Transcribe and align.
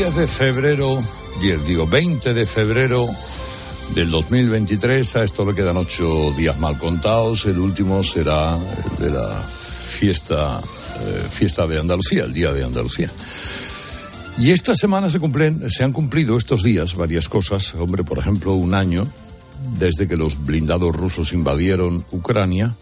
10 0.00 0.16
de 0.16 0.26
febrero, 0.26 0.98
10 1.42 1.66
digo 1.66 1.86
20 1.86 2.32
de 2.32 2.46
febrero 2.46 3.06
del 3.94 4.10
2023, 4.10 5.16
a 5.16 5.24
esto 5.24 5.44
le 5.44 5.54
quedan 5.54 5.76
ocho 5.76 6.32
días 6.38 6.58
mal 6.58 6.78
contados, 6.78 7.44
el 7.44 7.58
último 7.58 8.02
será 8.02 8.56
el 8.56 9.04
de 9.04 9.10
la 9.10 9.28
fiesta, 9.28 10.58
eh, 10.58 11.26
fiesta 11.30 11.66
de 11.66 11.80
Andalucía, 11.80 12.24
el 12.24 12.32
Día 12.32 12.50
de 12.54 12.64
Andalucía. 12.64 13.10
Y 14.38 14.52
esta 14.52 14.74
semana 14.74 15.10
se 15.10 15.20
cumplen, 15.20 15.68
se 15.68 15.84
han 15.84 15.92
cumplido 15.92 16.38
estos 16.38 16.62
días 16.62 16.94
varias 16.94 17.28
cosas, 17.28 17.74
hombre, 17.74 18.02
por 18.02 18.16
ejemplo, 18.16 18.54
un 18.54 18.72
año 18.72 19.06
desde 19.78 20.08
que 20.08 20.16
los 20.16 20.42
blindados 20.46 20.96
rusos 20.96 21.34
invadieron 21.34 22.06
Ucrania, 22.10 22.74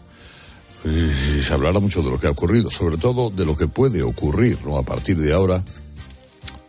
se 0.84 1.52
hablará 1.52 1.80
mucho 1.80 2.00
de 2.00 2.10
lo 2.12 2.20
que 2.20 2.28
ha 2.28 2.30
ocurrido, 2.30 2.70
sobre 2.70 2.96
todo 2.96 3.30
de 3.30 3.44
lo 3.44 3.56
que 3.56 3.66
puede 3.66 4.05
ocurrir 4.05 4.58
¿no? 4.64 4.78
a 4.78 4.84
partir 4.84 5.19
de 5.19 5.32
ahora 5.32 5.64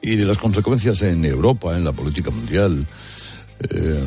y 0.02 0.16
de 0.16 0.26
las 0.26 0.38
consecuencias 0.38 1.02
en 1.02 1.26
Europa, 1.26 1.76
en 1.76 1.84
la 1.84 1.92
política 1.92 2.32
mundial. 2.32 2.86
Eh, 3.62 4.04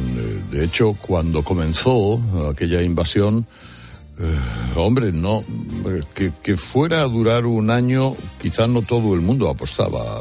de 0.51 0.65
hecho, 0.65 0.97
cuando 1.01 1.43
comenzó 1.43 2.21
aquella 2.51 2.83
invasión, 2.83 3.47
eh, 4.19 4.39
hombre, 4.77 5.13
no, 5.13 5.41
que, 6.15 6.33
que, 6.43 6.57
fuera 6.57 7.03
a 7.03 7.09
durar 7.09 7.45
un 7.45 7.71
año, 7.71 8.17
quizás 8.41 8.69
no 8.69 8.83
todo 8.83 9.15
el 9.15 9.21
mundo 9.21 9.49
apostaba, 9.51 10.21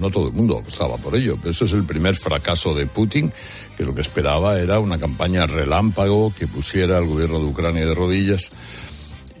no 0.00 0.10
todo 0.10 0.28
el 0.28 0.34
mundo 0.34 0.58
apostaba 0.58 0.96
por 0.98 1.14
ello. 1.16 1.36
Pero 1.38 1.50
eso 1.50 1.64
es 1.64 1.72
el 1.72 1.84
primer 1.84 2.16
fracaso 2.16 2.74
de 2.74 2.86
Putin, 2.86 3.32
que 3.76 3.84
lo 3.84 3.94
que 3.94 4.02
esperaba 4.02 4.60
era 4.60 4.80
una 4.80 4.98
campaña 4.98 5.46
relámpago 5.46 6.32
que 6.38 6.46
pusiera 6.46 6.98
al 6.98 7.06
gobierno 7.06 7.38
de 7.38 7.46
Ucrania 7.46 7.86
de 7.86 7.94
rodillas 7.94 8.50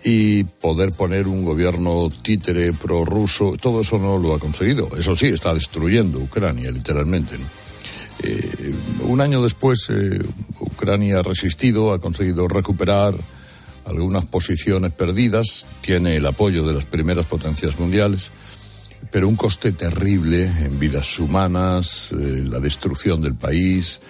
y 0.04 0.44
poder 0.44 0.90
poner 0.90 1.28
un 1.28 1.44
gobierno 1.44 2.08
títere 2.22 2.72
prorruso, 2.72 3.56
todo 3.60 3.82
eso 3.82 3.98
no 3.98 4.18
lo 4.18 4.34
ha 4.34 4.38
conseguido. 4.38 4.88
Eso 4.96 5.16
sí, 5.16 5.26
está 5.26 5.54
destruyendo 5.54 6.18
Ucrania, 6.18 6.70
literalmente. 6.70 7.36
Eh, 8.22 8.74
un 9.02 9.20
año 9.20 9.42
después, 9.42 9.88
eh, 9.90 10.18
Ucrania 10.60 11.20
ha 11.20 11.22
resistido, 11.22 11.92
ha 11.92 11.98
conseguido 11.98 12.48
recuperar 12.48 13.14
algunas 13.84 14.24
posiciones 14.26 14.92
perdidas, 14.92 15.66
tiene 15.80 16.16
el 16.16 16.26
apoyo 16.26 16.64
de 16.66 16.74
las 16.74 16.86
primeras 16.86 17.26
potencias 17.26 17.78
mundiales, 17.78 18.30
pero 19.10 19.28
un 19.28 19.36
coste 19.36 19.72
terrible 19.72 20.44
en 20.44 20.78
vidas 20.78 21.18
humanas, 21.18 22.12
la 22.12 22.60
destrucción 22.60 23.20
del 23.20 23.34
país. 23.34 24.00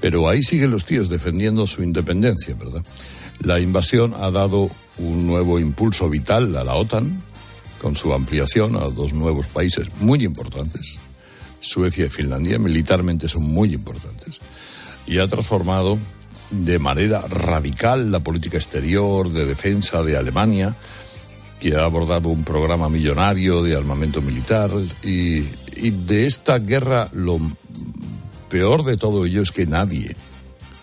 Pero 0.00 0.28
ahí 0.28 0.42
siguen 0.42 0.72
los 0.72 0.84
tíos 0.84 1.08
defendiendo 1.08 1.66
su 1.66 1.82
independencia, 1.82 2.54
¿verdad? 2.54 2.82
La 3.40 3.60
invasión 3.60 4.14
ha 4.16 4.30
dado 4.30 4.70
un 4.98 5.26
nuevo 5.26 5.58
impulso 5.58 6.08
vital 6.08 6.56
a 6.56 6.64
la 6.64 6.74
OTAN, 6.74 7.20
con 7.80 7.96
su 7.96 8.12
ampliación 8.14 8.76
a 8.76 8.88
dos 8.88 9.12
nuevos 9.12 9.46
países 9.46 9.88
muy 10.00 10.24
importantes. 10.24 10.96
Suecia 11.60 12.06
y 12.06 12.10
Finlandia 12.10 12.58
militarmente 12.58 13.28
son 13.28 13.44
muy 13.44 13.74
importantes. 13.74 14.40
Y 15.06 15.18
ha 15.18 15.28
transformado 15.28 15.98
de 16.50 16.78
manera 16.78 17.22
radical 17.28 18.10
la 18.10 18.20
política 18.20 18.56
exterior 18.56 19.30
de 19.30 19.46
defensa 19.46 20.02
de 20.02 20.16
Alemania, 20.16 20.74
que 21.60 21.76
ha 21.76 21.84
abordado 21.84 22.28
un 22.28 22.44
programa 22.44 22.88
millonario 22.88 23.62
de 23.62 23.76
armamento 23.76 24.22
militar. 24.22 24.70
Y, 25.02 25.44
y 25.76 25.90
de 25.90 26.26
esta 26.26 26.58
guerra 26.58 27.08
lo 27.12 27.38
peor 28.48 28.84
de 28.84 28.96
todo 28.96 29.26
ello 29.26 29.42
es 29.42 29.52
que 29.52 29.66
nadie 29.66 30.14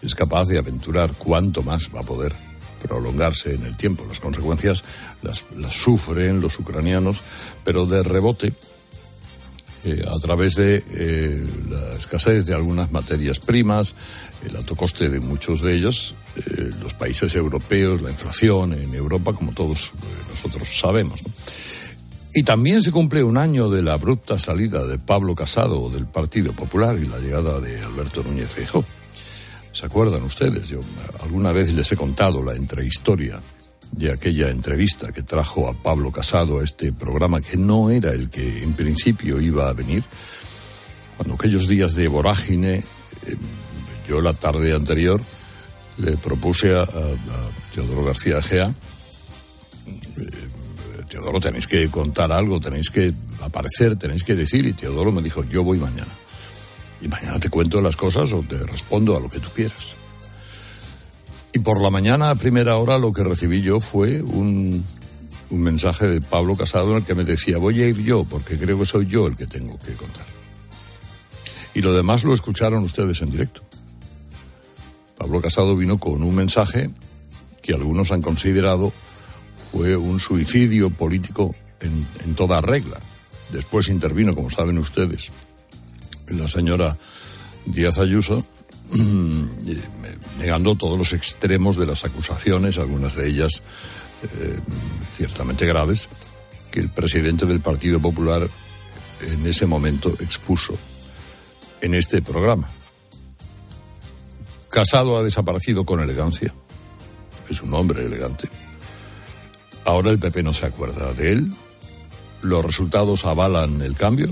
es 0.04 0.16
capaz 0.16 0.46
de 0.46 0.58
aventurar 0.58 1.14
cuánto 1.18 1.64
más 1.64 1.90
va 1.94 2.02
a 2.02 2.04
poder 2.04 2.34
prolongarse 2.82 3.56
en 3.56 3.66
el 3.66 3.78
tiempo. 3.78 4.06
Las 4.08 4.20
consecuencias 4.20 4.84
las, 5.22 5.46
las 5.58 5.74
sufren 5.74 6.42
los 6.42 6.60
ucranianos, 6.60 7.22
pero 7.64 7.86
de 7.86 8.04
rebote, 8.04 8.54
eh, 9.86 10.04
a 10.10 10.18
través 10.20 10.56
de 10.56 10.84
eh, 10.92 11.46
la 11.70 11.90
escasez 11.90 12.46
de 12.46 12.54
algunas 12.54 12.92
materias 12.92 13.40
primas, 13.40 13.96
el 14.46 14.56
alto 14.56 14.76
coste 14.76 15.10
de 15.10 15.20
muchos 15.20 15.62
de 15.62 15.76
ellos, 15.76 16.16
eh, 16.38 16.70
los 16.82 16.94
países 16.94 17.36
europeos, 17.36 18.02
la 18.02 18.10
inflación 18.10 18.74
en 18.74 18.94
Europa, 18.94 19.34
como 19.34 19.52
todos 19.54 19.92
nosotros 20.30 20.68
sabemos. 20.80 21.20
Y 22.36 22.44
también 22.44 22.82
se 22.82 22.92
cumple 22.92 23.24
un 23.24 23.38
año 23.38 23.70
de 23.70 23.84
la 23.84 23.94
abrupta 23.94 24.40
salida 24.40 24.86
de 24.88 24.98
Pablo 24.98 25.36
Casado 25.36 25.90
del 25.90 26.08
Partido 26.08 26.54
Popular 26.54 26.98
y 26.98 27.06
la 27.06 27.20
llegada 27.20 27.60
de 27.60 27.80
Alberto 27.82 28.24
Núñez 28.24 28.50
Feijóo. 28.50 28.84
¿Se 29.74 29.88
acuerdan 29.88 30.22
ustedes? 30.22 30.68
Yo 30.68 30.80
alguna 31.24 31.52
vez 31.52 31.74
les 31.74 31.92
he 31.92 31.98
contado 31.98 32.44
la 32.44 32.54
entrehistoria 32.54 33.42
de 33.92 34.14
aquella 34.14 34.52
entrevista 34.52 35.12
que 35.12 35.24
trajo 35.24 35.68
a 35.68 35.74
Pablo 35.74 36.12
Casado 36.12 36.60
a 36.60 36.64
este 36.64 36.94
programa 36.94 37.42
que 37.42 37.58
no 37.58 37.90
era 37.90 38.12
el 38.12 38.30
que 38.30 38.64
en 38.64 38.74
principio 38.74 39.42
iba 39.42 39.68
a 39.68 39.74
venir. 39.74 40.04
Cuando 41.18 41.36
aquellos 41.36 41.68
días 41.68 41.96
de 41.96 42.08
vorágine, 42.08 42.76
eh, 42.76 42.84
yo 44.08 44.22
la 44.22 44.34
tarde 44.34 44.74
anterior 44.74 45.22
le 45.98 46.18
propuse 46.18 46.76
a, 46.76 46.88
Teodoro 47.74 48.06
García 48.06 48.44
Gea, 48.44 48.68
eh, 50.18 51.04
Teodoro 51.10 51.40
tenéis 51.40 51.66
que 51.66 51.90
contar 51.90 52.32
algo, 52.32 52.60
tenéis 52.60 52.92
que 52.92 53.12
aparecer, 53.42 53.98
tenéis 53.98 54.24
que 54.24 54.36
decir, 54.36 54.68
y 54.68 54.74
Teodoro 54.74 55.12
me 55.12 55.24
dijo, 55.24 55.44
yo 55.44 55.64
voy 55.64 55.80
mañana 55.80 56.12
y 57.04 57.08
mañana 57.10 57.38
te 57.38 57.50
cuento 57.50 57.82
las 57.82 57.98
cosas 57.98 58.32
o 58.32 58.42
te 58.42 58.58
respondo 58.64 59.18
a 59.18 59.20
lo 59.20 59.30
que 59.30 59.40
tú 59.40 59.50
quieras. 59.54 59.96
Y 61.52 61.60
por 61.60 61.82
la 61.82 61.90
mañana, 61.90 62.30
a 62.30 62.36
primera 62.36 62.78
hora, 62.78 62.98
lo 62.98 63.12
que 63.12 63.24
recibí 63.24 63.62
yo 63.62 63.82
fue 63.82 64.22
un, 64.22 64.84
mensaje 65.52 66.08
de 66.08 66.22
Pablo 66.22 66.56
Casado 66.56 66.92
en 66.92 66.98
el 66.98 67.04
que 67.04 67.14
me 67.14 67.26
decía, 67.26 67.60
voy 67.60 67.80
a 67.82 67.88
ir 67.88 67.98
yo, 67.98 68.24
porque 68.24 68.58
creo 68.58 68.80
que 68.80 68.86
soy 68.86 69.06
yo 69.06 69.28
el 69.28 69.36
que 69.36 69.46
tengo 69.46 69.78
que 69.78 69.94
contar. 69.94 70.26
Y 71.76 71.82
lo 71.82 71.94
demás 71.94 72.24
lo 72.24 72.34
escucharon 72.34 72.84
ustedes 72.84 73.22
en 73.22 73.30
directo. 73.30 73.62
Pablo 75.18 75.42
Casado 75.42 75.76
vino 75.76 76.00
con 76.00 76.24
un 76.24 76.34
mensaje 76.34 76.90
que 77.62 77.74
algunos 77.74 78.12
han 78.12 78.22
considerado 78.22 78.92
fue 79.72 79.96
un 79.96 80.20
suicidio 80.20 80.90
político 80.90 81.52
en 81.82 82.36
toda 82.36 82.62
regla. 82.62 82.98
Después 83.52 83.90
intervino, 83.90 84.34
como 84.34 84.50
saben 84.50 84.78
ustedes, 84.80 85.32
la 86.28 86.48
señora 86.48 86.98
Díaz 87.66 87.98
Ayuso, 87.98 88.46
negando 90.40 90.76
todos 90.76 90.98
los 90.98 91.14
extremos 91.14 91.78
de 91.78 91.86
las 91.86 92.06
acusaciones, 92.06 92.78
algunas 92.78 93.16
de 93.16 93.28
ellas 93.28 93.62
eh, 94.24 94.60
ciertamente 95.16 95.66
graves, 95.66 96.10
que 96.72 96.80
el 96.80 96.90
presidente 96.90 97.46
del 97.46 97.60
Partido 97.60 98.00
Popular 98.00 98.48
en 99.22 99.48
ese 99.48 99.66
momento 99.66 100.10
expuso 100.20 100.78
en 101.82 101.94
este 101.94 102.22
programa. 102.22 102.68
Casado 104.70 105.18
ha 105.18 105.24
desaparecido 105.24 105.86
con 105.86 106.00
elegancia. 106.00 106.54
Es 107.50 107.62
un 107.62 107.74
hombre 107.74 108.06
elegante. 108.06 108.50
Ahora 109.86 110.10
el 110.10 110.20
PP 110.20 110.44
no 110.44 110.54
se 110.54 110.66
acuerda 110.66 111.14
de 111.14 111.32
él. 111.32 111.50
Los 112.42 112.66
resultados 112.66 113.26
avalan 113.26 113.82
el 113.82 113.96
cambio 113.96 114.30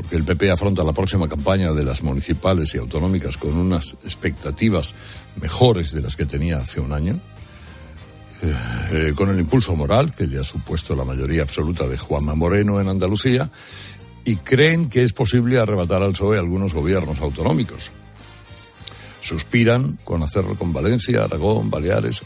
porque 0.00 0.16
el 0.16 0.24
PP 0.24 0.50
afronta 0.50 0.82
la 0.82 0.94
próxima 0.94 1.28
campaña 1.28 1.72
de 1.72 1.84
las 1.84 2.02
municipales 2.02 2.74
y 2.74 2.78
autonómicas 2.78 3.36
con 3.36 3.54
unas 3.54 3.96
expectativas 4.02 4.94
mejores 5.38 5.92
de 5.92 6.00
las 6.00 6.16
que 6.16 6.24
tenía 6.24 6.56
hace 6.56 6.80
un 6.80 6.94
año, 6.94 7.20
eh, 8.42 9.12
con 9.14 9.28
el 9.28 9.38
impulso 9.38 9.76
moral 9.76 10.14
que 10.14 10.26
le 10.26 10.38
ha 10.40 10.44
supuesto 10.44 10.96
la 10.96 11.04
mayoría 11.04 11.42
absoluta 11.42 11.86
de 11.86 11.98
Juanma 11.98 12.34
Moreno 12.34 12.80
en 12.80 12.88
Andalucía, 12.88 13.50
y 14.24 14.36
creen 14.36 14.88
que 14.88 15.02
es 15.02 15.12
posible 15.12 15.58
arrebatar 15.58 16.02
al 16.02 16.12
PSOE 16.12 16.38
algunos 16.38 16.72
gobiernos 16.72 17.20
autonómicos. 17.20 17.92
Suspiran 19.20 19.98
con 20.04 20.22
hacerlo 20.22 20.54
con 20.54 20.72
Valencia, 20.72 21.24
Aragón, 21.24 21.68
Baleares. 21.68 22.22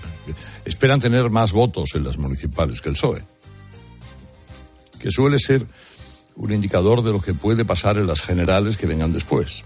Esperan 0.64 1.00
tener 1.00 1.28
más 1.28 1.52
votos 1.52 1.90
en 1.96 2.04
las 2.04 2.18
municipales 2.18 2.80
que 2.80 2.90
el 2.90 2.94
PSOE, 2.94 3.24
que 5.00 5.10
suele 5.10 5.40
ser 5.40 5.66
un 6.36 6.52
indicador 6.52 7.02
de 7.02 7.12
lo 7.12 7.20
que 7.20 7.34
puede 7.34 7.64
pasar 7.64 7.96
en 7.96 8.06
las 8.06 8.22
generales 8.22 8.76
que 8.76 8.86
vengan 8.86 9.12
después. 9.12 9.64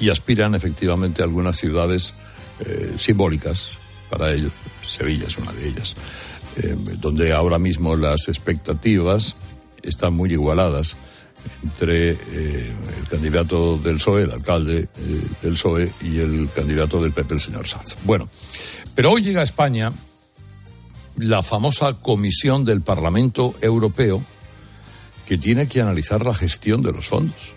Y 0.00 0.10
aspiran 0.10 0.54
efectivamente 0.54 1.22
a 1.22 1.24
algunas 1.24 1.56
ciudades 1.56 2.14
eh, 2.60 2.94
simbólicas 2.98 3.78
para 4.10 4.32
ellos. 4.32 4.52
Sevilla 4.86 5.26
es 5.26 5.38
una 5.38 5.52
de 5.52 5.68
ellas. 5.68 5.94
eh, 6.62 6.74
donde 6.98 7.32
ahora 7.32 7.58
mismo 7.58 7.94
las 7.96 8.28
expectativas 8.28 9.36
están 9.82 10.14
muy 10.14 10.32
igualadas 10.32 10.96
entre 11.62 12.10
eh, 12.10 12.74
el 12.98 13.08
candidato 13.08 13.78
del 13.78 13.96
PSOE, 13.96 14.24
el 14.24 14.32
alcalde 14.32 14.88
del 15.40 15.52
PSOE, 15.52 15.92
y 16.02 16.18
el 16.18 16.48
candidato 16.54 17.00
del 17.00 17.12
PP, 17.12 17.34
el 17.34 17.40
señor 17.40 17.68
Sanz. 17.68 17.96
Bueno, 18.04 18.28
pero 18.94 19.12
hoy 19.12 19.22
llega 19.22 19.40
a 19.40 19.44
España 19.44 19.92
la 21.16 21.42
famosa 21.42 21.94
Comisión 21.94 22.64
del 22.64 22.82
Parlamento 22.82 23.54
Europeo 23.60 24.22
que 25.28 25.36
tiene 25.36 25.68
que 25.68 25.82
analizar 25.82 26.24
la 26.24 26.34
gestión 26.34 26.82
de 26.82 26.90
los 26.90 27.06
fondos. 27.06 27.52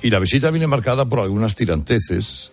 Y 0.00 0.08
la 0.08 0.18
visita 0.18 0.50
viene 0.50 0.66
marcada 0.66 1.04
por 1.04 1.18
algunas 1.18 1.54
tiranteces 1.54 2.52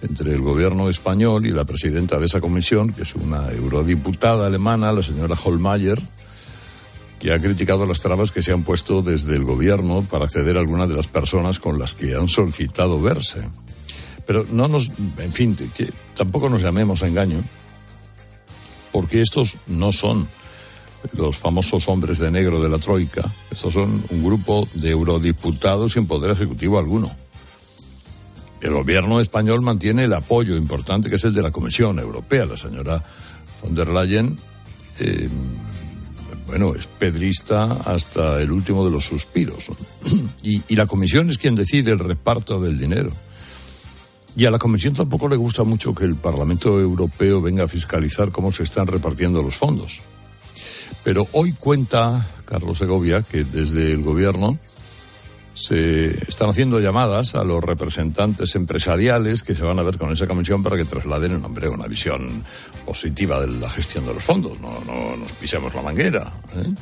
entre 0.00 0.32
el 0.32 0.40
gobierno 0.40 0.88
español 0.88 1.44
y 1.44 1.50
la 1.50 1.66
presidenta 1.66 2.18
de 2.18 2.24
esa 2.24 2.40
comisión, 2.40 2.90
que 2.94 3.02
es 3.02 3.14
una 3.14 3.52
eurodiputada 3.52 4.46
alemana, 4.46 4.92
la 4.92 5.02
señora 5.02 5.36
Holmeyer, 5.44 6.00
que 7.18 7.34
ha 7.34 7.38
criticado 7.38 7.84
las 7.84 8.00
trabas 8.00 8.32
que 8.32 8.42
se 8.42 8.52
han 8.52 8.62
puesto 8.62 9.02
desde 9.02 9.36
el 9.36 9.44
gobierno 9.44 10.00
para 10.00 10.24
acceder 10.24 10.56
a 10.56 10.60
algunas 10.60 10.88
de 10.88 10.94
las 10.94 11.06
personas 11.06 11.58
con 11.58 11.78
las 11.78 11.92
que 11.92 12.14
han 12.14 12.28
solicitado 12.28 12.98
verse. 13.02 13.46
Pero 14.26 14.46
no 14.50 14.68
nos, 14.68 14.88
en 15.18 15.34
fin, 15.34 15.54
tampoco 16.16 16.48
nos 16.48 16.62
llamemos 16.62 17.02
a 17.02 17.08
engaño, 17.08 17.42
porque 18.90 19.20
estos 19.20 19.56
no 19.66 19.92
son 19.92 20.26
los 21.12 21.38
famosos 21.38 21.88
hombres 21.88 22.18
de 22.18 22.30
negro 22.30 22.62
de 22.62 22.68
la 22.68 22.78
Troika. 22.78 23.30
Estos 23.50 23.74
son 23.74 24.02
un 24.10 24.24
grupo 24.24 24.68
de 24.74 24.90
eurodiputados 24.90 25.92
sin 25.92 26.06
poder 26.06 26.30
ejecutivo 26.30 26.78
alguno. 26.78 27.10
El 28.60 28.72
gobierno 28.72 29.20
español 29.20 29.62
mantiene 29.62 30.04
el 30.04 30.12
apoyo 30.12 30.56
importante 30.56 31.08
que 31.08 31.16
es 31.16 31.24
el 31.24 31.34
de 31.34 31.42
la 31.42 31.50
Comisión 31.50 31.98
Europea. 31.98 32.44
La 32.44 32.56
señora 32.56 33.02
von 33.62 33.74
der 33.74 33.88
Leyen, 33.88 34.36
eh, 34.98 35.28
bueno, 36.46 36.74
es 36.74 36.86
pedrista 36.86 37.64
hasta 37.84 38.40
el 38.40 38.52
último 38.52 38.84
de 38.84 38.90
los 38.90 39.04
suspiros. 39.04 39.64
Y 40.42 40.74
la 40.74 40.86
Comisión 40.86 41.30
es 41.30 41.38
quien 41.38 41.54
decide 41.54 41.92
el 41.92 41.98
reparto 41.98 42.60
del 42.60 42.76
dinero. 42.76 43.10
Y 44.36 44.46
a 44.46 44.50
la 44.50 44.58
Comisión 44.58 44.94
tampoco 44.94 45.28
le 45.28 45.36
gusta 45.36 45.64
mucho 45.64 45.94
que 45.94 46.04
el 46.04 46.16
Parlamento 46.16 46.78
Europeo 46.80 47.40
venga 47.40 47.64
a 47.64 47.68
fiscalizar 47.68 48.30
cómo 48.30 48.52
se 48.52 48.62
están 48.62 48.86
repartiendo 48.86 49.42
los 49.42 49.56
fondos. 49.56 50.00
Pero 51.04 51.26
hoy 51.32 51.52
cuenta 51.52 52.26
Carlos 52.44 52.78
Segovia 52.78 53.22
que 53.22 53.44
desde 53.44 53.92
el 53.92 54.02
gobierno 54.02 54.58
se 55.54 56.10
están 56.28 56.48
haciendo 56.48 56.80
llamadas 56.80 57.34
a 57.34 57.44
los 57.44 57.62
representantes 57.62 58.54
empresariales 58.54 59.42
que 59.42 59.54
se 59.54 59.62
van 59.62 59.78
a 59.78 59.82
ver 59.82 59.98
con 59.98 60.12
esa 60.12 60.26
comisión 60.26 60.62
para 60.62 60.76
que 60.76 60.84
trasladen 60.84 61.32
en 61.32 61.42
nombre 61.42 61.68
una 61.68 61.86
visión 61.86 62.44
positiva 62.86 63.40
de 63.40 63.48
la 63.48 63.68
gestión 63.68 64.06
de 64.06 64.14
los 64.14 64.24
fondos. 64.24 64.58
No, 64.60 64.80
no 64.86 65.16
nos 65.16 65.32
pisemos 65.32 65.74
la 65.74 65.82
manguera. 65.82 66.32
¿eh? 66.56 66.72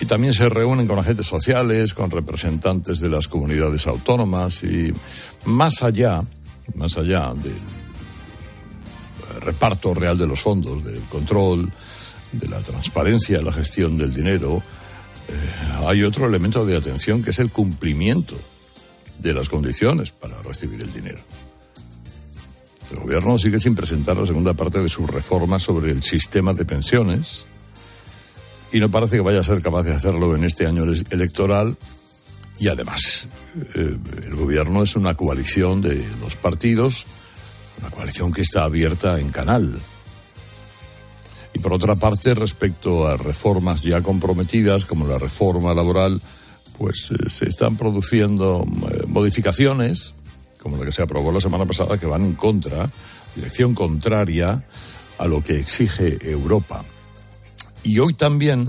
Y 0.00 0.06
también 0.06 0.32
se 0.32 0.48
reúnen 0.48 0.86
con 0.86 0.98
agentes 0.98 1.26
sociales, 1.26 1.92
con 1.92 2.10
representantes 2.10 3.00
de 3.00 3.08
las 3.08 3.28
comunidades 3.28 3.86
autónomas 3.86 4.62
y 4.62 4.92
más 5.44 5.82
allá, 5.82 6.22
más 6.74 6.96
allá 6.96 7.32
del 7.34 7.58
reparto 9.40 9.94
real 9.94 10.16
de 10.16 10.26
los 10.26 10.40
fondos, 10.40 10.84
del 10.84 11.00
control, 11.02 11.70
de 12.32 12.48
la 12.48 12.58
transparencia 12.60 13.38
en 13.38 13.44
la 13.44 13.52
gestión 13.52 13.96
del 13.96 14.14
dinero, 14.14 14.62
eh, 15.28 15.84
hay 15.86 16.02
otro 16.02 16.26
elemento 16.26 16.64
de 16.64 16.76
atención 16.76 17.22
que 17.22 17.30
es 17.30 17.38
el 17.38 17.50
cumplimiento 17.50 18.36
de 19.18 19.34
las 19.34 19.48
condiciones 19.48 20.12
para 20.12 20.40
recibir 20.42 20.80
el 20.80 20.92
dinero. 20.92 21.20
El 22.90 23.00
gobierno 23.00 23.38
sigue 23.38 23.60
sin 23.60 23.74
presentar 23.74 24.16
la 24.16 24.26
segunda 24.26 24.54
parte 24.54 24.80
de 24.80 24.88
su 24.88 25.06
reforma 25.06 25.58
sobre 25.60 25.90
el 25.90 26.02
sistema 26.02 26.54
de 26.54 26.64
pensiones 26.64 27.44
y 28.72 28.80
no 28.80 28.90
parece 28.90 29.16
que 29.16 29.22
vaya 29.22 29.40
a 29.40 29.44
ser 29.44 29.62
capaz 29.62 29.82
de 29.82 29.94
hacerlo 29.94 30.34
en 30.34 30.44
este 30.44 30.66
año 30.66 30.84
electoral. 31.10 31.76
Y 32.58 32.68
además, 32.68 33.28
eh, 33.74 33.96
el 34.24 34.34
gobierno 34.34 34.82
es 34.82 34.96
una 34.96 35.14
coalición 35.14 35.80
de 35.80 36.06
dos 36.20 36.36
partidos, 36.36 37.06
una 37.80 37.90
coalición 37.90 38.32
que 38.32 38.42
está 38.42 38.64
abierta 38.64 39.20
en 39.20 39.30
canal. 39.30 39.78
Y 41.58 41.60
por 41.60 41.72
otra 41.72 41.96
parte, 41.96 42.34
respecto 42.34 43.04
a 43.08 43.16
reformas 43.16 43.82
ya 43.82 44.00
comprometidas, 44.00 44.84
como 44.84 45.08
la 45.08 45.18
reforma 45.18 45.74
laboral, 45.74 46.20
pues 46.78 47.10
eh, 47.10 47.28
se 47.30 47.48
están 47.48 47.76
produciendo 47.76 48.64
eh, 48.88 49.02
modificaciones, 49.08 50.14
como 50.62 50.76
la 50.76 50.84
que 50.84 50.92
se 50.92 51.02
aprobó 51.02 51.32
la 51.32 51.40
semana 51.40 51.66
pasada, 51.66 51.98
que 51.98 52.06
van 52.06 52.24
en 52.24 52.34
contra, 52.34 52.88
dirección 53.34 53.74
contraria 53.74 54.64
a 55.18 55.26
lo 55.26 55.42
que 55.42 55.58
exige 55.58 56.18
Europa. 56.30 56.84
Y 57.82 57.98
hoy 57.98 58.14
también 58.14 58.64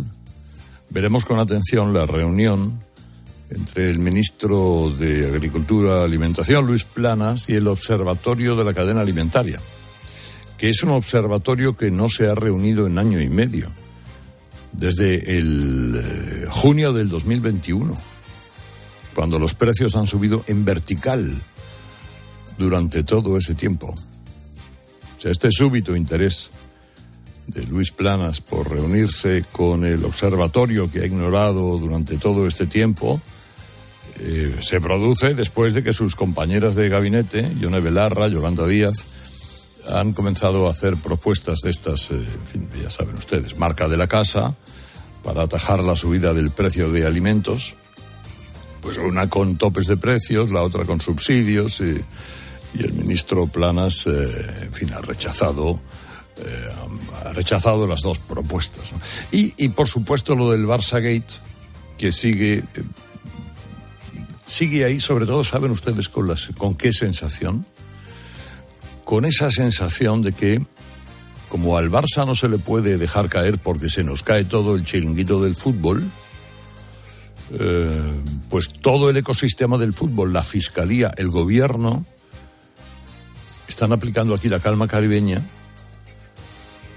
veremos 0.90 1.26
con 1.26 1.38
atención 1.38 1.94
la 1.94 2.08
reunión 2.08 2.80
entre 3.52 3.92
el 3.92 4.00
ministro 4.00 4.92
de 4.98 5.28
Agricultura 5.28 6.02
y 6.02 6.06
Alimentación, 6.06 6.66
Luis 6.66 6.86
Planas, 6.86 7.50
y 7.50 7.54
el 7.54 7.68
Observatorio 7.68 8.56
de 8.56 8.64
la 8.64 8.74
Cadena 8.74 9.02
Alimentaria 9.02 9.60
que 10.60 10.70
es 10.70 10.84
un 10.84 10.90
observatorio 10.90 11.76
que 11.76 11.90
no 11.90 12.10
se 12.10 12.28
ha 12.28 12.36
reunido 12.36 12.86
en 12.86 13.00
año 13.00 13.22
y 13.22 13.30
medio, 13.30 13.72
desde 14.74 15.38
el 15.38 16.00
eh, 16.04 16.46
junio 16.50 16.92
del 16.92 17.08
2021, 17.08 17.96
cuando 19.16 19.40
los 19.40 19.54
precios 19.54 19.96
han 19.96 20.06
subido 20.06 20.44
en 20.48 20.66
vertical 20.66 21.34
durante 22.58 23.04
todo 23.04 23.38
ese 23.38 23.56
tiempo. 23.56 23.96
Este 25.24 25.50
súbito 25.50 25.96
interés 25.96 26.50
de 27.48 27.64
Luis 27.66 27.92
Planas 27.92 28.42
por 28.42 28.70
reunirse 28.70 29.46
con 29.54 29.86
el 29.86 30.04
observatorio 30.04 30.92
que 30.92 31.00
ha 31.00 31.06
ignorado 31.06 31.78
durante 31.78 32.18
todo 32.18 32.48
este 32.48 32.68
tiempo, 32.68 33.22
eh, 34.20 34.58
se 34.62 34.82
produce 34.82 35.36
después 35.36 35.74
de 35.74 35.84
que 35.84 35.94
sus 35.94 36.16
compañeras 36.16 36.76
de 36.76 36.90
gabinete, 36.90 37.50
Yone 37.62 37.80
Belarra, 37.80 38.28
Yolanda 38.28 38.68
Díaz, 38.68 39.19
han 39.88 40.14
comenzado 40.14 40.68
a 40.68 40.72
hacer 40.72 40.96
propuestas 40.98 41.60
de 41.62 41.72
estas, 41.72 42.12
eh, 42.12 42.26
ya 42.82 42.90
saben 42.90 43.16
ustedes, 43.16 43.58
marca 43.58 43.88
de 43.88 43.98
la 43.98 44.08
casa, 44.08 44.56
para 45.24 45.44
atajar 45.44 45.84
la 45.84 45.96
subida 45.96 46.34
del 46.34 46.52
precio 46.52 46.92
de 46.92 47.06
alimentos. 47.06 47.76
Pues 48.82 48.98
una 48.98 49.30
con 49.30 49.58
topes 49.58 49.88
de 49.88 49.98
precios, 49.98 50.50
la 50.52 50.62
otra 50.62 50.86
con 50.86 51.02
subsidios, 51.02 51.82
y, 51.82 52.04
el 52.80 52.94
ministro 52.94 53.48
Planas, 53.48 54.06
eh, 54.06 54.56
en 54.62 54.74
fin, 54.74 54.94
ha 54.94 55.02
rechazado. 55.02 55.80
Eh, 56.38 56.70
ha 57.26 57.34
rechazado 57.34 57.88
las 57.88 58.02
dos 58.02 58.20
propuestas. 58.20 58.84
Y, 59.32 59.54
y, 59.58 59.70
por 59.70 59.88
supuesto 59.88 60.36
lo 60.36 60.52
del 60.52 60.66
Barça 60.66 61.02
Gate, 61.02 61.42
que 61.98 62.12
sigue, 62.14 62.64
sigue 64.48 64.86
ahí, 64.86 65.02
sobre 65.02 65.26
todo, 65.26 65.44
¿saben 65.44 65.72
ustedes 65.72 66.08
con, 66.08 66.28
las, 66.28 66.50
con 66.58 66.76
qué 66.76 66.94
sensación? 66.94 67.66
Con 69.10 69.26
esa 69.26 69.50
sensación 69.50 70.22
de 70.22 70.34
que 70.34 70.62
como 71.50 71.78
al 71.78 71.90
Barça 71.90 72.28
no 72.28 72.36
se 72.36 72.48
le 72.48 72.60
puede 72.60 73.00
dejar 73.00 73.28
caer 73.28 73.58
porque 73.58 73.90
se 73.90 74.04
nos 74.04 74.22
cae 74.22 74.46
todo 74.46 74.76
el 74.76 74.86
chiringuito 74.86 75.42
del 75.42 75.56
fútbol, 75.56 76.04
eh, 77.60 78.22
pues 78.52 78.70
todo 78.70 79.10
el 79.10 79.18
ecosistema 79.18 79.80
del 79.80 79.94
fútbol, 79.94 80.32
la 80.32 80.44
fiscalía, 80.44 81.12
el 81.18 81.30
gobierno, 81.30 82.06
están 83.68 83.94
aplicando 83.94 84.36
aquí 84.36 84.48
la 84.48 84.60
calma 84.60 84.88
caribeña 84.88 85.42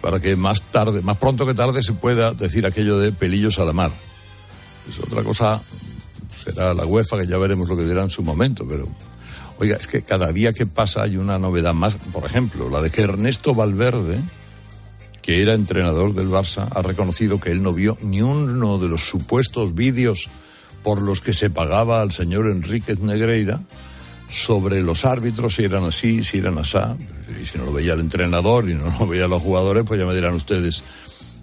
para 0.03 0.21
que 0.21 0.37
más 0.37 0.61
tarde, 0.65 1.01
más 1.01 1.17
pronto 1.17 1.47
que 1.47 1.55
tarde, 1.55 1.83
se 1.83 1.95
pueda 1.95 2.35
decir 2.35 2.67
aquello 2.67 2.99
de 2.99 3.13
pelillos 3.13 3.59
a 3.59 3.65
la 3.65 3.73
mar. 3.73 3.91
Es 4.87 4.99
otra 4.99 5.23
cosa, 5.23 5.63
será 6.45 6.75
la 6.75 6.85
UEFA 6.85 7.21
que 7.21 7.27
ya 7.27 7.39
veremos 7.39 7.71
lo 7.71 7.77
que 7.79 7.87
dirá 7.87 8.03
en 8.03 8.11
su 8.11 8.23
momento, 8.23 8.67
pero 8.69 8.87
Oiga, 9.59 9.77
es 9.77 9.87
que 9.87 10.03
cada 10.03 10.33
día 10.33 10.53
que 10.53 10.67
pasa 10.67 11.03
hay 11.03 11.17
una 11.17 11.39
novedad 11.39 11.75
más. 11.75 11.95
Por 11.95 12.25
ejemplo, 12.25 12.69
la 12.69 12.81
de 12.81 12.91
que 12.91 13.03
Ernesto 13.03 13.55
Valverde, 13.55 14.19
que 15.21 15.43
era 15.43 15.55
entrenador 15.55 16.15
del 16.15 16.29
Barça, 16.29 16.69
ha 16.71 16.83
reconocido 16.83 17.39
que 17.39 17.51
él 17.51 17.63
no 17.63 17.73
vio 17.73 17.97
ni 18.03 18.23
uno 18.23 18.79
de 18.79 18.89
los 18.89 19.09
supuestos 19.09 19.75
vídeos 19.75 20.29
por 20.83 21.01
los 21.01 21.21
que 21.21 21.33
se 21.33 21.49
pagaba 21.51 22.01
al 22.01 22.13
señor 22.13 22.51
Enríquez 22.51 22.99
Negreira 22.99 23.61
sobre 24.29 24.81
los 24.81 25.05
árbitros, 25.05 25.55
si 25.55 25.65
eran 25.65 25.85
así, 25.85 26.25
si 26.25 26.39
eran 26.39 26.59
así. 26.59 26.79
Y 27.41 27.47
si 27.47 27.59
no 27.59 27.67
lo 27.67 27.73
veía 27.73 27.93
el 27.95 28.01
entrenador 28.01 28.69
y 28.69 28.75
no 28.75 28.93
lo 28.99 29.07
veían 29.07 29.31
los 29.31 29.43
jugadores, 29.43 29.85
pues 29.87 30.01
ya 30.01 30.07
me 30.07 30.15
dirán 30.15 30.35
ustedes 30.35 30.83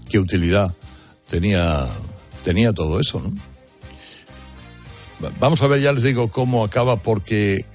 qué 0.10 0.20
utilidad 0.20 0.75
tenía, 1.30 1.88
tenía 2.44 2.74
todo 2.74 3.00
eso, 3.00 3.22
¿no? 3.22 3.32
Vamos 5.39 5.62
a 5.62 5.68
ver, 5.68 5.82
ya 5.82 5.92
les 5.92 6.04
digo 6.04 6.30
cómo 6.30 6.63
acaba, 6.63 7.01
porque 7.01 7.66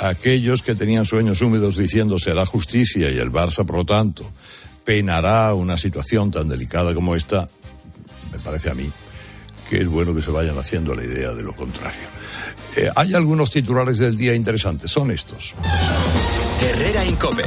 aquellos 0.00 0.62
que 0.62 0.74
tenían 0.74 1.04
sueños 1.04 1.40
húmedos 1.42 1.76
diciendo 1.76 2.18
será 2.18 2.46
justicia 2.46 3.10
y 3.10 3.18
el 3.18 3.30
Barça, 3.30 3.64
por 3.64 3.76
lo 3.76 3.84
tanto, 3.84 4.30
penará 4.84 5.54
una 5.54 5.76
situación 5.76 6.30
tan 6.30 6.48
delicada 6.48 6.94
como 6.94 7.14
esta, 7.14 7.48
me 8.32 8.38
parece 8.38 8.70
a 8.70 8.74
mí 8.74 8.90
que 9.68 9.80
es 9.80 9.88
bueno 9.88 10.12
que 10.12 10.20
se 10.20 10.32
vayan 10.32 10.58
haciendo 10.58 10.96
la 10.96 11.04
idea 11.04 11.30
de 11.32 11.44
lo 11.44 11.54
contrario. 11.54 12.00
Eh, 12.76 12.90
hay 12.96 13.14
algunos 13.14 13.50
titulares 13.50 13.98
del 13.98 14.16
día 14.16 14.34
interesantes, 14.34 14.90
son 14.90 15.12
estos. 15.12 15.54
Herrera 16.60 17.04
Incope. 17.04 17.44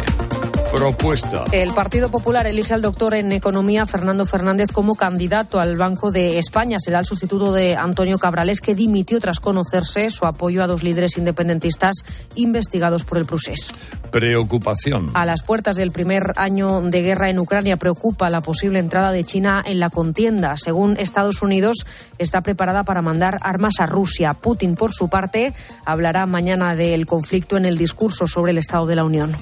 Propuesta. 0.74 1.44
El 1.52 1.72
Partido 1.72 2.10
Popular 2.10 2.48
elige 2.48 2.74
al 2.74 2.82
doctor 2.82 3.14
en 3.14 3.32
Economía 3.32 3.86
Fernando 3.86 4.26
Fernández 4.26 4.72
como 4.72 4.96
candidato 4.96 5.60
al 5.60 5.78
Banco 5.78 6.12
de 6.12 6.40
España. 6.40 6.78
Será 6.80 6.98
el 6.98 7.06
sustituto 7.06 7.54
de 7.54 7.76
Antonio 7.76 8.18
Cabrales, 8.18 8.60
que 8.60 8.74
dimitió 8.74 9.20
tras 9.20 9.40
conocerse 9.40 10.10
su 10.10 10.26
apoyo 10.26 10.64
a 10.64 10.68
dos 10.68 10.82
líderes 10.82 11.16
independentistas 11.20 11.94
investigados 12.34 13.04
por 13.04 13.20
el 13.20 13.26
procés. 13.26 13.70
Preocupación. 14.10 15.12
A 15.14 15.28
las 15.28 15.44
puertas 15.44 15.76
del 15.76 15.92
primer 15.92 16.34
año 16.38 16.82
de 16.82 17.04
guerra 17.04 17.30
en 17.30 17.38
Ucrania 17.38 17.78
preocupa 17.78 18.32
la 18.32 18.42
posible 18.42 18.80
entrada 18.80 19.12
de 19.12 19.24
China 19.24 19.62
en 19.64 19.80
la 19.80 19.92
contienda. 19.92 20.58
Según 20.58 20.98
Estados 20.98 21.44
Unidos, 21.44 21.86
está 22.18 22.42
preparada 22.42 22.84
para 22.84 23.04
mandar 23.04 23.38
armas 23.42 23.80
a 23.80 23.86
Rusia. 23.86 24.34
Putin, 24.34 24.74
por 24.74 24.92
su 24.92 25.08
parte, 25.08 25.54
hablará 25.86 26.26
mañana 26.26 26.76
del 26.76 27.06
conflicto 27.06 27.58
en 27.58 27.66
el 27.66 27.78
discurso 27.78 28.26
sobre 28.26 28.54
el 28.54 28.58
Estado 28.58 28.88
de 28.88 28.96
la 28.96 29.04
Unión. 29.04 29.36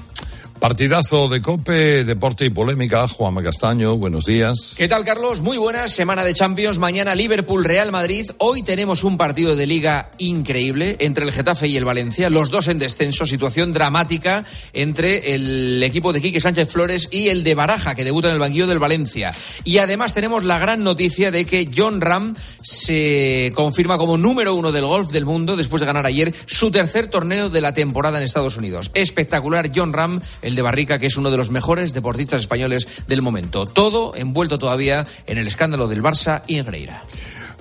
Partidazo 0.62 1.26
de 1.26 1.42
Cope, 1.42 2.04
deporte 2.04 2.44
y 2.44 2.50
polémica. 2.50 3.08
Juan 3.08 3.34
Castaño, 3.42 3.96
buenos 3.96 4.26
días. 4.26 4.74
¿Qué 4.76 4.86
tal, 4.86 5.02
Carlos? 5.02 5.40
Muy 5.40 5.58
buenas. 5.58 5.90
Semana 5.90 6.22
de 6.22 6.34
Champions. 6.34 6.78
Mañana 6.78 7.16
Liverpool, 7.16 7.64
Real 7.64 7.90
Madrid. 7.90 8.30
Hoy 8.38 8.62
tenemos 8.62 9.02
un 9.02 9.16
partido 9.16 9.56
de 9.56 9.66
liga 9.66 10.12
increíble 10.18 10.94
entre 11.00 11.24
el 11.24 11.32
Getafe 11.32 11.66
y 11.66 11.76
el 11.76 11.84
Valencia. 11.84 12.30
Los 12.30 12.50
dos 12.52 12.68
en 12.68 12.78
descenso. 12.78 13.26
Situación 13.26 13.72
dramática 13.72 14.44
entre 14.72 15.34
el 15.34 15.82
equipo 15.82 16.12
de 16.12 16.22
Quique 16.22 16.40
Sánchez 16.40 16.70
Flores 16.70 17.08
y 17.10 17.26
el 17.26 17.42
de 17.42 17.56
Baraja, 17.56 17.96
que 17.96 18.04
debuta 18.04 18.28
en 18.28 18.34
el 18.34 18.38
banquillo 18.38 18.68
del 18.68 18.78
Valencia. 18.78 19.34
Y 19.64 19.78
además 19.78 20.12
tenemos 20.12 20.44
la 20.44 20.60
gran 20.60 20.84
noticia 20.84 21.32
de 21.32 21.44
que 21.44 21.68
John 21.76 22.00
Ram 22.00 22.36
se 22.62 23.50
confirma 23.56 23.98
como 23.98 24.16
número 24.16 24.54
uno 24.54 24.70
del 24.70 24.86
golf 24.86 25.10
del 25.10 25.26
mundo 25.26 25.56
después 25.56 25.80
de 25.80 25.86
ganar 25.86 26.06
ayer 26.06 26.32
su 26.46 26.70
tercer 26.70 27.08
torneo 27.08 27.50
de 27.50 27.60
la 27.60 27.74
temporada 27.74 28.18
en 28.18 28.22
Estados 28.22 28.56
Unidos. 28.56 28.92
Espectacular 28.94 29.72
John 29.74 29.92
Ram, 29.92 30.20
de 30.56 30.62
Barrica, 30.62 30.98
que 30.98 31.06
es 31.06 31.16
uno 31.16 31.30
de 31.30 31.36
los 31.36 31.50
mejores 31.50 31.92
deportistas 31.94 32.40
españoles 32.40 32.86
del 33.06 33.22
momento. 33.22 33.64
Todo 33.64 34.14
envuelto 34.14 34.58
todavía 34.58 35.04
en 35.26 35.38
el 35.38 35.46
escándalo 35.46 35.88
del 35.88 36.02
Barça 36.02 36.42
y 36.46 36.56
Negreira. 36.56 37.02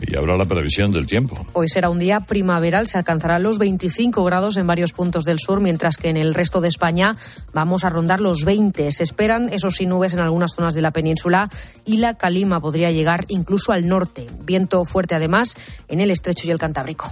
Y 0.02 0.16
habrá 0.16 0.36
la 0.36 0.46
previsión 0.46 0.92
del 0.92 1.06
tiempo. 1.06 1.46
Hoy 1.54 1.70
será 1.70 1.90
un 1.90 2.00
día 2.00 2.22
primaveral, 2.22 2.88
se 2.88 2.98
alcanzarán 2.98 3.44
los 3.44 3.60
25 3.60 4.24
grados 4.24 4.58
en 4.58 4.66
varios 4.66 4.94
puntos 4.94 5.26
del 5.26 5.40
sur, 5.40 5.60
mientras 5.60 5.96
que 5.98 6.10
en 6.10 6.18
el 6.18 6.34
resto 6.34 6.60
de 6.60 6.70
España 6.70 7.16
vamos 7.54 7.84
a 7.84 7.90
rondar 7.90 8.20
los 8.20 8.44
20. 8.44 8.92
Se 8.92 9.04
esperan, 9.04 9.54
eso 9.54 9.70
sí, 9.70 9.86
nubes 9.86 10.14
en 10.14 10.20
algunas 10.20 10.54
zonas 10.56 10.74
de 10.74 10.82
la 10.82 10.92
península 10.92 11.50
y 11.86 11.98
la 11.98 12.16
calima 12.16 12.60
podría 12.60 12.90
llegar 12.90 13.26
incluso 13.28 13.74
al 13.74 13.88
norte. 13.88 14.26
Viento 14.44 14.84
fuerte 14.86 15.14
además 15.14 15.56
en 15.88 16.02
el 16.02 16.10
estrecho 16.10 16.48
y 16.48 16.52
el 16.52 16.58
Cantábrico. 16.58 17.12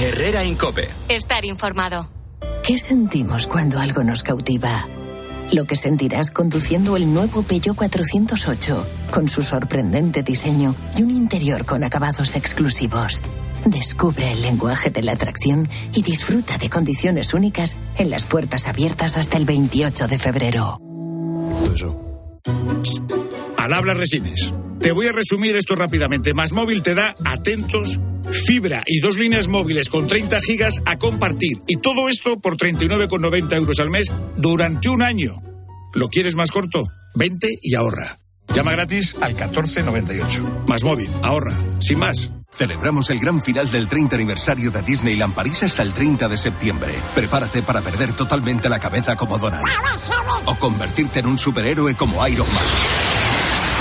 Herrera 0.00 0.44
Incope. 0.44 0.88
Estar 1.08 1.44
informado. 1.44 2.08
¿Qué 2.66 2.78
sentimos 2.78 3.46
cuando 3.46 3.78
algo 3.78 4.02
nos 4.04 4.22
cautiva? 4.22 4.88
Lo 5.52 5.66
que 5.66 5.76
sentirás 5.76 6.30
conduciendo 6.30 6.96
el 6.96 7.12
nuevo 7.12 7.42
Peugeot 7.42 7.76
408, 7.76 8.86
con 9.10 9.28
su 9.28 9.42
sorprendente 9.42 10.22
diseño 10.22 10.74
y 10.96 11.02
un 11.02 11.10
interior 11.10 11.66
con 11.66 11.84
acabados 11.84 12.36
exclusivos. 12.36 13.20
Descubre 13.66 14.32
el 14.32 14.40
lenguaje 14.40 14.88
de 14.88 15.02
la 15.02 15.12
atracción 15.12 15.68
y 15.92 16.00
disfruta 16.00 16.56
de 16.56 16.70
condiciones 16.70 17.34
únicas 17.34 17.76
en 17.98 18.08
las 18.08 18.24
puertas 18.24 18.66
abiertas 18.66 19.18
hasta 19.18 19.36
el 19.36 19.44
28 19.44 20.06
de 20.06 20.18
febrero. 20.18 20.78
Al 23.58 23.74
habla 23.74 23.92
Resines. 23.92 24.54
Te 24.84 24.92
voy 24.92 25.06
a 25.06 25.12
resumir 25.12 25.56
esto 25.56 25.76
rápidamente. 25.76 26.34
Más 26.34 26.52
móvil 26.52 26.82
te 26.82 26.94
da 26.94 27.14
atentos 27.24 27.98
fibra 28.30 28.82
y 28.86 29.00
dos 29.00 29.16
líneas 29.16 29.48
móviles 29.48 29.88
con 29.88 30.06
30 30.06 30.42
gigas 30.42 30.82
a 30.84 30.98
compartir. 30.98 31.62
Y 31.66 31.78
todo 31.78 32.10
esto 32.10 32.38
por 32.38 32.58
39,90 32.58 33.56
euros 33.56 33.80
al 33.80 33.88
mes 33.88 34.12
durante 34.36 34.90
un 34.90 35.00
año. 35.00 35.36
¿Lo 35.94 36.08
quieres 36.08 36.34
más 36.34 36.50
corto? 36.50 36.84
Vente 37.14 37.48
y 37.62 37.74
ahorra. 37.76 38.18
Llama 38.52 38.72
gratis 38.72 39.16
al 39.22 39.30
1498. 39.30 40.64
Más 40.68 40.84
móvil, 40.84 41.08
ahorra. 41.22 41.56
Sin 41.78 41.98
más. 41.98 42.34
Celebramos 42.50 43.08
el 43.08 43.20
gran 43.20 43.40
final 43.40 43.70
del 43.70 43.88
30 43.88 44.16
aniversario 44.16 44.70
de 44.70 44.82
Disneyland 44.82 45.34
París 45.34 45.62
hasta 45.62 45.80
el 45.80 45.94
30 45.94 46.28
de 46.28 46.36
septiembre. 46.36 46.94
Prepárate 47.14 47.62
para 47.62 47.80
perder 47.80 48.12
totalmente 48.12 48.68
la 48.68 48.80
cabeza 48.80 49.16
como 49.16 49.38
Donald. 49.38 49.64
O 50.44 50.54
convertirte 50.56 51.20
en 51.20 51.26
un 51.28 51.38
superhéroe 51.38 51.94
como 51.94 52.28
Iron 52.28 52.46
Man. 52.52 53.03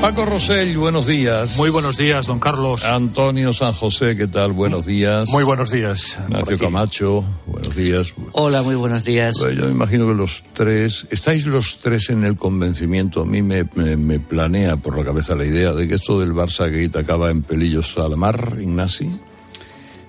Paco 0.00 0.24
Rosell, 0.24 0.78
buenos 0.78 1.08
días. 1.08 1.56
Muy 1.56 1.70
buenos 1.70 1.96
días, 1.96 2.28
don 2.28 2.38
Carlos. 2.38 2.84
Antonio 2.84 3.52
San 3.52 3.72
José, 3.72 4.16
¿qué 4.16 4.28
tal? 4.28 4.52
Buenos 4.52 4.86
días. 4.86 5.28
Muy 5.28 5.42
buenos 5.42 5.72
días. 5.72 6.16
Ignacio 6.28 6.56
Camacho, 6.56 7.24
buenos 7.46 7.74
días. 7.74 8.14
Hola, 8.30 8.62
muy 8.62 8.76
buenos 8.76 9.04
días. 9.04 9.36
Yo 9.38 9.64
me 9.64 9.72
imagino 9.72 10.06
que 10.06 10.14
los 10.14 10.44
tres, 10.52 11.08
estáis 11.10 11.46
los 11.46 11.80
tres 11.80 12.10
en 12.10 12.22
el 12.22 12.36
convencimiento, 12.36 13.22
a 13.22 13.26
mí 13.26 13.42
me, 13.42 13.68
me, 13.74 13.96
me 13.96 14.20
planea 14.20 14.76
por 14.76 14.96
la 14.96 15.04
cabeza 15.04 15.34
la 15.34 15.44
idea 15.44 15.72
de 15.72 15.88
que 15.88 15.96
esto 15.96 16.20
del 16.20 16.32
Barça 16.32 16.70
Gate 16.70 16.96
acaba 16.96 17.30
en 17.30 17.42
pelillos 17.42 17.98
a 17.98 18.08
la 18.08 18.14
mar, 18.14 18.54
Ignasi. 18.56 19.10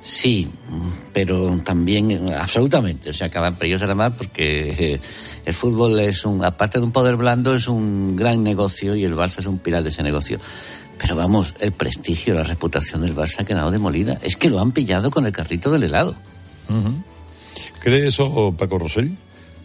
Sí, 0.02 0.48
pero 1.14 1.58
también 1.64 2.34
absolutamente, 2.34 3.10
o 3.10 3.14
sea, 3.14 3.28
acaban 3.28 3.56
pelillos 3.56 3.82
a 3.82 3.88
la 3.88 3.96
mar 3.96 4.14
porque 4.18 4.76
eh, 4.78 5.02
el 5.46 5.54
fútbol 5.54 6.00
es 6.00 6.26
un, 6.26 6.44
aparte 6.44 6.80
de 6.80 6.86
un 6.86 6.92
poder 6.92 7.18
blando, 7.18 7.54
es 7.54 7.68
un 7.68 8.16
gran 8.16 8.42
negocio 8.42 8.96
y 8.96 9.04
el 9.04 9.16
Barça 9.16 9.40
es 9.40 9.46
un 9.46 9.60
pilar 9.60 9.84
de 9.84 9.90
ese 9.90 10.02
negocio. 10.02 10.38
Pero 10.98 11.16
vamos, 11.16 11.54
el 11.60 11.72
prestigio, 11.74 12.34
la 12.34 12.44
reputación 12.44 13.02
del 13.02 13.16
Barça 13.16 13.42
ha 13.42 13.46
quedado 13.46 13.72
demolida. 13.72 14.20
Es 14.22 14.36
que 14.36 14.50
lo 14.50 14.60
han 14.60 14.72
pillado 14.72 15.12
con 15.12 15.26
el 15.26 15.32
carrito 15.32 15.72
del 15.72 15.84
helado. 15.84 16.16
¿Cree 17.80 18.08
eso 18.08 18.54
Paco 18.58 18.80
Rosell? 18.80 19.18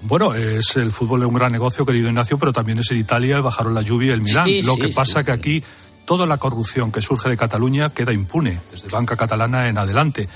Bueno, 0.02 0.34
es 0.34 0.76
el 0.76 0.92
fútbol 0.92 1.22
es 1.22 1.28
un 1.28 1.34
gran 1.34 1.50
negocio, 1.50 1.86
querido 1.86 2.08
Ignacio, 2.08 2.38
pero 2.38 2.52
también 2.52 2.78
es 2.78 2.90
en 2.90 2.98
Italia, 2.98 3.40
bajaron 3.40 3.74
la 3.74 3.80
lluvia 3.80 4.08
y 4.08 4.12
el 4.12 4.20
Milán. 4.20 4.46
Sí, 4.46 4.62
Lo 4.62 4.74
sí, 4.74 4.82
que 4.82 4.88
pasa 4.88 5.20
sí. 5.20 5.24
que 5.24 5.32
aquí 5.32 5.64
toda 6.04 6.26
la 6.26 6.38
corrupción 6.38 6.92
que 6.92 7.02
surge 7.02 7.28
de 7.28 7.36
Cataluña 7.36 7.90
queda 7.90 8.12
impune, 8.12 8.60
desde 8.70 8.88
Banca 8.88 9.16
Catalana 9.16 9.68
en 9.68 9.78
adelante. 9.78 10.28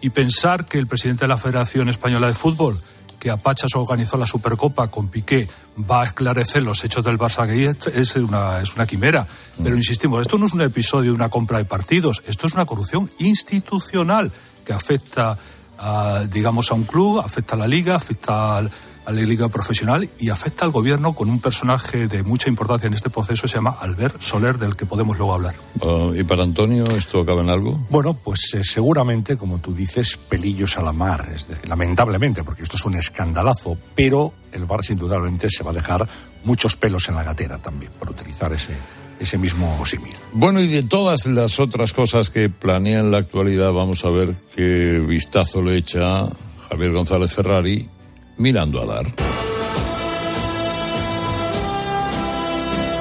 Y 0.00 0.10
pensar 0.10 0.66
que 0.66 0.78
el 0.78 0.86
presidente 0.86 1.24
de 1.24 1.28
la 1.28 1.38
Federación 1.38 1.88
Española 1.88 2.26
de 2.26 2.34
Fútbol, 2.34 2.80
que 3.18 3.30
a 3.30 3.38
Pachas 3.38 3.74
organizó 3.74 4.18
la 4.18 4.26
Supercopa 4.26 4.88
con 4.88 5.08
Piqué, 5.08 5.48
va 5.90 6.02
a 6.02 6.04
esclarecer 6.04 6.62
los 6.62 6.84
hechos 6.84 7.02
del 7.04 7.18
Barça 7.18 7.46
Gay, 7.46 7.74
es 7.94 8.16
una, 8.16 8.60
es 8.60 8.74
una 8.74 8.86
quimera. 8.86 9.26
Pero 9.62 9.76
insistimos, 9.76 10.20
esto 10.20 10.36
no 10.36 10.46
es 10.46 10.52
un 10.52 10.60
episodio 10.60 11.10
de 11.10 11.16
una 11.16 11.30
compra 11.30 11.58
de 11.58 11.64
partidos, 11.64 12.22
esto 12.26 12.46
es 12.46 12.54
una 12.54 12.66
corrupción 12.66 13.08
institucional 13.18 14.30
que 14.64 14.72
afecta 14.72 15.38
a, 15.78 16.24
digamos, 16.30 16.70
a 16.70 16.74
un 16.74 16.84
club, 16.84 17.20
afecta 17.20 17.54
a 17.54 17.58
la 17.58 17.66
liga, 17.66 17.96
afecta 17.96 18.56
al, 18.58 18.70
a 19.06 19.12
la 19.12 19.22
liga 19.22 19.48
profesional 19.48 20.08
y 20.18 20.30
afecta 20.30 20.64
al 20.64 20.70
gobierno 20.70 21.12
con 21.12 21.28
un 21.28 21.40
personaje 21.40 22.08
de 22.08 22.22
mucha 22.22 22.48
importancia 22.48 22.86
en 22.86 22.94
este 22.94 23.10
proceso, 23.10 23.46
se 23.46 23.56
llama 23.56 23.76
Albert 23.80 24.20
Soler, 24.20 24.58
del 24.58 24.76
que 24.76 24.86
podemos 24.86 25.16
luego 25.16 25.34
hablar. 25.34 25.54
Ah, 25.82 26.10
¿Y 26.14 26.24
para 26.24 26.42
Antonio 26.42 26.84
esto 26.96 27.20
acaba 27.20 27.42
en 27.42 27.50
algo? 27.50 27.78
Bueno, 27.90 28.14
pues 28.14 28.54
eh, 28.54 28.64
seguramente, 28.64 29.36
como 29.36 29.58
tú 29.58 29.74
dices, 29.74 30.16
pelillos 30.16 30.78
a 30.78 30.82
la 30.82 30.92
mar, 30.92 31.30
es 31.34 31.48
decir, 31.48 31.68
lamentablemente, 31.68 32.42
porque 32.44 32.62
esto 32.62 32.76
es 32.76 32.84
un 32.84 32.96
escandalazo, 32.96 33.76
pero 33.94 34.32
el 34.52 34.66
Barça 34.66 34.90
indudablemente 34.90 35.48
se 35.50 35.62
va 35.62 35.70
a 35.70 35.74
dejar 35.74 36.06
muchos 36.44 36.76
pelos 36.76 37.08
en 37.08 37.16
la 37.16 37.22
gatera 37.22 37.58
también, 37.58 37.92
por 37.98 38.10
utilizar 38.10 38.52
ese, 38.52 38.74
ese 39.18 39.38
mismo 39.38 39.84
símil. 39.84 40.14
Bueno, 40.32 40.60
y 40.60 40.68
de 40.68 40.82
todas 40.82 41.26
las 41.26 41.60
otras 41.60 41.92
cosas 41.92 42.30
que 42.30 42.48
planea 42.48 43.00
en 43.00 43.10
la 43.10 43.18
actualidad, 43.18 43.72
vamos 43.72 44.04
a 44.04 44.10
ver 44.10 44.36
qué 44.54 44.98
vistazo 45.06 45.62
le 45.62 45.76
echa 45.76 46.28
Javier 46.68 46.92
González 46.92 47.32
Ferrari 47.32 47.88
mirando 48.36 48.80
a 48.80 48.86
dar. 48.86 49.14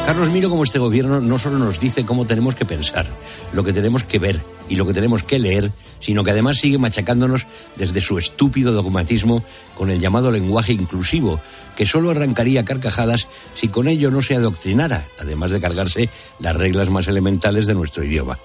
Carlos, 0.06 0.32
miro 0.32 0.50
cómo 0.50 0.66
este 0.66 0.80
gobierno 0.80 1.22
no 1.22 1.40
solo 1.40 1.58
nos 1.58 1.80
dice 1.80 2.06
cómo 2.06 2.26
tenemos 2.26 2.56
que 2.56 2.66
pensar, 2.66 3.08
lo 3.54 3.64
que 3.64 3.72
tenemos 3.72 4.04
que 4.04 4.20
ver 4.20 4.42
y 4.68 4.76
lo 4.76 4.86
que 4.86 4.94
tenemos 4.94 5.24
que 5.24 5.40
leer, 5.40 5.72
sino 6.02 6.26
que 6.26 6.32
además 6.32 6.58
sigue 6.58 6.78
machacándonos 6.78 7.48
desde 7.78 8.02
su 8.02 8.18
estúpido 8.18 8.74
dogmatismo 8.74 9.46
con 9.76 9.90
el 9.90 10.02
llamado 10.02 10.30
lenguaje 10.30 10.74
inclusivo, 10.74 11.40
que 11.78 11.86
solo 11.86 12.12
arrancaría 12.12 12.66
carcajadas 12.66 13.30
si 13.56 13.70
con 13.70 13.88
ello 13.88 14.12
no 14.12 14.22
se 14.22 14.36
adoctrinara, 14.36 15.06
además 15.20 15.52
de 15.52 15.62
cargarse 15.62 16.10
las 16.40 16.56
reglas 16.56 16.90
más 16.90 17.08
elementales 17.08 17.66
de 17.66 17.74
nuestro 17.74 18.04
idioma. 18.04 18.38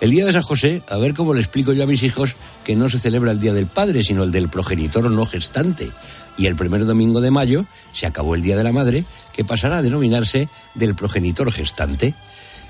El 0.00 0.12
día 0.12 0.24
de 0.24 0.32
San 0.32 0.42
José, 0.42 0.82
a 0.88 0.96
ver 0.96 1.12
cómo 1.12 1.34
le 1.34 1.40
explico 1.40 1.74
yo 1.74 1.84
a 1.84 1.86
mis 1.86 2.02
hijos 2.02 2.34
que 2.64 2.74
no 2.74 2.88
se 2.88 2.98
celebra 2.98 3.32
el 3.32 3.38
Día 3.38 3.52
del 3.52 3.66
Padre, 3.66 4.02
sino 4.02 4.22
el 4.22 4.30
del 4.30 4.48
progenitor 4.48 5.10
no 5.10 5.26
gestante. 5.26 5.90
Y 6.38 6.46
el 6.46 6.56
primer 6.56 6.86
domingo 6.86 7.20
de 7.20 7.30
mayo 7.30 7.66
se 7.92 8.06
acabó 8.06 8.34
el 8.34 8.40
Día 8.40 8.56
de 8.56 8.64
la 8.64 8.72
Madre, 8.72 9.04
que 9.34 9.44
pasará 9.44 9.78
a 9.78 9.82
denominarse 9.82 10.48
del 10.74 10.94
progenitor 10.94 11.52
gestante. 11.52 12.14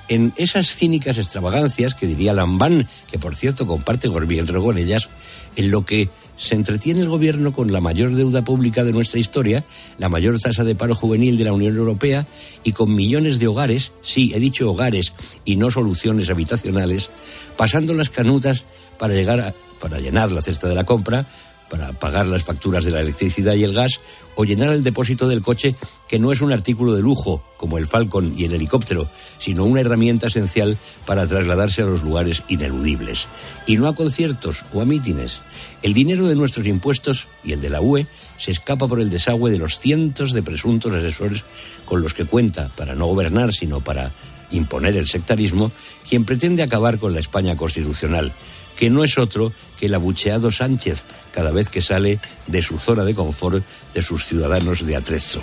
En 0.09 0.33
esas 0.37 0.75
cínicas 0.75 1.19
extravagancias 1.19 1.95
que 1.95 2.09
diría 2.09 2.35
Lambán, 2.35 2.89
que 3.09 3.21
por 3.21 3.37
cierto 3.37 3.65
comparte 3.65 4.09
Gorbienro 4.09 4.61
con 4.61 4.77
ellas, 4.77 5.09
en 5.55 5.71
lo 5.71 5.85
que 5.85 6.11
se 6.41 6.55
entretiene 6.55 7.03
el 7.03 7.09
gobierno 7.09 7.53
con 7.53 7.71
la 7.71 7.83
mayor 7.83 8.15
deuda 8.15 8.43
pública 8.43 8.83
de 8.83 8.95
nuestra 8.95 9.21
historia, 9.21 9.63
la 9.99 10.09
mayor 10.09 10.41
tasa 10.41 10.65
de 10.65 10.75
paro 10.75 10.95
juvenil 10.95 11.37
de 11.37 11.45
la 11.45 11.53
Unión 11.53 11.77
Europea 11.77 12.27
y 12.65 12.73
con 12.73 12.95
millones 12.95 13.39
de 13.39 13.47
hogares, 13.47 13.93
sí, 14.01 14.33
he 14.35 14.41
dicho 14.41 14.71
hogares 14.71 15.13
y 15.45 15.57
no 15.57 15.71
soluciones 15.71 16.31
habitacionales, 16.31 17.11
pasando 17.59 17.93
las 17.93 18.09
canutas 18.09 18.65
para 18.99 19.13
llegar 19.13 19.39
a, 19.39 19.55
para 19.81 19.99
llenar 19.99 20.33
la 20.33 20.41
cesta 20.41 20.67
de 20.67 20.75
la 20.75 20.85
compra, 20.85 21.27
para 21.71 21.93
pagar 21.93 22.27
las 22.27 22.43
facturas 22.43 22.85
de 22.85 22.91
la 22.91 23.00
electricidad 23.00 23.55
y 23.55 23.65
el 23.65 23.73
gas 23.73 24.00
o 24.35 24.45
llenar 24.45 24.71
el 24.71 24.83
depósito 24.83 25.29
del 25.29 25.43
coche, 25.43 25.75
que 26.09 26.19
no 26.19 26.33
es 26.33 26.41
un 26.41 26.53
artículo 26.53 26.95
de 26.95 27.03
lujo 27.03 27.43
como 27.57 27.79
el 27.79 27.87
Falcon 27.87 28.35
y 28.37 28.45
el 28.45 28.53
helicóptero, 28.53 29.09
sino 29.39 29.65
una 29.65 29.81
herramienta 29.81 30.27
esencial 30.27 30.77
para 31.07 31.27
trasladarse 31.27 31.83
a 31.83 31.87
los 31.87 32.03
lugares 32.03 32.43
ineludibles. 32.49 33.27
Y 33.67 33.77
no 33.77 33.89
a 33.89 33.95
conciertos 33.95 34.65
o 34.73 34.81
a 34.81 34.85
mítines. 34.85 35.41
El 35.83 35.95
dinero 35.95 36.27
de 36.27 36.35
nuestros 36.35 36.67
impuestos 36.67 37.29
y 37.45 37.53
el 37.53 37.61
de 37.61 37.71
la 37.71 37.81
UE 37.81 38.07
se 38.39 38.50
escapa 38.50 38.89
por 38.89 39.00
el 39.00 39.11
desagüe 39.11 39.50
de 39.50 39.59
los 39.59 39.79
cientos 39.79 40.33
de 40.33 40.43
presuntos 40.43 40.95
asesores 40.95 41.45
con 41.85 42.03
los 42.03 42.15
que 42.15 42.25
cuenta 42.25 42.71
para 42.77 42.95
no 42.95 43.07
gobernar, 43.07 43.53
sino 43.53 43.81
para 43.81 44.11
imponer 44.50 44.97
el 44.97 45.07
sectarismo, 45.07 45.71
quien 46.09 46.25
pretende 46.25 46.62
acabar 46.62 46.99
con 46.99 47.15
la 47.15 47.21
España 47.21 47.57
constitucional, 47.57 48.33
que 48.77 48.91
no 48.91 49.05
es 49.05 49.19
otro 49.19 49.53
que 49.81 49.87
el 49.87 49.95
abucheado 49.95 50.53
Sánchez 50.53 51.03
cada 51.33 51.51
vez 51.51 51.69
que 51.71 51.81
sale 51.81 52.21
de 52.47 52.61
su 52.61 52.79
zona 52.79 53.03
de 53.05 53.15
confort 53.15 53.65
de 53.95 54.03
sus 54.03 54.27
ciudadanos 54.27 54.87
de 54.87 54.97
Atrezzo. 54.97 55.41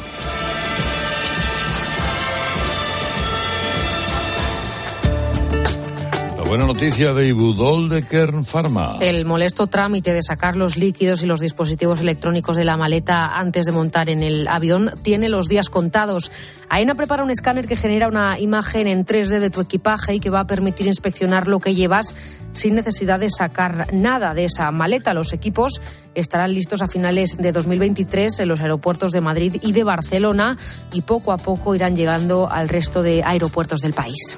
Buena 6.47 6.65
noticia 6.65 7.13
de 7.13 7.27
Ibudol 7.27 7.89
de 7.89 8.03
Kern 8.03 8.45
Pharma. 8.45 8.95
El 9.01 9.25
molesto 9.25 9.67
trámite 9.67 10.13
de 10.13 10.23
sacar 10.23 10.55
los 10.55 10.77
líquidos 10.77 11.21
y 11.21 11.25
los 11.25 11.41
dispositivos 11.41 11.99
electrónicos 11.99 12.55
de 12.55 12.63
la 12.63 12.77
maleta 12.77 13.37
antes 13.37 13.65
de 13.65 13.73
montar 13.73 14.09
en 14.09 14.23
el 14.23 14.47
avión 14.47 14.91
tiene 15.01 15.27
los 15.27 15.49
días 15.49 15.69
contados. 15.69 16.31
AENA 16.69 16.95
prepara 16.95 17.23
un 17.23 17.31
escáner 17.31 17.67
que 17.67 17.75
genera 17.75 18.07
una 18.07 18.39
imagen 18.39 18.87
en 18.87 19.05
3D 19.05 19.39
de 19.39 19.49
tu 19.49 19.59
equipaje 19.59 20.15
y 20.15 20.19
que 20.21 20.29
va 20.29 20.41
a 20.41 20.47
permitir 20.47 20.87
inspeccionar 20.87 21.49
lo 21.49 21.59
que 21.59 21.75
llevas 21.75 22.15
sin 22.53 22.75
necesidad 22.75 23.19
de 23.19 23.29
sacar 23.29 23.93
nada 23.93 24.33
de 24.33 24.45
esa 24.45 24.71
maleta. 24.71 25.13
Los 25.13 25.33
equipos 25.33 25.81
estarán 26.15 26.53
listos 26.53 26.81
a 26.81 26.87
finales 26.87 27.37
de 27.37 27.51
2023 27.51 28.39
en 28.39 28.47
los 28.47 28.61
aeropuertos 28.61 29.11
de 29.11 29.19
Madrid 29.19 29.57
y 29.61 29.73
de 29.73 29.83
Barcelona 29.83 30.57
y 30.93 31.01
poco 31.01 31.33
a 31.33 31.37
poco 31.37 31.75
irán 31.75 31.97
llegando 31.97 32.49
al 32.49 32.69
resto 32.69 33.03
de 33.03 33.21
aeropuertos 33.23 33.81
del 33.81 33.93
país 33.93 34.37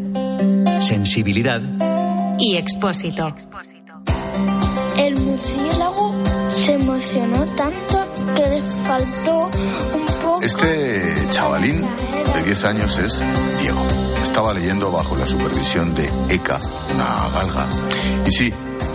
Sensibilidad. 0.81 1.61
Y 2.39 2.55
expósito. 2.55 3.35
El 4.97 5.15
murciélago 5.15 6.13
se 6.49 6.73
emocionó 6.73 7.45
tanto 7.55 8.05
que 8.35 8.41
le 8.41 8.61
faltó 8.61 9.49
un 9.93 10.05
poco. 10.21 10.41
Este 10.41 11.13
chavalín 11.31 11.81
de 12.33 12.43
10 12.43 12.65
años 12.65 12.97
es 12.97 13.21
Diego. 13.61 13.85
Estaba 14.23 14.53
leyendo 14.53 14.91
bajo 14.91 15.15
la 15.15 15.27
supervisión 15.27 15.93
de 15.93 16.09
Eka, 16.29 16.59
una 16.95 17.29
galga. 17.29 17.67
Y 18.25 18.31
sí, 18.31 18.51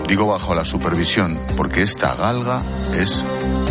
digo 0.08 0.26
bajo 0.26 0.56
la 0.56 0.64
supervisión 0.64 1.38
porque 1.56 1.82
esta 1.82 2.16
galga 2.16 2.60
es 2.94 3.24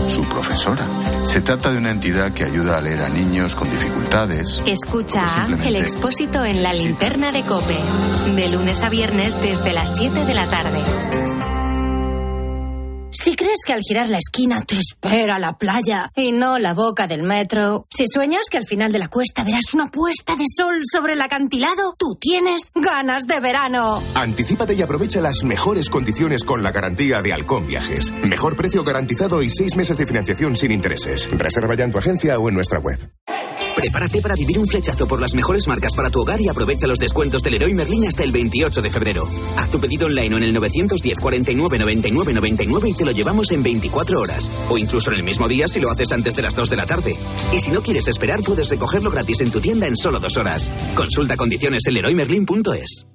su 0.10 0.24
profesora. 0.24 0.86
Se 1.24 1.42
trata 1.42 1.72
de 1.72 1.78
una 1.78 1.92
entidad 1.92 2.32
que 2.32 2.44
ayuda 2.44 2.78
a 2.78 2.82
leer 2.82 3.02
a 3.02 3.10
niños 3.10 3.56
con 3.56 3.70
dificultades. 3.70 4.62
Escucha 4.66 5.26
a 5.26 5.46
Ángel 5.46 5.76
Expósito 5.76 6.46
en 6.46 6.64
la 6.64 6.74
linterna 6.74 7.32
de 7.32 7.44
Cope. 7.44 7.78
De 8.36 8.50
lunes 8.50 8.82
a 8.84 8.90
viernes 8.90 9.42
desde 9.42 9.74
las 9.74 9.96
7 9.96 10.26
de 10.26 10.34
la 10.34 10.48
tarde. 10.48 11.35
Si 13.24 13.36
crees 13.36 13.60
que 13.66 13.74
al 13.74 13.82
girar 13.82 14.10
la 14.10 14.18
esquina 14.18 14.62
te 14.62 14.78
espera 14.78 15.40
la 15.40 15.58
playa 15.58 16.12
y 16.16 16.32
no 16.32 16.60
la 16.60 16.74
boca 16.74 17.08
del 17.08 17.24
metro, 17.24 17.88
si 17.90 18.06
sueñas 18.08 18.50
que 18.52 18.58
al 18.58 18.66
final 18.66 18.92
de 18.92 19.00
la 19.00 19.08
cuesta 19.08 19.44
verás 19.44 19.74
una 19.74 19.90
puesta 19.90 20.36
de 20.36 20.44
sol 20.54 20.82
sobre 20.92 21.14
el 21.14 21.22
acantilado, 21.22 21.96
tú 21.98 22.18
tienes 22.20 22.72
ganas 22.76 23.26
de 23.26 23.40
verano. 23.40 24.02
Anticípate 24.16 24.74
y 24.74 24.82
aprovecha 24.82 25.22
las 25.22 25.44
mejores 25.44 25.90
condiciones 25.90 26.44
con 26.44 26.62
la 26.62 26.72
garantía 26.72 27.22
de 27.22 27.34
Halcón 27.34 27.68
Viajes. 27.68 28.12
Mejor 28.24 28.56
precio 28.56 28.84
garantizado 28.84 29.42
y 29.42 29.50
seis 29.50 29.76
meses 29.76 29.98
de 29.98 30.08
financiación 30.08 30.56
sin 30.56 30.72
intereses. 30.72 31.30
Reserva 31.32 31.76
ya 31.76 31.86
en 31.86 31.92
tu 31.92 31.98
agencia 31.98 32.38
o 32.38 32.50
en 32.50 32.56
nuestra 32.56 32.80
web. 32.80 33.00
Prepárate 33.76 34.22
para 34.22 34.36
vivir 34.36 34.58
un 34.58 34.68
flechazo 34.68 35.06
por 35.06 35.20
las 35.20 35.34
mejores 35.34 35.68
marcas 35.68 35.96
para 35.96 36.10
tu 36.10 36.22
hogar 36.22 36.40
y 36.40 36.48
aprovecha 36.48 36.88
los 36.88 36.98
descuentos 36.98 37.44
del 37.44 37.54
Leroy 37.54 37.74
Merlin 37.74 38.08
hasta 38.08 38.24
el 38.24 38.32
28 38.32 38.82
de 38.82 38.90
febrero. 38.90 39.30
Haz 39.58 39.70
tu 39.70 39.80
pedido 39.80 40.08
online 40.08 40.38
en 40.38 40.44
el 40.44 40.54
910 40.54 41.20
49 41.20 41.78
99 41.80 42.34
99 42.34 42.90
y 42.90 42.94
te 42.94 43.06
lo 43.06 43.12
llevamos 43.12 43.52
en 43.52 43.64
24 43.64 44.22
horas. 44.22 44.50
O 44.70 44.78
incluso 44.78 45.12
en 45.12 45.18
el 45.18 45.24
mismo 45.24 45.48
día 45.48 45.68
si 45.68 45.80
lo 45.80 45.90
haces 45.92 46.12
antes 46.14 46.36
de 46.36 46.42
las 46.42 46.56
2 46.56 46.70
de 46.70 46.76
la 46.78 46.86
tarde. 46.86 47.16
Y 47.54 47.60
si 47.60 47.72
no 47.72 47.82
quieres 47.82 48.08
esperar, 48.08 48.42
puedes 48.42 48.70
recogerlo 48.70 49.12
gratis 49.12 49.42
en 49.42 49.52
tu 49.52 49.60
tienda 49.60 49.88
en 49.88 49.98
solo 49.98 50.20
dos 50.20 50.38
horas. 50.38 50.72
Consulta 50.96 51.36
condiciones 51.36 51.86
en 51.88 51.96
leroymerlin.es. 51.96 53.15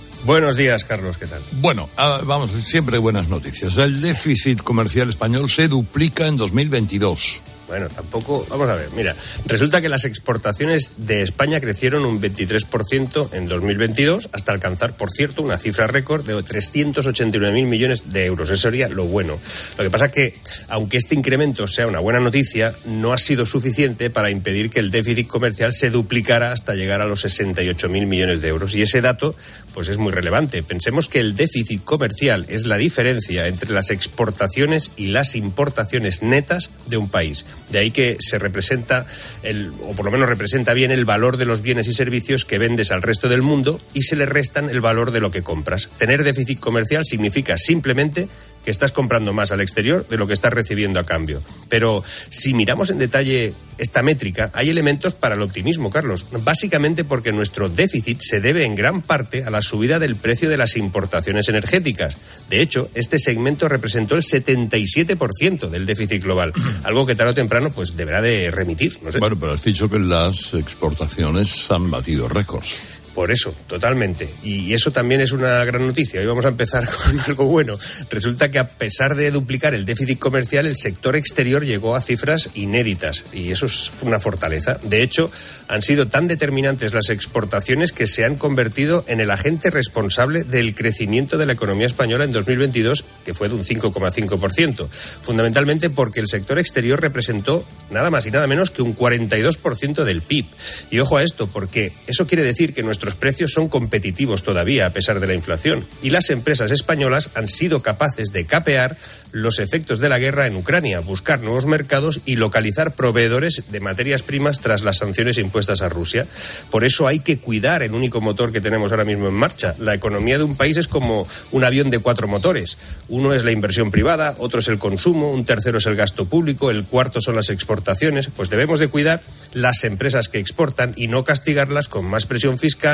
Buenos 0.23 0.55
días, 0.55 0.85
Carlos, 0.85 1.17
¿qué 1.17 1.25
tal? 1.25 1.41
Bueno, 1.53 1.89
ah, 1.97 2.21
vamos, 2.23 2.51
siempre 2.51 2.99
buenas 2.99 3.27
noticias. 3.27 3.77
El 3.77 4.01
déficit 4.01 4.61
comercial 4.61 5.09
español 5.09 5.49
se 5.49 5.67
duplica 5.67 6.27
en 6.27 6.37
2022. 6.37 7.41
Bueno, 7.71 7.87
tampoco. 7.87 8.45
Vamos 8.49 8.67
a 8.67 8.75
ver, 8.75 8.89
mira. 8.97 9.15
Resulta 9.45 9.79
que 9.79 9.87
las 9.87 10.03
exportaciones 10.03 10.91
de 10.97 11.21
España 11.21 11.61
crecieron 11.61 12.03
un 12.03 12.21
23% 12.21 13.29
en 13.31 13.47
2022, 13.47 14.29
hasta 14.33 14.51
alcanzar, 14.51 14.97
por 14.97 15.09
cierto, 15.09 15.41
una 15.41 15.57
cifra 15.57 15.87
récord 15.87 16.25
de 16.25 16.33
389.000 16.35 17.65
millones 17.67 18.09
de 18.09 18.25
euros. 18.25 18.49
Eso 18.49 18.63
sería 18.63 18.89
lo 18.89 19.05
bueno. 19.05 19.39
Lo 19.77 19.83
que 19.85 19.89
pasa 19.89 20.07
es 20.07 20.11
que, 20.11 20.33
aunque 20.67 20.97
este 20.97 21.15
incremento 21.15 21.65
sea 21.65 21.87
una 21.87 22.01
buena 22.01 22.19
noticia, 22.19 22.73
no 22.83 23.13
ha 23.13 23.17
sido 23.17 23.45
suficiente 23.45 24.09
para 24.09 24.31
impedir 24.31 24.69
que 24.69 24.79
el 24.79 24.91
déficit 24.91 25.27
comercial 25.27 25.73
se 25.73 25.91
duplicara 25.91 26.51
hasta 26.51 26.75
llegar 26.75 26.99
a 26.99 27.05
los 27.05 27.23
68.000 27.23 28.05
millones 28.05 28.41
de 28.41 28.49
euros. 28.49 28.75
Y 28.75 28.81
ese 28.81 28.99
dato, 28.99 29.33
pues 29.73 29.87
es 29.87 29.97
muy 29.97 30.11
relevante. 30.11 30.63
Pensemos 30.63 31.07
que 31.07 31.19
el 31.19 31.35
déficit 31.35 31.83
comercial 31.83 32.45
es 32.49 32.65
la 32.65 32.77
diferencia 32.77 33.47
entre 33.47 33.71
las 33.71 33.89
exportaciones 33.89 34.91
y 34.95 35.07
las 35.07 35.35
importaciones 35.35 36.21
netas 36.21 36.71
de 36.87 36.97
un 36.97 37.09
país. 37.09 37.45
De 37.69 37.79
ahí 37.79 37.91
que 37.91 38.17
se 38.19 38.39
representa, 38.39 39.05
el, 39.43 39.71
o 39.83 39.93
por 39.93 40.05
lo 40.05 40.11
menos 40.11 40.29
representa 40.29 40.73
bien 40.73 40.91
el 40.91 41.05
valor 41.05 41.37
de 41.37 41.45
los 41.45 41.61
bienes 41.61 41.87
y 41.87 41.93
servicios 41.93 42.45
que 42.45 42.57
vendes 42.57 42.91
al 42.91 43.01
resto 43.01 43.29
del 43.29 43.41
mundo 43.41 43.79
y 43.93 44.01
se 44.01 44.15
le 44.15 44.25
restan 44.25 44.69
el 44.69 44.81
valor 44.81 45.11
de 45.11 45.21
lo 45.21 45.31
que 45.31 45.43
compras. 45.43 45.89
Tener 45.97 46.23
déficit 46.23 46.59
comercial 46.59 47.05
significa 47.05 47.57
simplemente 47.57 48.27
que 48.63 48.71
estás 48.71 48.91
comprando 48.91 49.33
más 49.33 49.51
al 49.51 49.61
exterior 49.61 50.07
de 50.07 50.17
lo 50.17 50.27
que 50.27 50.33
estás 50.33 50.53
recibiendo 50.53 50.99
a 50.99 51.03
cambio. 51.03 51.41
Pero 51.69 52.03
si 52.29 52.53
miramos 52.53 52.89
en 52.89 52.99
detalle 52.99 53.53
esta 53.77 54.03
métrica, 54.03 54.51
hay 54.53 54.69
elementos 54.69 55.13
para 55.13 55.35
el 55.35 55.41
optimismo, 55.41 55.89
Carlos. 55.89 56.25
Básicamente 56.43 57.03
porque 57.03 57.31
nuestro 57.31 57.69
déficit 57.69 58.19
se 58.21 58.39
debe 58.39 58.65
en 58.65 58.75
gran 58.75 59.01
parte 59.01 59.43
a 59.43 59.49
la 59.49 59.61
subida 59.61 59.97
del 59.97 60.15
precio 60.15 60.49
de 60.49 60.57
las 60.57 60.77
importaciones 60.77 61.49
energéticas. 61.49 62.17
De 62.49 62.61
hecho, 62.61 62.89
este 62.93 63.17
segmento 63.17 63.67
representó 63.67 64.15
el 64.15 64.21
77% 64.21 65.69
del 65.69 65.85
déficit 65.85 66.23
global, 66.23 66.53
algo 66.83 67.05
que 67.05 67.15
tarde 67.15 67.31
o 67.31 67.35
temprano 67.35 67.71
pues 67.71 67.95
deberá 67.95 68.21
de 68.21 68.51
remitir. 68.51 68.99
No 69.01 69.11
sé. 69.11 69.19
Bueno, 69.19 69.37
pero 69.39 69.53
has 69.53 69.63
dicho 69.63 69.89
que 69.89 69.99
las 69.99 70.53
exportaciones 70.53 71.69
han 71.71 71.89
batido 71.89 72.27
récords. 72.27 73.00
Por 73.13 73.29
eso, 73.31 73.53
totalmente. 73.67 74.29
Y 74.43 74.73
eso 74.73 74.91
también 74.91 75.19
es 75.21 75.33
una 75.33 75.63
gran 75.65 75.85
noticia. 75.85 76.21
Hoy 76.21 76.25
vamos 76.25 76.45
a 76.45 76.49
empezar 76.49 76.87
con 77.05 77.19
algo 77.19 77.45
bueno. 77.45 77.77
Resulta 78.09 78.49
que 78.49 78.59
a 78.59 78.69
pesar 78.69 79.15
de 79.15 79.31
duplicar 79.31 79.73
el 79.73 79.85
déficit 79.85 80.17
comercial, 80.17 80.65
el 80.65 80.77
sector 80.77 81.15
exterior 81.15 81.65
llegó 81.65 81.95
a 81.95 82.01
cifras 82.01 82.49
inéditas. 82.53 83.25
Y 83.33 83.51
eso 83.51 83.65
es 83.65 83.91
una 84.01 84.19
fortaleza. 84.19 84.79
De 84.83 85.01
hecho, 85.01 85.29
han 85.67 85.81
sido 85.81 86.07
tan 86.07 86.27
determinantes 86.27 86.93
las 86.93 87.09
exportaciones 87.09 87.91
que 87.91 88.07
se 88.07 88.23
han 88.23 88.37
convertido 88.37 89.03
en 89.07 89.19
el 89.19 89.31
agente 89.31 89.69
responsable 89.69 90.43
del 90.43 90.73
crecimiento 90.73 91.37
de 91.37 91.45
la 91.45 91.53
economía 91.53 91.87
española 91.87 92.23
en 92.23 92.31
2022, 92.31 93.03
que 93.25 93.33
fue 93.33 93.49
de 93.49 93.55
un 93.55 93.63
5,5%. 93.63 94.89
Fundamentalmente 94.89 95.89
porque 95.89 96.19
el 96.21 96.27
sector 96.27 96.59
exterior 96.59 97.01
representó 97.01 97.65
nada 97.89 98.09
más 98.09 98.25
y 98.25 98.31
nada 98.31 98.47
menos 98.47 98.71
que 98.71 98.81
un 98.81 98.95
42% 98.95 100.03
del 100.03 100.21
PIB. 100.21 100.45
Y 100.89 100.99
ojo 100.99 101.17
a 101.17 101.23
esto, 101.23 101.47
porque 101.47 101.91
eso 102.07 102.25
quiere 102.27 102.43
decir 102.43 102.73
que 102.73 102.83
nuestros 103.01 103.19
precios 103.19 103.53
son 103.53 103.67
competitivos 103.67 104.43
todavía 104.43 104.85
a 104.85 104.93
pesar 104.93 105.19
de 105.19 105.25
la 105.25 105.33
inflación. 105.33 105.83
Y 106.03 106.11
las 106.11 106.29
empresas 106.29 106.69
españolas 106.69 107.31
han 107.33 107.47
sido 107.47 107.81
capaces 107.81 108.27
de 108.31 108.45
capear 108.45 108.95
los 109.31 109.57
efectos 109.57 109.97
de 109.97 110.09
la 110.09 110.19
guerra 110.19 110.45
en 110.45 110.55
Ucrania, 110.55 110.99
buscar 110.99 111.41
nuevos 111.41 111.65
mercados 111.65 112.21
y 112.25 112.35
localizar 112.35 112.93
proveedores 112.93 113.63
de 113.71 113.79
materias 113.79 114.21
primas 114.21 114.61
tras 114.61 114.83
las 114.83 114.97
sanciones 114.97 115.39
impuestas 115.39 115.81
a 115.81 115.89
Rusia. 115.89 116.27
Por 116.69 116.83
eso 116.83 117.07
hay 117.07 117.21
que 117.21 117.39
cuidar 117.39 117.81
el 117.81 117.95
único 117.95 118.21
motor 118.21 118.51
que 118.51 118.61
tenemos 118.61 118.91
ahora 118.91 119.05
mismo 119.05 119.27
en 119.27 119.33
marcha. 119.33 119.73
La 119.79 119.95
economía 119.95 120.37
de 120.37 120.43
un 120.43 120.55
país 120.55 120.77
es 120.77 120.87
como 120.87 121.27
un 121.51 121.63
avión 121.63 121.89
de 121.89 121.99
cuatro 121.99 122.27
motores. 122.27 122.77
Uno 123.09 123.33
es 123.33 123.43
la 123.43 123.51
inversión 123.51 123.89
privada, 123.89 124.35
otro 124.37 124.59
es 124.59 124.67
el 124.67 124.77
consumo, 124.77 125.31
un 125.31 125.45
tercero 125.45 125.79
es 125.79 125.87
el 125.87 125.95
gasto 125.95 126.25
público, 126.25 126.69
el 126.69 126.85
cuarto 126.85 127.19
son 127.19 127.35
las 127.35 127.49
exportaciones. 127.49 128.27
Pues 128.27 128.51
debemos 128.51 128.79
de 128.79 128.89
cuidar 128.89 129.23
las 129.53 129.85
empresas 129.85 130.29
que 130.29 130.37
exportan 130.37 130.93
y 130.95 131.07
no 131.07 131.23
castigarlas 131.23 131.87
con 131.87 132.05
más 132.05 132.27
presión 132.27 132.59
fiscal 132.59 132.90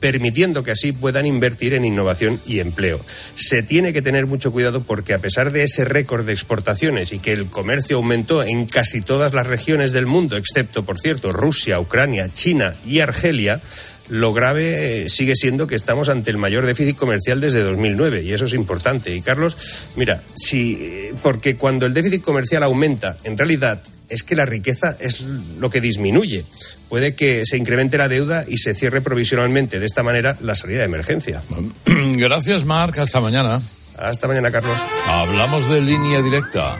permitiendo 0.00 0.62
que 0.62 0.72
así 0.72 0.92
puedan 0.92 1.26
invertir 1.26 1.74
en 1.74 1.84
innovación 1.84 2.40
y 2.46 2.60
empleo. 2.60 3.00
Se 3.34 3.62
tiene 3.62 3.92
que 3.92 4.02
tener 4.02 4.26
mucho 4.26 4.50
cuidado 4.50 4.82
porque 4.82 5.14
a 5.14 5.18
pesar 5.18 5.52
de 5.52 5.64
ese 5.64 5.84
récord 5.84 6.24
de 6.24 6.32
exportaciones 6.32 7.12
y 7.12 7.18
que 7.18 7.32
el 7.32 7.46
comercio 7.46 7.98
aumentó 7.98 8.42
en 8.42 8.66
casi 8.66 9.02
todas 9.02 9.34
las 9.34 9.46
regiones 9.46 9.92
del 9.92 10.06
mundo, 10.06 10.36
excepto, 10.36 10.84
por 10.84 10.98
cierto, 10.98 11.32
Rusia, 11.32 11.80
Ucrania, 11.80 12.32
China 12.32 12.74
y 12.86 13.00
Argelia, 13.00 13.60
lo 14.10 14.32
grave 14.32 15.04
eh, 15.04 15.08
sigue 15.08 15.34
siendo 15.36 15.66
que 15.66 15.76
estamos 15.76 16.08
ante 16.08 16.30
el 16.30 16.36
mayor 16.36 16.66
déficit 16.66 16.96
comercial 16.96 17.40
desde 17.40 17.60
2009 17.62 18.22
y 18.22 18.32
eso 18.32 18.44
es 18.44 18.54
importante. 18.54 19.14
Y 19.14 19.20
Carlos, 19.20 19.56
mira, 19.96 20.22
si 20.34 20.76
eh, 20.80 21.14
porque 21.22 21.56
cuando 21.56 21.86
el 21.86 21.94
déficit 21.94 22.22
comercial 22.22 22.62
aumenta, 22.62 23.16
en 23.24 23.38
realidad 23.38 23.82
es 24.08 24.24
que 24.24 24.34
la 24.34 24.44
riqueza 24.44 24.96
es 24.98 25.20
lo 25.20 25.70
que 25.70 25.80
disminuye. 25.80 26.44
Puede 26.88 27.14
que 27.14 27.42
se 27.44 27.56
incremente 27.56 27.96
la 27.96 28.08
deuda 28.08 28.44
y 28.46 28.58
se 28.58 28.74
cierre 28.74 29.00
provisionalmente 29.00 29.78
de 29.78 29.86
esta 29.86 30.02
manera 30.02 30.36
la 30.40 30.54
salida 30.54 30.80
de 30.80 30.86
emergencia. 30.86 31.42
Gracias, 31.86 32.64
Marc. 32.64 32.98
Hasta 32.98 33.20
mañana. 33.20 33.62
Hasta 33.96 34.26
mañana, 34.26 34.50
Carlos. 34.50 34.78
Hablamos 35.06 35.68
de 35.68 35.80
línea 35.80 36.22
directa. 36.22 36.78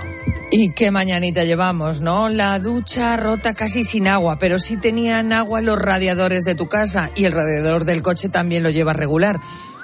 Y 0.52 0.70
qué 0.70 0.90
mañanita 0.90 1.44
llevamos, 1.44 2.00
¿no? 2.00 2.28
La 2.28 2.58
ducha 2.58 3.16
rota 3.16 3.54
casi 3.54 3.84
sin 3.84 4.08
agua, 4.08 4.36
pero 4.40 4.58
sí 4.58 4.76
tenían 4.76 5.32
agua 5.32 5.60
los 5.60 5.78
radiadores 5.78 6.44
de 6.44 6.56
tu 6.56 6.66
casa 6.66 7.08
y 7.14 7.24
el 7.26 7.32
radiador 7.32 7.84
del 7.84 8.02
coche 8.02 8.28
también 8.28 8.64
lo 8.64 8.70
lleva 8.70 8.92
regular. 8.92 9.38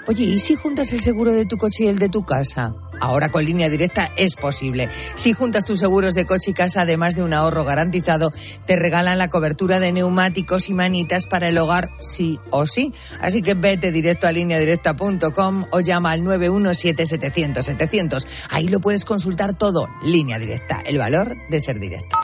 Oye, 0.09 0.25
¿y 0.25 0.39
si 0.39 0.55
juntas 0.55 0.93
el 0.93 1.01
seguro 1.01 1.33
de 1.33 1.47
tu 1.47 1.57
coche 1.57 1.83
y 1.85 1.89
el 1.89 1.99
de 1.99 2.09
tu 2.09 2.25
casa? 2.25 2.75
Ahora 3.01 3.29
con 3.31 3.45
línea 3.45 3.69
directa 3.69 4.13
es 4.17 4.37
posible. 4.37 4.89
Si 5.17 5.33
juntas 5.33 5.65
tus 5.65 5.81
seguros 5.81 6.15
de 6.15 6.27
coche 6.27 6.53
y 6.53 6.55
casa, 6.55 6.83
además 6.83 7.17
de 7.17 7.25
un 7.25 7.33
ahorro 7.33 7.65
garantizado, 7.65 8.33
te 8.67 8.77
regalan 8.77 9.19
la 9.19 9.29
cobertura 9.29 9.81
de 9.81 9.91
neumáticos 9.93 10.69
y 10.69 10.75
manitas 10.75 11.27
para 11.27 11.49
el 11.49 11.59
hogar 11.59 11.91
sí 11.99 12.39
o 12.51 12.69
sí. 12.69 12.93
Así 13.21 13.43
que 13.43 13.55
vete 13.55 13.91
directo 13.91 14.29
a 14.29 14.33
lineadirecta.com 14.33 15.65
o 15.73 15.81
llama 15.81 16.13
al 16.13 16.23
917-700-700. 16.23 18.27
Ahí 18.51 18.69
lo 18.69 18.79
puedes 18.81 19.05
consultar 19.05 19.55
todo. 19.55 19.89
Línea 20.05 20.39
directa, 20.39 20.81
el 20.87 20.99
valor 20.99 21.35
de 21.51 21.61
ser 21.61 21.81
directo. 21.81 22.17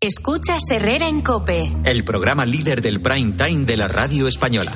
Escuchas 0.00 0.62
Herrera 0.70 1.08
en 1.08 1.20
Cope. 1.20 1.70
El 1.84 2.04
programa 2.04 2.46
líder 2.46 2.80
del 2.80 3.02
prime 3.02 3.32
time 3.32 3.64
de 3.64 3.76
la 3.76 3.88
radio 3.88 4.28
española. 4.28 4.72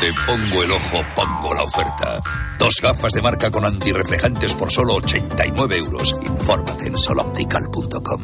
Donde 0.00 0.18
pongo 0.26 0.62
el 0.62 0.70
ojo, 0.70 1.04
pongo 1.14 1.52
la 1.52 1.62
oferta. 1.62 2.20
Dos 2.58 2.74
gafas 2.80 3.12
de 3.12 3.20
marca 3.20 3.50
con 3.50 3.66
antirreflejantes 3.66 4.54
por 4.54 4.72
solo 4.72 4.94
89 4.94 5.76
euros. 5.76 6.18
Infórmate 6.22 6.86
en 6.86 6.96
soloptical.com. 6.96 8.22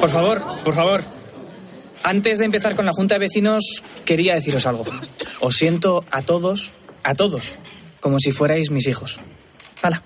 Por 0.00 0.10
favor, 0.10 0.42
por 0.64 0.74
favor. 0.74 1.04
Antes 2.02 2.40
de 2.40 2.44
empezar 2.44 2.74
con 2.74 2.86
la 2.86 2.92
Junta 2.92 3.14
de 3.14 3.20
Vecinos, 3.20 3.84
quería 4.04 4.34
deciros 4.34 4.66
algo. 4.66 4.84
Os 5.40 5.54
siento 5.54 6.04
a 6.10 6.22
todos, 6.22 6.72
a 7.04 7.14
todos, 7.14 7.54
como 8.00 8.18
si 8.18 8.32
fuerais 8.32 8.70
mis 8.70 8.88
hijos. 8.88 9.20
Hala, 9.80 10.02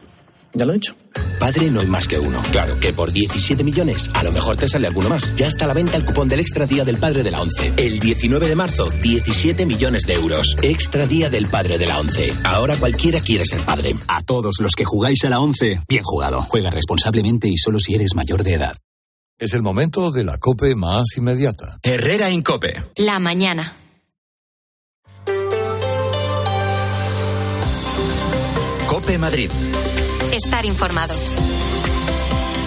ya 0.53 0.67
lo 0.67 0.73
he 0.73 0.75
dicho. 0.75 0.95
Padre 1.39 1.71
no 1.71 1.81
hay 1.81 1.87
más 1.87 2.07
que 2.07 2.19
uno. 2.19 2.43
Claro 2.53 2.79
que 2.79 2.93
por 2.93 3.13
17 3.13 3.65
millones 3.65 4.11
a 4.15 4.23
lo 4.23 4.31
mejor 4.31 4.57
te 4.57 4.69
sale 4.69 4.87
alguno 4.87 5.09
más. 5.09 5.35
Ya 5.35 5.47
está 5.47 5.65
a 5.65 5.69
la 5.69 5.75
venta 5.75 5.97
el 5.97 6.05
cupón 6.05 6.29
del 6.29 6.41
Extra 6.41 6.67
Día 6.67 6.85
del 6.85 6.99
Padre 6.99 7.23
de 7.23 7.31
la 7.31 7.41
ONCE. 7.41 7.73
El 7.77 7.99
19 7.99 8.47
de 8.47 8.55
marzo, 8.55 8.91
17 9.03 9.65
millones 9.65 10.03
de 10.07 10.15
euros. 10.15 10.55
Extra 10.63 11.07
Día 11.07 11.31
del 11.31 11.49
Padre 11.49 11.79
de 11.79 11.87
la 11.87 11.99
ONCE. 11.99 12.33
Ahora 12.45 12.77
cualquiera 12.77 13.21
quiere 13.21 13.47
ser 13.47 13.61
padre. 13.63 13.95
A 14.07 14.23
todos 14.23 14.57
los 14.61 14.73
que 14.75 14.85
jugáis 14.85 15.25
a 15.25 15.31
la 15.31 15.41
ONCE, 15.41 15.81
bien 15.89 16.05
jugado. 16.05 16.43
Juega 16.43 16.71
responsablemente 16.71 17.49
y 17.49 17.57
solo 17.57 17.79
si 17.79 17.95
eres 17.95 18.15
mayor 18.15 18.45
de 18.45 18.55
edad. 18.55 18.77
Es 19.39 19.55
el 19.55 19.63
momento 19.63 20.11
de 20.11 20.25
la 20.25 20.37
cope 20.37 20.75
más 20.75 21.17
inmediata. 21.17 21.79
Herrera 21.83 22.29
en 22.29 22.43
Cope. 22.43 22.75
La 22.97 23.19
mañana. 23.19 23.75
Cope 28.87 29.17
Madrid. 29.17 29.49
Estar 30.33 30.65
informado. 30.65 31.13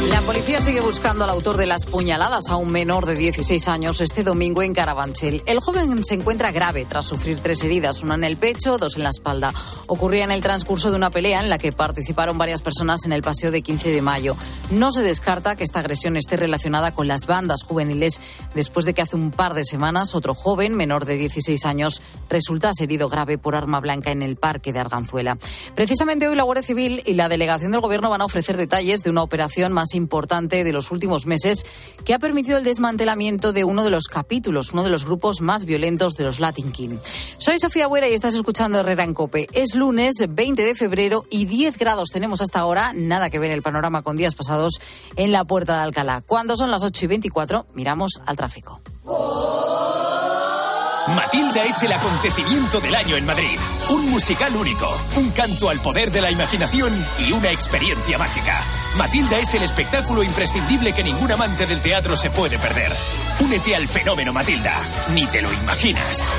La 0.10 0.20
policía 0.22 0.62
sigue 0.62 0.82
buscando 0.82 1.24
al 1.24 1.30
autor 1.30 1.56
de 1.56 1.66
las 1.66 1.86
puñaladas 1.86 2.50
a 2.50 2.58
un 2.58 2.72
menor 2.72 3.06
de 3.06 3.16
16 3.16 3.68
años 3.70 4.02
este 4.02 4.24
domingo 4.24 4.62
en 4.62 4.74
Carabanchel. 4.74 5.42
El 5.46 5.62
joven 5.62 6.04
se 6.04 6.16
encuentra 6.16 6.52
grave 6.52 6.86
tras 6.86 7.06
sufrir 7.06 7.40
tres 7.40 7.64
heridas, 7.64 8.04
una 8.04 8.16
en 8.16 8.26
el 8.26 8.36
pecho, 8.36 8.78
dos 8.78 8.98
en 8.98 9.04
la 9.04 9.10
espalda. 9.10 9.54
Ocurría 9.88 10.26
en 10.26 10.32
el 10.32 10.42
transcurso 10.42 10.90
de 10.90 10.98
una 10.98 11.10
pelea 11.10 11.40
en 11.42 11.50
la 11.50 11.58
que 11.58 11.72
participaron 11.72 12.38
varias 12.38 12.62
personas 12.62 13.06
en 13.06 13.14
el 13.14 13.22
paseo 13.22 13.50
de 13.50 13.62
15 13.62 13.92
de 13.92 14.02
mayo. 14.02 14.36
No 14.72 14.92
se 14.92 15.04
descarta 15.04 15.56
que 15.56 15.64
esta 15.64 15.80
agresión 15.80 16.18
esté 16.18 16.36
relacionada 16.36 16.92
con 16.92 17.08
las 17.08 17.26
bandas 17.26 17.64
juveniles 17.64 18.20
después 18.56 18.86
de 18.86 18.94
que 18.94 19.02
hace 19.02 19.16
un 19.16 19.32
par 19.32 19.54
de 19.54 19.64
semanas 19.64 20.16
otro 20.16 20.34
joven, 20.34 20.76
menor 20.76 21.06
de 21.06 21.16
16 21.16 21.66
años, 21.66 22.02
resultase 22.30 22.84
herido 22.84 23.08
grave 23.08 23.38
por 23.38 23.56
arma 23.56 23.80
blanca 23.80 24.12
en 24.12 24.22
el 24.22 24.36
parque 24.36 24.74
de 24.74 24.80
Arganzuela. 24.80 25.38
Precisamente 25.76 26.28
hoy 26.28 26.36
la 26.36 26.44
Guardia 26.44 26.64
Civil 26.64 27.04
y 27.06 27.14
la 27.14 27.30
delegación 27.30 27.72
del 27.72 27.82
Gobierno 27.82 28.10
van 28.10 28.22
a 28.22 28.26
ofrecer 28.26 28.58
detalles 28.58 29.04
de 29.04 29.10
una 29.10 29.24
operación 29.24 29.72
más 29.72 29.93
importante 29.96 30.64
de 30.64 30.74
los 30.74 30.92
últimos 30.92 31.26
meses 31.26 31.66
que 32.06 32.14
ha 32.14 32.20
permitido 32.20 32.58
el 32.58 32.64
desmantelamiento 32.64 33.54
de 33.54 33.64
uno 33.64 33.84
de 33.84 33.90
los 33.90 34.06
capítulos, 34.06 34.74
uno 34.74 34.84
de 34.84 34.90
los 34.90 35.06
grupos 35.06 35.42
más 35.42 35.66
violentos 35.66 36.16
de 36.16 36.24
los 36.24 36.40
Latin 36.40 36.72
King. 36.72 36.98
Soy 37.38 37.60
Sofía 37.60 37.88
Buera 37.88 38.08
y 38.08 38.14
estás 38.14 38.36
escuchando 38.36 38.80
Herrera 38.80 39.04
en 39.04 39.14
Cope. 39.14 39.48
Es 39.54 39.76
lunes 39.76 40.14
20 40.28 40.64
de 40.64 40.76
febrero 40.76 41.26
y 41.30 41.46
10 41.46 41.78
grados 41.78 42.10
tenemos 42.10 42.42
hasta 42.42 42.60
ahora, 42.60 42.94
nada 42.94 43.30
que 43.30 43.40
ver 43.40 43.52
el 43.52 43.62
panorama 43.62 44.02
con 44.02 44.18
días 44.18 44.36
pasados 44.36 44.80
en 45.16 45.32
la 45.32 45.46
puerta 45.46 45.78
de 45.78 45.84
Alcalá. 45.84 46.22
Cuando 46.22 46.58
son 46.58 46.72
las 46.72 46.84
8 46.84 47.06
y 47.06 47.08
24, 47.08 47.66
miramos 47.74 48.22
al 48.26 48.36
tráfico. 48.36 48.82
Matilda 51.10 51.66
es 51.66 51.84
el 51.84 51.92
acontecimiento 51.92 52.80
del 52.80 52.96
año 52.96 53.18
en 53.18 53.26
Madrid. 53.26 53.60
Un 53.90 54.10
musical 54.10 54.56
único, 54.56 54.88
un 55.18 55.32
canto 55.32 55.70
al 55.70 55.82
poder 55.82 56.12
de 56.12 56.22
la 56.22 56.32
imaginación 56.32 56.94
y 57.20 57.34
una 57.34 57.52
experiencia 57.52 58.18
mágica. 58.18 58.62
Matilda 58.98 59.38
es 59.40 59.54
el 59.54 59.64
espectáculo 59.64 60.24
imprescindible 60.24 60.94
que 60.94 61.04
ningún 61.04 61.32
amante 61.32 61.66
del 61.66 61.82
teatro 61.82 62.16
se 62.16 62.30
puede 62.30 62.58
perder. 62.58 62.92
Únete 63.42 63.76
al 63.76 63.88
fenómeno 63.88 64.32
Matilda. 64.32 64.74
Ni 65.14 65.26
te 65.28 65.42
lo 65.42 65.52
imaginas. 65.54 66.34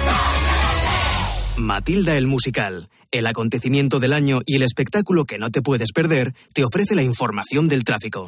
Matilda 1.57 2.17
el 2.17 2.27
musical, 2.27 2.89
el 3.11 3.27
acontecimiento 3.27 4.01
del 4.01 4.15
año 4.15 4.41
y 4.47 4.57
el 4.57 4.63
espectáculo 4.63 5.27
que 5.27 5.39
no 5.39 5.51
te 5.51 5.61
puedes 5.61 5.93
perder, 5.93 6.35
te 6.55 6.65
ofrece 6.65 6.95
la 6.95 7.03
información 7.03 7.69
del 7.69 7.85
tráfico. 7.85 8.27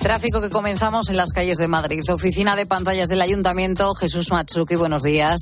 Tráfico 0.00 0.40
que 0.40 0.48
comenzamos 0.48 1.10
en 1.10 1.18
las 1.18 1.30
calles 1.30 1.58
de 1.58 1.68
Madrid. 1.68 2.00
Oficina 2.08 2.56
de 2.56 2.64
pantallas 2.64 3.10
del 3.10 3.20
Ayuntamiento, 3.20 3.94
Jesús 3.94 4.30
Matsuki, 4.30 4.74
buenos 4.74 5.02
días. 5.02 5.38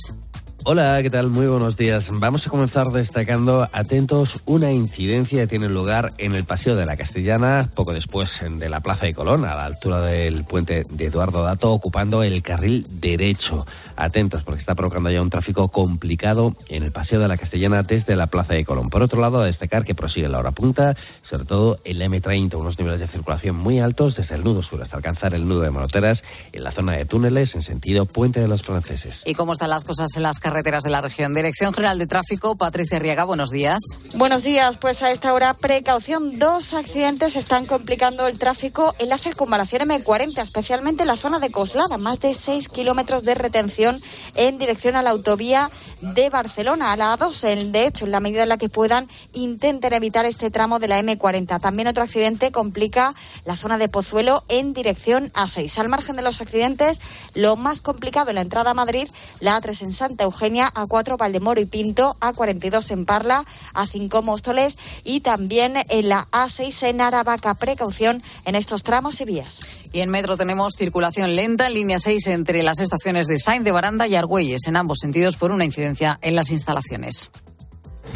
Hola, 0.64 1.00
¿qué 1.02 1.08
tal? 1.08 1.30
Muy 1.30 1.46
buenos 1.46 1.76
días. 1.76 2.02
Vamos 2.12 2.42
a 2.44 2.50
comenzar 2.50 2.84
destacando, 2.92 3.66
atentos, 3.72 4.28
una 4.44 4.70
incidencia 4.72 5.42
que 5.42 5.46
tiene 5.46 5.68
lugar 5.68 6.08
en 6.18 6.34
el 6.34 6.44
Paseo 6.44 6.74
de 6.74 6.84
la 6.84 6.96
Castellana, 6.96 7.70
poco 7.74 7.92
después 7.92 8.28
de 8.58 8.68
la 8.68 8.80
Plaza 8.80 9.06
de 9.06 9.14
Colón, 9.14 9.44
a 9.44 9.54
la 9.54 9.66
altura 9.66 10.02
del 10.02 10.44
puente 10.44 10.82
de 10.90 11.06
Eduardo 11.06 11.44
Dato, 11.44 11.70
ocupando 11.70 12.22
el 12.24 12.42
carril 12.42 12.82
derecho. 12.92 13.64
Atentos, 13.96 14.42
porque 14.42 14.58
está 14.58 14.74
provocando 14.74 15.10
ya 15.10 15.22
un 15.22 15.30
tráfico 15.30 15.68
complicado 15.68 16.54
en 16.68 16.82
el 16.82 16.92
Paseo 16.92 17.20
de 17.20 17.28
la 17.28 17.36
Castellana 17.36 17.82
desde 17.82 18.16
la 18.16 18.26
Plaza 18.26 18.54
de 18.54 18.64
Colón. 18.64 18.88
Por 18.90 19.02
otro 19.02 19.20
lado, 19.20 19.40
a 19.40 19.46
destacar 19.46 19.84
que 19.84 19.94
prosigue 19.94 20.28
la 20.28 20.40
hora 20.40 20.50
punta, 20.50 20.94
sobre 21.30 21.46
todo 21.46 21.78
el 21.84 22.00
M30, 22.00 22.60
unos 22.60 22.78
niveles 22.78 23.00
de 23.00 23.08
circulación 23.08 23.56
muy 23.56 23.78
altos 23.78 24.16
desde 24.16 24.34
el 24.34 24.42
nudo 24.42 24.60
sur 24.60 24.82
hasta 24.82 24.96
alcanzar 24.96 25.34
el 25.34 25.46
nudo 25.46 25.60
de 25.60 25.70
Monoteras 25.70 26.18
en 26.52 26.64
la 26.64 26.72
zona 26.72 26.96
de 26.96 27.04
túneles 27.06 27.54
en 27.54 27.60
sentido 27.60 28.04
Puente 28.06 28.40
de 28.40 28.48
los 28.48 28.62
Franceses. 28.62 29.20
¿Y 29.24 29.34
cómo 29.34 29.52
están 29.52 29.70
las 29.70 29.84
cosas 29.84 30.08
en 30.16 30.24
las 30.24 30.38
carreteras 30.40 30.57
de 30.62 30.90
la 30.90 31.00
región. 31.00 31.34
Dirección 31.34 31.72
General 31.72 31.98
de 31.98 32.06
Tráfico, 32.06 32.56
Patricia 32.56 32.98
Riega, 32.98 33.24
buenos 33.24 33.50
días. 33.50 33.78
Buenos 34.14 34.42
días, 34.42 34.76
pues 34.76 35.02
a 35.02 35.12
esta 35.12 35.32
hora 35.32 35.54
precaución. 35.54 36.38
Dos 36.38 36.74
accidentes 36.74 37.36
están 37.36 37.64
complicando 37.64 38.26
el 38.26 38.38
tráfico 38.38 38.94
en 38.98 39.08
la 39.08 39.18
circunvalación 39.18 39.82
M40, 39.88 40.40
especialmente 40.40 41.02
en 41.02 41.08
la 41.08 41.16
zona 41.16 41.38
de 41.38 41.50
Coslada, 41.50 41.96
más 41.96 42.20
de 42.20 42.34
6 42.34 42.68
kilómetros 42.68 43.24
de 43.24 43.36
retención 43.36 44.00
en 44.34 44.58
dirección 44.58 44.96
a 44.96 45.02
la 45.02 45.10
autovía 45.10 45.70
de 46.00 46.28
Barcelona, 46.28 46.92
a 46.92 46.96
la 46.96 47.16
A2. 47.16 47.70
De 47.70 47.86
hecho, 47.86 48.06
en 48.06 48.12
la 48.12 48.20
medida 48.20 48.42
en 48.42 48.48
la 48.48 48.58
que 48.58 48.68
puedan, 48.68 49.06
intenten 49.32 49.92
evitar 49.92 50.26
este 50.26 50.50
tramo 50.50 50.80
de 50.80 50.88
la 50.88 51.00
M40. 51.00 51.60
También 51.60 51.88
otro 51.88 52.02
accidente 52.02 52.50
complica 52.50 53.14
la 53.44 53.56
zona 53.56 53.78
de 53.78 53.88
Pozuelo 53.88 54.42
en 54.48 54.72
dirección 54.72 55.30
a 55.34 55.48
6. 55.48 55.78
Al 55.78 55.88
margen 55.88 56.16
de 56.16 56.22
los 56.22 56.40
accidentes, 56.40 57.00
lo 57.34 57.56
más 57.56 57.80
complicado 57.80 58.30
en 58.30 58.36
la 58.36 58.42
entrada 58.42 58.72
a 58.72 58.74
Madrid, 58.74 59.08
la 59.40 59.60
A3 59.60 59.82
en 59.82 59.92
Santa 59.92 60.24
Eugenia, 60.24 60.37
a4 60.40 61.16
Valdemoro 61.16 61.60
y 61.60 61.66
Pinto, 61.66 62.16
A42 62.20 62.90
en 62.90 63.04
Parla, 63.04 63.44
A5 63.74 64.22
Móstoles 64.22 64.76
y 65.04 65.20
también 65.20 65.74
en 65.88 66.08
la 66.08 66.26
A6 66.30 66.88
en 66.88 67.00
Aravaca. 67.00 67.54
Precaución 67.54 68.22
en 68.44 68.54
estos 68.54 68.82
tramos 68.82 69.20
y 69.20 69.24
vías. 69.24 69.60
Y 69.92 70.00
en 70.00 70.10
metro 70.10 70.36
tenemos 70.36 70.74
circulación 70.76 71.34
lenta 71.34 71.66
en 71.66 71.74
línea 71.74 71.98
6 71.98 72.26
entre 72.28 72.62
las 72.62 72.80
estaciones 72.80 73.26
de 73.26 73.38
Sainz 73.38 73.64
de 73.64 73.72
Baranda 73.72 74.06
y 74.06 74.14
Argüelles, 74.14 74.66
en 74.66 74.76
ambos 74.76 74.98
sentidos 75.00 75.36
por 75.36 75.50
una 75.50 75.64
incidencia 75.64 76.18
en 76.22 76.34
las 76.34 76.50
instalaciones. 76.50 77.30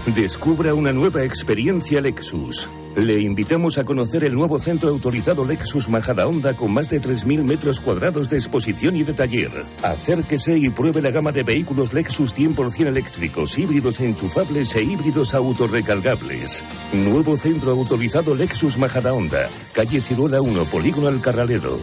Descubra 0.06 0.74
una 0.74 0.92
nueva 0.92 1.22
experiencia 1.22 2.00
Lexus. 2.00 2.68
Le 2.96 3.20
invitamos 3.20 3.78
a 3.78 3.84
conocer 3.84 4.24
el 4.24 4.34
nuevo 4.34 4.58
centro 4.58 4.90
autorizado 4.90 5.44
Lexus 5.44 5.88
Majadahonda 5.88 6.54
con 6.54 6.72
más 6.72 6.90
de 6.90 7.00
3.000 7.00 7.44
metros 7.44 7.80
cuadrados 7.80 8.28
de 8.28 8.36
exposición 8.36 8.96
y 8.96 9.04
de 9.04 9.14
taller. 9.14 9.50
Acérquese 9.82 10.58
y 10.58 10.68
pruebe 10.68 11.00
la 11.00 11.10
gama 11.10 11.32
de 11.32 11.42
vehículos 11.42 11.92
Lexus 11.92 12.36
100% 12.36 12.86
eléctricos, 12.86 13.56
híbridos 13.56 14.00
enchufables 14.00 14.74
e 14.74 14.82
híbridos 14.82 15.34
autorrecargables. 15.34 16.64
Nuevo 16.92 17.36
centro 17.38 17.70
autorizado 17.70 18.34
Lexus 18.34 18.76
Majadahonda, 18.76 19.48
calle 19.72 20.00
Ciruela 20.00 20.42
1, 20.42 20.64
Polígono 20.64 21.08
El 21.08 21.20
Carralero. 21.20 21.78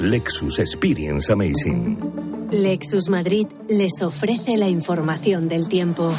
Lexus 0.00 0.58
Experience 0.58 1.32
Amazing. 1.32 1.98
Lexus 2.50 3.08
Madrid 3.08 3.46
les 3.68 4.00
ofrece 4.00 4.56
la 4.56 4.68
información 4.68 5.48
del 5.48 5.68
tiempo. 5.68 6.12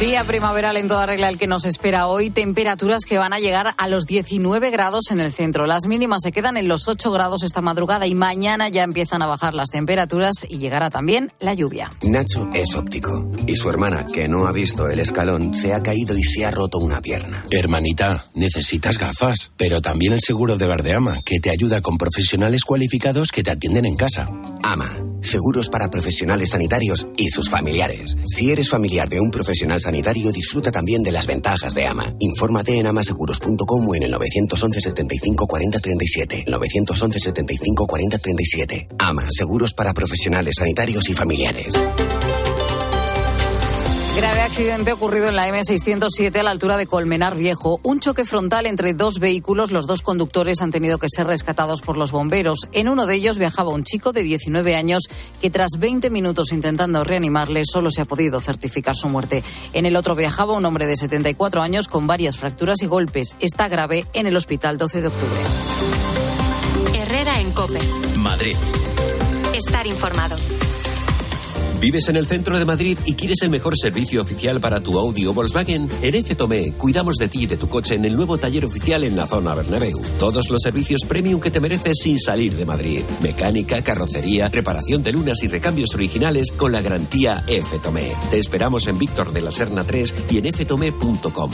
Día 0.00 0.24
primaveral 0.24 0.78
en 0.78 0.88
toda 0.88 1.04
regla 1.04 1.28
el 1.28 1.36
que 1.36 1.46
nos 1.46 1.66
espera 1.66 2.06
hoy. 2.06 2.30
Temperaturas 2.30 3.04
que 3.04 3.18
van 3.18 3.34
a 3.34 3.38
llegar 3.38 3.74
a 3.76 3.86
los 3.86 4.06
19 4.06 4.70
grados 4.70 5.10
en 5.10 5.20
el 5.20 5.30
centro. 5.30 5.66
Las 5.66 5.84
mínimas 5.86 6.22
se 6.22 6.32
quedan 6.32 6.56
en 6.56 6.68
los 6.68 6.88
8 6.88 7.10
grados 7.10 7.42
esta 7.42 7.60
madrugada 7.60 8.06
y 8.06 8.14
mañana 8.14 8.70
ya 8.70 8.82
empiezan 8.82 9.20
a 9.20 9.26
bajar 9.26 9.52
las 9.52 9.68
temperaturas 9.68 10.46
y 10.48 10.56
llegará 10.56 10.88
también 10.88 11.30
la 11.38 11.52
lluvia. 11.52 11.90
Nacho 12.00 12.48
es 12.54 12.74
óptico 12.74 13.30
y 13.46 13.56
su 13.56 13.68
hermana, 13.68 14.06
que 14.10 14.26
no 14.26 14.46
ha 14.46 14.52
visto 14.52 14.88
el 14.88 15.00
escalón, 15.00 15.54
se 15.54 15.74
ha 15.74 15.82
caído 15.82 16.16
y 16.16 16.24
se 16.24 16.46
ha 16.46 16.50
roto 16.50 16.78
una 16.78 17.02
pierna. 17.02 17.44
Hermanita, 17.50 18.24
necesitas 18.32 18.96
gafas, 18.96 19.52
pero 19.58 19.82
también 19.82 20.14
el 20.14 20.20
seguro 20.22 20.56
de 20.56 20.66
Gardeama, 20.66 21.20
que 21.20 21.40
te 21.40 21.50
ayuda 21.50 21.82
con 21.82 21.98
profesionales 21.98 22.64
cualificados 22.64 23.32
que 23.32 23.42
te 23.42 23.50
atienden 23.50 23.84
en 23.84 23.96
casa. 23.96 24.30
AMA, 24.62 24.96
seguros 25.20 25.68
para 25.68 25.90
profesionales 25.90 26.50
sanitarios 26.52 27.06
y 27.18 27.28
sus 27.28 27.50
familiares. 27.50 28.16
Si 28.26 28.50
eres 28.50 28.70
familiar 28.70 29.10
de 29.10 29.20
un 29.20 29.30
profesional 29.30 29.78
sanitario, 29.78 29.89
disfruta 30.32 30.70
también 30.70 31.02
de 31.02 31.12
las 31.12 31.26
ventajas 31.26 31.74
de 31.74 31.86
AMA. 31.86 32.14
Infórmate 32.18 32.78
en 32.78 32.86
amaseguros.com 32.86 33.88
o 33.88 33.94
en 33.94 34.04
el 34.04 34.10
911 34.10 34.80
75 34.80 35.46
40 35.46 35.78
37. 35.80 36.44
911 36.46 37.18
75 37.18 37.86
40 37.86 38.18
37. 38.18 38.88
AMA, 38.98 39.26
seguros 39.30 39.74
para 39.74 39.92
profesionales 39.92 40.54
sanitarios 40.58 41.08
y 41.08 41.14
familiares. 41.14 41.74
Grave 44.16 44.40
accidente 44.42 44.92
ocurrido 44.92 45.28
en 45.28 45.36
la 45.36 45.48
M607 45.48 46.36
a 46.36 46.42
la 46.42 46.50
altura 46.50 46.76
de 46.76 46.86
Colmenar 46.86 47.36
Viejo. 47.36 47.80
Un 47.84 48.00
choque 48.00 48.24
frontal 48.24 48.66
entre 48.66 48.92
dos 48.92 49.20
vehículos. 49.20 49.70
Los 49.70 49.86
dos 49.86 50.02
conductores 50.02 50.62
han 50.62 50.72
tenido 50.72 50.98
que 50.98 51.06
ser 51.08 51.28
rescatados 51.28 51.80
por 51.80 51.96
los 51.96 52.10
bomberos. 52.10 52.68
En 52.72 52.88
uno 52.88 53.06
de 53.06 53.14
ellos 53.14 53.38
viajaba 53.38 53.70
un 53.70 53.84
chico 53.84 54.12
de 54.12 54.24
19 54.24 54.74
años 54.74 55.04
que 55.40 55.48
tras 55.48 55.70
20 55.78 56.10
minutos 56.10 56.52
intentando 56.52 57.04
reanimarle 57.04 57.62
solo 57.64 57.88
se 57.88 58.02
ha 58.02 58.04
podido 58.04 58.40
certificar 58.40 58.96
su 58.96 59.08
muerte. 59.08 59.44
En 59.72 59.86
el 59.86 59.94
otro 59.94 60.16
viajaba 60.16 60.54
un 60.54 60.64
hombre 60.64 60.86
de 60.86 60.96
74 60.96 61.62
años 61.62 61.86
con 61.86 62.08
varias 62.08 62.36
fracturas 62.36 62.82
y 62.82 62.86
golpes. 62.86 63.36
Está 63.38 63.68
grave 63.68 64.06
en 64.12 64.26
el 64.26 64.36
hospital 64.36 64.76
12 64.76 65.02
de 65.02 65.08
octubre. 65.08 65.40
Herrera 66.94 67.40
en 67.40 67.52
Cope. 67.52 67.78
Madrid. 68.16 68.56
Estar 69.54 69.86
informado. 69.86 70.36
¿Vives 71.80 72.10
en 72.10 72.16
el 72.16 72.26
centro 72.26 72.58
de 72.58 72.66
Madrid 72.66 72.98
y 73.06 73.14
quieres 73.14 73.40
el 73.40 73.48
mejor 73.48 73.74
servicio 73.74 74.20
oficial 74.20 74.60
para 74.60 74.80
tu 74.80 74.98
Audi 74.98 75.24
o 75.24 75.32
Volkswagen? 75.32 75.88
En 76.02 76.14
F 76.14 76.34
Tomé 76.34 76.72
cuidamos 76.72 77.16
de 77.16 77.28
ti 77.28 77.44
y 77.44 77.46
de 77.46 77.56
tu 77.56 77.70
coche 77.70 77.94
en 77.94 78.04
el 78.04 78.16
nuevo 78.16 78.36
taller 78.36 78.66
oficial 78.66 79.02
en 79.02 79.16
la 79.16 79.26
zona 79.26 79.54
Bernabéu. 79.54 79.98
Todos 80.18 80.50
los 80.50 80.60
servicios 80.60 81.06
premium 81.08 81.40
que 81.40 81.50
te 81.50 81.58
mereces 81.58 81.96
sin 82.02 82.18
salir 82.18 82.54
de 82.54 82.66
Madrid. 82.66 83.02
Mecánica, 83.22 83.82
carrocería, 83.82 84.48
reparación 84.48 85.02
de 85.02 85.12
lunas 85.12 85.42
y 85.42 85.48
recambios 85.48 85.94
originales 85.94 86.50
con 86.52 86.72
la 86.72 86.82
garantía 86.82 87.42
F 87.46 87.78
Tomé. 87.78 88.12
Te 88.30 88.38
esperamos 88.38 88.86
en 88.86 88.98
Víctor 88.98 89.32
de 89.32 89.40
la 89.40 89.50
Serna 89.50 89.84
3 89.84 90.14
y 90.28 90.38
en 90.38 90.52
ftomé.com. 90.52 91.50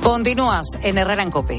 Continúas 0.00 0.66
en 0.82 0.98
Herrera 0.98 1.24
en 1.24 1.30
Cope. 1.32 1.58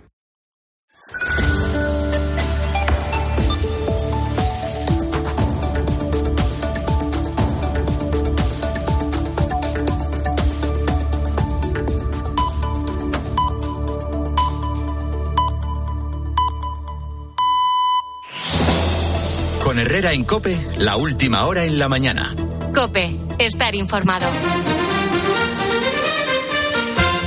Con 19.71 19.79
Herrera 19.79 20.11
en 20.11 20.25
Cope, 20.25 20.53
la 20.79 20.97
última 20.97 21.45
hora 21.45 21.63
en 21.63 21.79
la 21.79 21.87
mañana. 21.87 22.35
Cope, 22.75 23.17
estar 23.39 23.73
informado. 23.73 24.27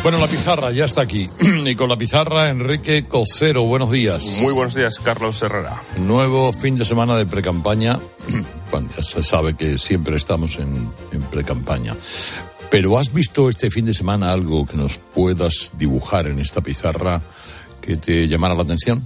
Bueno, 0.03 0.19
la 0.19 0.27
pizarra 0.27 0.71
ya 0.71 0.85
está 0.85 1.01
aquí. 1.01 1.31
Y 1.41 1.75
con 1.75 1.89
la 1.89 1.97
pizarra, 1.97 2.51
Enrique 2.51 3.09
Cocero, 3.09 3.63
buenos 3.63 3.91
días. 3.91 4.41
Muy 4.43 4.53
buenos 4.53 4.75
días, 4.75 4.99
Carlos 4.99 5.41
Herrera. 5.41 5.83
Nuevo 5.97 6.53
fin 6.53 6.77
de 6.77 6.85
semana 6.85 7.17
de 7.17 7.25
precampaña. 7.25 7.99
Bueno, 8.71 8.91
ya 8.95 9.03
se 9.03 9.23
sabe 9.23 9.57
que 9.57 9.79
siempre 9.79 10.19
estamos 10.19 10.59
en, 10.59 10.91
en 11.13 11.23
precampaña. 11.23 11.97
Pero 12.71 12.99
¿has 12.99 13.11
visto 13.11 13.49
este 13.49 13.71
fin 13.71 13.87
de 13.87 13.95
semana 13.95 14.33
algo 14.33 14.67
que 14.67 14.77
nos 14.77 14.99
puedas 14.99 15.71
dibujar 15.79 16.27
en 16.27 16.41
esta 16.41 16.61
pizarra 16.61 17.23
que 17.81 17.97
te 17.97 18.29
llamara 18.29 18.55
la 18.55 18.65
atención? 18.65 19.03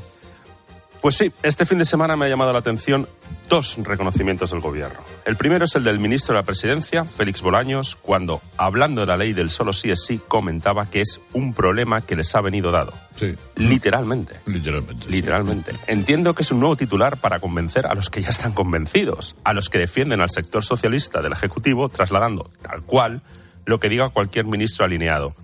Pues 1.00 1.16
sí, 1.16 1.32
este 1.42 1.64
fin 1.64 1.78
de 1.78 1.84
semana 1.84 2.16
me 2.16 2.26
ha 2.26 2.28
llamado 2.28 2.52
la 2.52 2.58
atención 2.58 3.08
dos 3.48 3.78
reconocimientos 3.78 4.50
del 4.50 4.61
gobierno. 4.61 4.98
El 5.24 5.37
primero 5.37 5.64
es 5.64 5.74
el 5.76 5.84
del 5.84 6.00
ministro 6.00 6.34
de 6.34 6.40
la 6.40 6.44
Presidencia, 6.44 7.04
Félix 7.04 7.40
Bolaños, 7.40 7.96
cuando, 7.96 8.42
hablando 8.56 9.02
de 9.02 9.06
la 9.06 9.16
ley 9.16 9.32
del 9.32 9.48
solo 9.48 9.72
sí 9.72 9.90
es 9.90 10.04
sí, 10.04 10.20
comentaba 10.26 10.90
que 10.90 11.00
es 11.00 11.20
un 11.32 11.54
problema 11.54 12.00
que 12.00 12.16
les 12.16 12.34
ha 12.34 12.40
venido 12.40 12.72
dado. 12.72 12.92
Sí. 13.14 13.34
Literalmente. 13.56 14.40
Literalmente. 14.46 15.08
Literalmente. 15.08 15.72
Entiendo 15.87 16.34
que 16.34 16.42
es 16.42 16.50
un 16.50 16.61
nuevo 16.61 16.76
titular 16.76 17.16
para 17.16 17.38
convencer 17.38 17.87
a 17.87 17.94
los 17.94 18.11
que 18.11 18.22
ya 18.22 18.30
están 18.30 18.52
convencidos, 18.52 19.37
a 19.44 19.52
los 19.52 19.70
que 19.70 19.78
defienden 19.78 20.20
al 20.20 20.30
sector 20.30 20.64
socialista 20.64 21.22
del 21.22 21.32
Ejecutivo, 21.32 21.88
trasladando 21.88 22.50
tal 22.61 22.82
cual 22.82 23.22
lo 23.64 23.78
que 23.78 23.88
diga 23.88 24.11
cualquier 24.11 24.46
ministro 24.46 24.84
alineado 24.84 25.34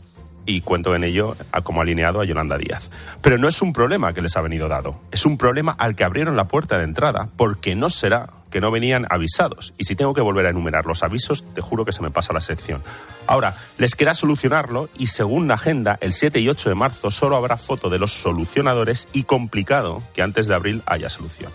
y 0.46 0.60
cuento 0.60 0.94
en 0.94 1.04
ello 1.04 1.36
como 1.62 1.80
alineado 1.80 2.20
a 2.20 2.24
Yolanda 2.24 2.58
Díaz. 2.58 2.90
Pero 3.22 3.38
no 3.38 3.48
es 3.48 3.62
un 3.62 3.72
problema 3.72 4.12
que 4.12 4.22
les 4.22 4.36
ha 4.36 4.40
venido 4.40 4.68
dado, 4.68 5.00
es 5.10 5.26
un 5.26 5.38
problema 5.38 5.74
al 5.78 5.94
que 5.94 6.04
abrieron 6.04 6.36
la 6.36 6.48
puerta 6.48 6.78
de 6.78 6.84
entrada, 6.84 7.28
porque 7.36 7.74
no 7.74 7.90
será 7.90 8.30
que 8.50 8.60
no 8.60 8.70
venían 8.70 9.04
avisados. 9.10 9.74
Y 9.78 9.84
si 9.84 9.96
tengo 9.96 10.14
que 10.14 10.20
volver 10.20 10.46
a 10.46 10.50
enumerar 10.50 10.86
los 10.86 11.02
avisos, 11.02 11.44
te 11.54 11.60
juro 11.60 11.84
que 11.84 11.90
se 11.90 12.02
me 12.02 12.12
pasa 12.12 12.32
la 12.32 12.40
sección. 12.40 12.84
Ahora, 13.26 13.52
les 13.78 13.96
queda 13.96 14.14
solucionarlo 14.14 14.88
y 14.96 15.08
según 15.08 15.48
la 15.48 15.54
agenda, 15.54 15.98
el 16.00 16.12
7 16.12 16.38
y 16.38 16.48
8 16.48 16.68
de 16.68 16.74
marzo 16.76 17.10
solo 17.10 17.36
habrá 17.36 17.56
foto 17.56 17.90
de 17.90 17.98
los 17.98 18.12
solucionadores 18.12 19.08
y 19.12 19.24
complicado 19.24 20.04
que 20.14 20.22
antes 20.22 20.46
de 20.46 20.54
abril 20.54 20.82
haya 20.86 21.10
solución. 21.10 21.50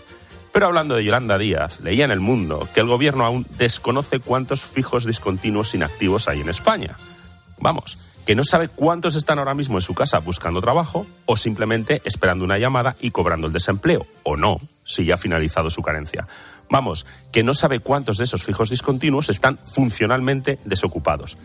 Pero 0.52 0.66
hablando 0.66 0.94
de 0.94 1.04
Yolanda 1.04 1.38
Díaz, 1.38 1.80
leía 1.80 2.04
en 2.04 2.10
El 2.10 2.20
Mundo 2.20 2.68
que 2.74 2.80
el 2.80 2.86
gobierno 2.86 3.24
aún 3.24 3.46
desconoce 3.56 4.18
cuántos 4.18 4.60
fijos 4.60 5.06
discontinuos 5.06 5.74
inactivos 5.74 6.28
hay 6.28 6.42
en 6.42 6.50
España. 6.50 6.96
Vamos, 7.58 7.98
que 8.26 8.34
no 8.34 8.44
sabe 8.44 8.68
cuántos 8.68 9.16
están 9.16 9.38
ahora 9.38 9.54
mismo 9.54 9.78
en 9.78 9.82
su 9.82 9.94
casa 9.94 10.18
buscando 10.18 10.60
trabajo 10.60 11.06
o 11.26 11.36
simplemente 11.36 12.02
esperando 12.04 12.44
una 12.44 12.58
llamada 12.58 12.94
y 13.00 13.10
cobrando 13.10 13.46
el 13.46 13.52
desempleo, 13.52 14.06
o 14.22 14.36
no, 14.36 14.58
si 14.84 15.04
ya 15.04 15.14
ha 15.14 15.18
finalizado 15.18 15.70
su 15.70 15.82
carencia. 15.82 16.26
Vamos, 16.70 17.04
que 17.32 17.42
no 17.42 17.52
sabe 17.52 17.80
cuántos 17.80 18.16
de 18.16 18.24
esos 18.24 18.44
fijos 18.44 18.70
discontinuos 18.70 19.28
están 19.28 19.58
funcionalmente 19.58 20.60
desocupados. 20.64 21.36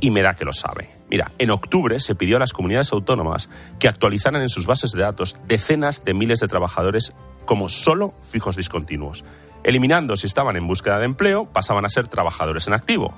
Y 0.00 0.10
me 0.10 0.22
da 0.22 0.34
que 0.34 0.44
lo 0.44 0.52
sabe. 0.52 0.90
Mira, 1.08 1.32
en 1.38 1.50
octubre 1.50 2.00
se 2.00 2.16
pidió 2.16 2.36
a 2.36 2.40
las 2.40 2.52
comunidades 2.52 2.92
autónomas 2.92 3.48
que 3.78 3.88
actualizaran 3.88 4.42
en 4.42 4.48
sus 4.48 4.66
bases 4.66 4.92
de 4.92 5.02
datos 5.02 5.36
decenas 5.46 6.04
de 6.04 6.14
miles 6.14 6.40
de 6.40 6.48
trabajadores 6.48 7.12
como 7.44 7.68
solo 7.68 8.14
fijos 8.22 8.56
discontinuos. 8.56 9.24
Eliminando 9.62 10.16
si 10.16 10.26
estaban 10.26 10.56
en 10.56 10.66
búsqueda 10.66 10.98
de 10.98 11.06
empleo, 11.06 11.46
pasaban 11.46 11.84
a 11.84 11.88
ser 11.88 12.08
trabajadores 12.08 12.66
en 12.66 12.74
activo, 12.74 13.14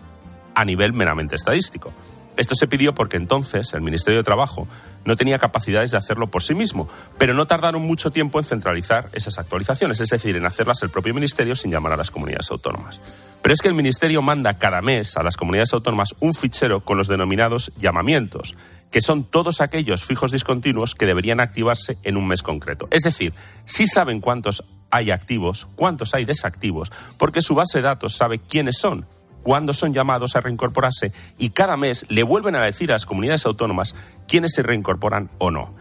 a 0.55 0.65
nivel 0.65 0.93
meramente 0.93 1.37
estadístico. 1.37 1.93
Esto 2.37 2.55
se 2.55 2.67
pidió 2.67 2.95
porque 2.95 3.17
entonces 3.17 3.73
el 3.73 3.81
Ministerio 3.81 4.19
de 4.19 4.25
Trabajo 4.25 4.69
no 5.05 5.17
tenía 5.17 5.39
capacidades 5.39 5.91
de 5.91 5.97
hacerlo 5.97 6.27
por 6.27 6.43
sí 6.43 6.55
mismo, 6.55 6.89
pero 7.19 7.33
no 7.33 7.47
tardaron 7.47 7.83
mucho 7.83 8.11
tiempo 8.11 8.39
en 8.39 8.45
centralizar 8.45 9.09
esas 9.13 9.39
actualizaciones, 9.39 10.01
es 10.01 10.11
decir, 10.11 10.37
en 10.37 10.45
hacerlas 10.45 10.83
el 10.83 10.91
propio 10.91 11.15
Ministerio 11.15 11.57
sin 11.57 11.71
llamar 11.71 11.93
a 11.93 11.97
las 11.97 12.11
comunidades 12.11 12.51
autónomas. 12.51 13.01
Pero 13.41 13.55
es 13.55 13.61
que 13.61 13.69
el 13.69 13.75
Ministerio 13.75 14.23
manda 14.23 14.59
cada 14.59 14.83
mes 14.83 15.17
a 15.17 15.23
las 15.23 15.37
comunidades 15.37 15.73
autónomas 15.73 16.15
un 16.21 16.35
fichero 16.35 16.81
con 16.81 16.99
los 16.99 17.09
denominados 17.09 17.73
llamamientos, 17.79 18.55
que 18.91 19.01
son 19.01 19.25
todos 19.25 19.61
aquellos 19.61 20.05
fijos 20.05 20.33
discontinuos 20.33 20.95
que 20.95 21.07
deberían 21.07 21.41
activarse 21.41 21.97
en 22.03 22.17
un 22.17 22.27
mes 22.27 22.43
concreto. 22.43 22.89
Es 22.91 23.03
decir, 23.03 23.33
sí 23.65 23.87
saben 23.87 24.21
cuántos 24.21 24.65
hay 24.91 25.11
activos, 25.11 25.69
cuántos 25.77 26.15
hay 26.15 26.25
desactivos, 26.25 26.93
porque 27.19 27.43
su 27.43 27.55
base 27.55 27.79
de 27.79 27.83
datos 27.83 28.17
sabe 28.17 28.39
quiénes 28.39 28.79
son 28.79 29.07
cuándo 29.47 29.73
son 29.73 29.95
llamados 29.95 30.35
a 30.35 30.41
reincorporarse 30.41 31.13
y 31.39 31.51
cada 31.51 31.77
mes 31.77 32.05
le 32.09 32.25
vuelven 32.25 32.57
a 32.57 32.65
decir 32.65 32.91
a 32.91 32.95
las 32.95 33.07
comunidades 33.07 33.47
autónomas 33.47 33.95
quiénes 34.27 34.53
se 34.53 34.63
reincorporan 34.63 35.31
o 35.39 35.53
no. 35.53 35.73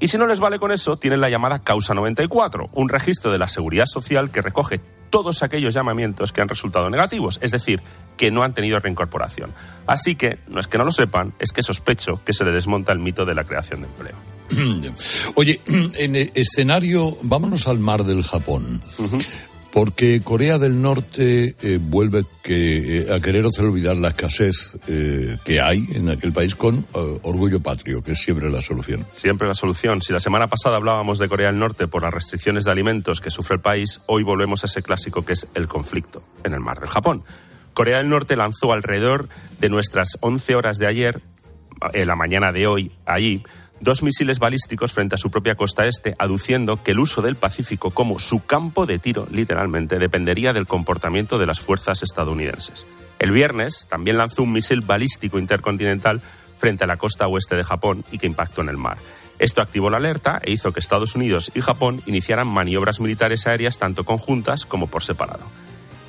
Y 0.00 0.08
si 0.08 0.18
no 0.18 0.26
les 0.26 0.40
vale 0.40 0.58
con 0.58 0.72
eso, 0.72 0.96
tienen 0.96 1.20
la 1.20 1.30
llamada 1.30 1.60
Causa 1.60 1.94
94, 1.94 2.70
un 2.72 2.88
registro 2.88 3.30
de 3.30 3.38
la 3.38 3.46
Seguridad 3.46 3.86
Social 3.86 4.32
que 4.32 4.42
recoge 4.42 4.80
todos 5.10 5.44
aquellos 5.44 5.72
llamamientos 5.72 6.32
que 6.32 6.40
han 6.40 6.48
resultado 6.48 6.90
negativos, 6.90 7.38
es 7.40 7.52
decir, 7.52 7.82
que 8.16 8.32
no 8.32 8.42
han 8.42 8.52
tenido 8.52 8.80
reincorporación. 8.80 9.52
Así 9.86 10.16
que, 10.16 10.40
no 10.48 10.58
es 10.58 10.66
que 10.66 10.76
no 10.76 10.84
lo 10.84 10.90
sepan, 10.90 11.34
es 11.38 11.52
que 11.52 11.62
sospecho 11.62 12.20
que 12.24 12.32
se 12.32 12.44
le 12.44 12.50
desmonta 12.50 12.90
el 12.90 12.98
mito 12.98 13.24
de 13.24 13.36
la 13.36 13.44
creación 13.44 13.82
de 13.82 13.86
empleo. 13.86 14.16
Oye, 15.36 15.60
en 15.66 16.16
el 16.16 16.32
escenario, 16.34 17.16
vámonos 17.22 17.68
al 17.68 17.78
mar 17.78 18.02
del 18.02 18.24
Japón. 18.24 18.82
Porque 19.74 20.20
Corea 20.22 20.58
del 20.58 20.80
Norte 20.80 21.56
eh, 21.60 21.80
vuelve 21.82 22.22
que, 22.44 23.00
eh, 23.00 23.12
a 23.12 23.18
querer 23.18 23.44
hacer 23.44 23.64
olvidar 23.64 23.96
la 23.96 24.10
escasez 24.10 24.78
eh, 24.86 25.36
que 25.44 25.60
hay 25.60 25.84
en 25.94 26.08
aquel 26.10 26.32
país 26.32 26.54
con 26.54 26.86
orgullo 26.92 27.58
patrio, 27.58 28.00
que 28.00 28.12
es 28.12 28.20
siempre 28.20 28.48
la 28.52 28.62
solución. 28.62 29.04
Siempre 29.10 29.48
la 29.48 29.54
solución. 29.54 30.00
Si 30.00 30.12
la 30.12 30.20
semana 30.20 30.46
pasada 30.46 30.76
hablábamos 30.76 31.18
de 31.18 31.28
Corea 31.28 31.48
del 31.48 31.58
Norte 31.58 31.88
por 31.88 32.02
las 32.02 32.14
restricciones 32.14 32.66
de 32.66 32.70
alimentos 32.70 33.20
que 33.20 33.32
sufre 33.32 33.56
el 33.56 33.62
país, 33.62 34.00
hoy 34.06 34.22
volvemos 34.22 34.62
a 34.62 34.66
ese 34.66 34.80
clásico 34.80 35.24
que 35.24 35.32
es 35.32 35.44
el 35.56 35.66
conflicto 35.66 36.22
en 36.44 36.54
el 36.54 36.60
mar 36.60 36.78
del 36.78 36.88
Japón. 36.88 37.24
Corea 37.72 37.98
del 37.98 38.08
Norte 38.08 38.36
lanzó 38.36 38.72
alrededor 38.72 39.28
de 39.58 39.70
nuestras 39.70 40.18
11 40.20 40.54
horas 40.54 40.78
de 40.78 40.86
ayer, 40.86 41.20
en 41.92 42.06
la 42.06 42.14
mañana 42.14 42.52
de 42.52 42.68
hoy, 42.68 42.92
allí, 43.06 43.42
dos 43.80 44.02
misiles 44.02 44.38
balísticos 44.38 44.92
frente 44.92 45.14
a 45.14 45.18
su 45.18 45.30
propia 45.30 45.54
costa 45.54 45.86
este, 45.86 46.14
aduciendo 46.18 46.82
que 46.82 46.92
el 46.92 47.00
uso 47.00 47.22
del 47.22 47.36
Pacífico 47.36 47.90
como 47.90 48.18
su 48.18 48.44
campo 48.44 48.86
de 48.86 48.98
tiro, 48.98 49.26
literalmente, 49.30 49.98
dependería 49.98 50.52
del 50.52 50.66
comportamiento 50.66 51.38
de 51.38 51.46
las 51.46 51.60
fuerzas 51.60 52.02
estadounidenses. 52.02 52.86
El 53.18 53.30
viernes 53.30 53.86
también 53.88 54.18
lanzó 54.18 54.42
un 54.42 54.52
misil 54.52 54.80
balístico 54.80 55.38
intercontinental 55.38 56.20
frente 56.58 56.84
a 56.84 56.86
la 56.86 56.96
costa 56.96 57.26
oeste 57.26 57.56
de 57.56 57.64
Japón 57.64 58.04
y 58.10 58.18
que 58.18 58.26
impactó 58.26 58.62
en 58.62 58.68
el 58.68 58.76
mar. 58.76 58.98
Esto 59.38 59.60
activó 59.60 59.90
la 59.90 59.96
alerta 59.96 60.40
e 60.42 60.52
hizo 60.52 60.72
que 60.72 60.80
Estados 60.80 61.16
Unidos 61.16 61.50
y 61.54 61.60
Japón 61.60 62.00
iniciaran 62.06 62.48
maniobras 62.48 63.00
militares 63.00 63.46
aéreas 63.46 63.78
tanto 63.78 64.04
conjuntas 64.04 64.64
como 64.64 64.86
por 64.86 65.02
separado. 65.02 65.44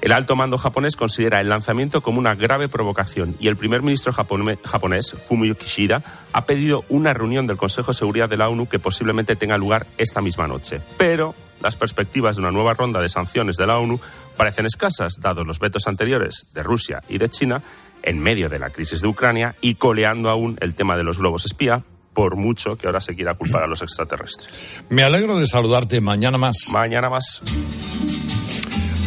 El 0.05 0.11
alto 0.11 0.35
mando 0.35 0.59
japonés 0.59 0.95
considera 0.95 1.41
el 1.41 1.49
lanzamiento 1.49 2.01
como 2.01 2.19
una 2.19 2.35
grave 2.35 2.69
provocación 2.69 3.35
y 3.39 3.47
el 3.47 3.55
primer 3.55 3.81
ministro 3.81 4.13
japonés, 4.13 5.13
Fumio 5.13 5.57
Kishida, 5.57 6.03
ha 6.31 6.45
pedido 6.45 6.85
una 6.89 7.11
reunión 7.11 7.47
del 7.47 7.57
Consejo 7.57 7.87
de 7.87 7.97
Seguridad 7.97 8.29
de 8.29 8.37
la 8.37 8.47
ONU 8.47 8.69
que 8.69 8.77
posiblemente 8.77 9.35
tenga 9.35 9.57
lugar 9.57 9.87
esta 9.97 10.21
misma 10.21 10.47
noche. 10.47 10.79
Pero 10.99 11.33
las 11.59 11.75
perspectivas 11.75 12.35
de 12.35 12.43
una 12.43 12.51
nueva 12.51 12.75
ronda 12.75 13.01
de 13.01 13.09
sanciones 13.09 13.55
de 13.55 13.65
la 13.65 13.79
ONU 13.79 13.99
parecen 14.37 14.67
escasas, 14.67 15.19
dados 15.19 15.47
los 15.47 15.57
vetos 15.57 15.87
anteriores 15.87 16.45
de 16.53 16.61
Rusia 16.61 17.01
y 17.09 17.17
de 17.17 17.27
China, 17.27 17.63
en 18.03 18.19
medio 18.19 18.47
de 18.47 18.59
la 18.59 18.69
crisis 18.69 19.01
de 19.01 19.07
Ucrania 19.07 19.55
y 19.59 19.73
coleando 19.73 20.29
aún 20.29 20.55
el 20.61 20.75
tema 20.75 20.95
de 20.97 21.03
los 21.03 21.17
globos 21.17 21.45
espía, 21.45 21.83
por 22.13 22.35
mucho 22.35 22.77
que 22.77 22.85
ahora 22.85 23.01
se 23.01 23.15
quiera 23.15 23.33
culpar 23.33 23.63
a 23.63 23.67
los 23.67 23.81
extraterrestres. 23.81 24.83
Me 24.87 25.01
alegro 25.01 25.35
de 25.39 25.47
saludarte 25.47 25.99
mañana 25.99 26.37
más. 26.37 26.69
Mañana 26.71 27.09
más. 27.09 27.41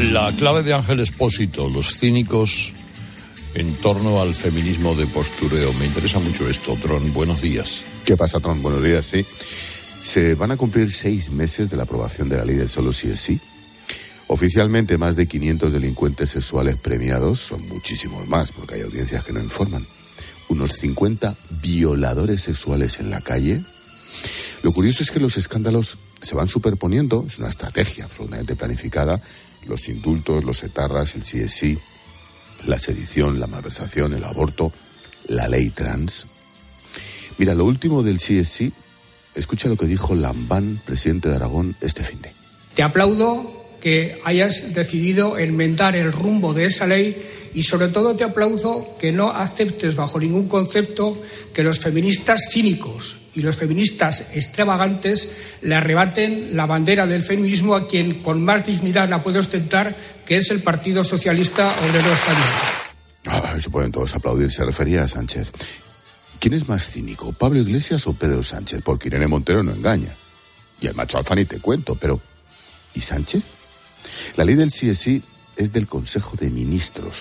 La 0.00 0.32
clave 0.32 0.62
de 0.62 0.72
Ángel 0.72 1.00
Espósito, 1.00 1.68
los 1.68 1.98
cínicos 1.98 2.72
en 3.54 3.74
torno 3.74 4.20
al 4.22 4.32
feminismo 4.32 4.94
de 4.94 5.08
postureo. 5.08 5.72
Me 5.72 5.86
interesa 5.86 6.20
mucho 6.20 6.48
esto, 6.48 6.78
Tron. 6.80 7.12
Buenos 7.12 7.42
días. 7.42 7.82
¿Qué 8.04 8.16
pasa, 8.16 8.38
Tron? 8.38 8.62
Buenos 8.62 8.80
días, 8.82 9.04
sí. 9.06 9.26
Se 10.04 10.36
van 10.36 10.52
a 10.52 10.56
cumplir 10.56 10.92
seis 10.92 11.32
meses 11.32 11.68
de 11.68 11.76
la 11.76 11.82
aprobación 11.82 12.28
de 12.28 12.36
la 12.36 12.44
ley 12.44 12.54
del 12.54 12.68
solo 12.68 12.92
sí 12.92 13.08
es 13.10 13.20
sí. 13.20 13.40
Oficialmente, 14.28 14.98
más 14.98 15.16
de 15.16 15.26
500 15.26 15.72
delincuentes 15.72 16.30
sexuales 16.30 16.76
premiados, 16.76 17.40
son 17.40 17.66
muchísimos 17.66 18.28
más, 18.28 18.52
porque 18.52 18.76
hay 18.76 18.82
audiencias 18.82 19.24
que 19.24 19.32
no 19.32 19.40
informan. 19.40 19.84
unos 20.48 20.74
50 20.74 21.34
violadores 21.60 22.42
sexuales 22.42 23.00
en 23.00 23.10
la 23.10 23.20
calle. 23.20 23.62
Lo 24.62 24.72
curioso 24.72 25.02
es 25.02 25.10
que 25.10 25.20
los 25.20 25.36
escándalos 25.36 25.98
se 26.22 26.36
van 26.36 26.48
superponiendo, 26.48 27.24
es 27.28 27.38
una 27.38 27.48
estrategia 27.48 28.04
absolutamente 28.04 28.56
planificada, 28.56 29.20
los 29.66 29.88
indultos, 29.88 30.44
los 30.44 30.62
etarras, 30.62 31.14
el 31.14 31.22
CSI, 31.22 31.78
la 32.66 32.78
sedición, 32.78 33.40
la 33.40 33.46
malversación, 33.46 34.12
el 34.14 34.24
aborto, 34.24 34.72
la 35.26 35.48
ley 35.48 35.70
trans. 35.70 36.26
Mira, 37.38 37.54
lo 37.54 37.64
último 37.64 38.02
del 38.02 38.18
CSI, 38.18 38.72
escucha 39.34 39.68
lo 39.68 39.76
que 39.76 39.86
dijo 39.86 40.14
Lambán, 40.14 40.80
presidente 40.84 41.28
de 41.28 41.36
Aragón, 41.36 41.76
este 41.80 42.04
fin 42.04 42.20
de. 42.20 42.32
Te 42.74 42.82
aplaudo 42.82 43.57
que 43.80 44.20
hayas 44.24 44.74
decidido 44.74 45.38
enmendar 45.38 45.96
el 45.96 46.12
rumbo 46.12 46.54
de 46.54 46.66
esa 46.66 46.86
ley 46.86 47.16
y 47.54 47.62
sobre 47.62 47.88
todo 47.88 48.14
te 48.14 48.24
aplaudo 48.24 48.96
que 48.98 49.12
no 49.12 49.30
aceptes 49.30 49.96
bajo 49.96 50.18
ningún 50.18 50.48
concepto 50.48 51.20
que 51.52 51.64
los 51.64 51.78
feministas 51.78 52.48
cínicos 52.50 53.16
y 53.34 53.42
los 53.42 53.56
feministas 53.56 54.28
extravagantes 54.34 55.32
le 55.62 55.74
arrebaten 55.74 56.56
la 56.56 56.66
bandera 56.66 57.06
del 57.06 57.22
feminismo 57.22 57.74
a 57.74 57.86
quien 57.86 58.22
con 58.22 58.44
más 58.44 58.66
dignidad 58.66 59.08
la 59.08 59.22
puede 59.22 59.38
ostentar, 59.38 59.96
que 60.26 60.36
es 60.36 60.50
el 60.50 60.60
Partido 60.60 61.04
Socialista 61.04 61.68
Obrero 61.68 62.12
Español. 62.12 62.48
Ah, 63.26 63.56
se 63.60 63.70
pueden 63.70 63.92
todos 63.92 64.14
aplaudir, 64.14 64.50
se 64.50 64.64
refería 64.64 65.04
a 65.04 65.08
Sánchez. 65.08 65.52
¿Quién 66.40 66.54
es 66.54 66.68
más 66.68 66.88
cínico, 66.90 67.32
Pablo 67.32 67.60
Iglesias 67.60 68.06
o 68.06 68.12
Pedro 68.12 68.42
Sánchez? 68.42 68.80
Porque 68.84 69.08
Irene 69.08 69.26
Montero 69.26 69.62
no 69.62 69.72
engaña. 69.72 70.14
Y 70.80 70.86
el 70.86 70.94
macho 70.94 71.18
alfa 71.18 71.34
ni 71.34 71.44
te 71.44 71.58
cuento, 71.58 71.96
pero 71.96 72.20
¿y 72.94 73.00
Sánchez? 73.00 73.57
La 74.36 74.44
ley 74.44 74.54
del 74.54 74.70
CSI 74.70 75.22
es 75.56 75.72
del 75.72 75.86
Consejo 75.86 76.36
de 76.36 76.50
Ministros. 76.50 77.16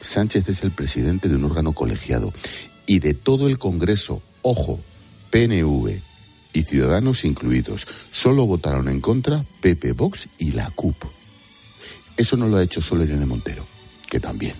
Sánchez 0.00 0.48
es 0.48 0.62
el 0.62 0.70
presidente 0.70 1.28
de 1.28 1.36
un 1.36 1.44
órgano 1.44 1.72
colegiado 1.72 2.32
y 2.86 2.98
de 2.98 3.14
todo 3.14 3.46
el 3.46 3.58
Congreso, 3.58 4.22
ojo, 4.42 4.80
PNV 5.30 6.00
y 6.52 6.62
Ciudadanos 6.62 7.24
incluidos, 7.24 7.86
solo 8.12 8.46
votaron 8.46 8.88
en 8.88 9.00
contra 9.00 9.44
Pepe 9.60 9.92
Vox 9.92 10.28
y 10.38 10.52
la 10.52 10.70
CUP. 10.70 10.94
Eso 12.16 12.36
no 12.36 12.46
lo 12.46 12.58
ha 12.58 12.62
hecho 12.62 12.80
solo 12.80 13.04
Irene 13.04 13.26
Montero, 13.26 13.66
que 14.08 14.20
también. 14.20 14.54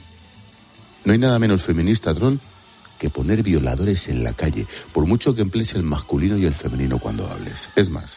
No 1.04 1.12
hay 1.12 1.18
nada 1.18 1.38
menos 1.38 1.62
feminista, 1.62 2.14
Tron, 2.14 2.40
que 2.98 3.10
poner 3.10 3.42
violadores 3.42 4.08
en 4.08 4.24
la 4.24 4.32
calle, 4.32 4.66
por 4.92 5.06
mucho 5.06 5.34
que 5.34 5.42
emplees 5.42 5.74
el 5.74 5.82
masculino 5.82 6.36
y 6.38 6.46
el 6.46 6.54
femenino 6.54 6.98
cuando 6.98 7.28
hables. 7.28 7.54
Es 7.76 7.90
más, 7.90 8.16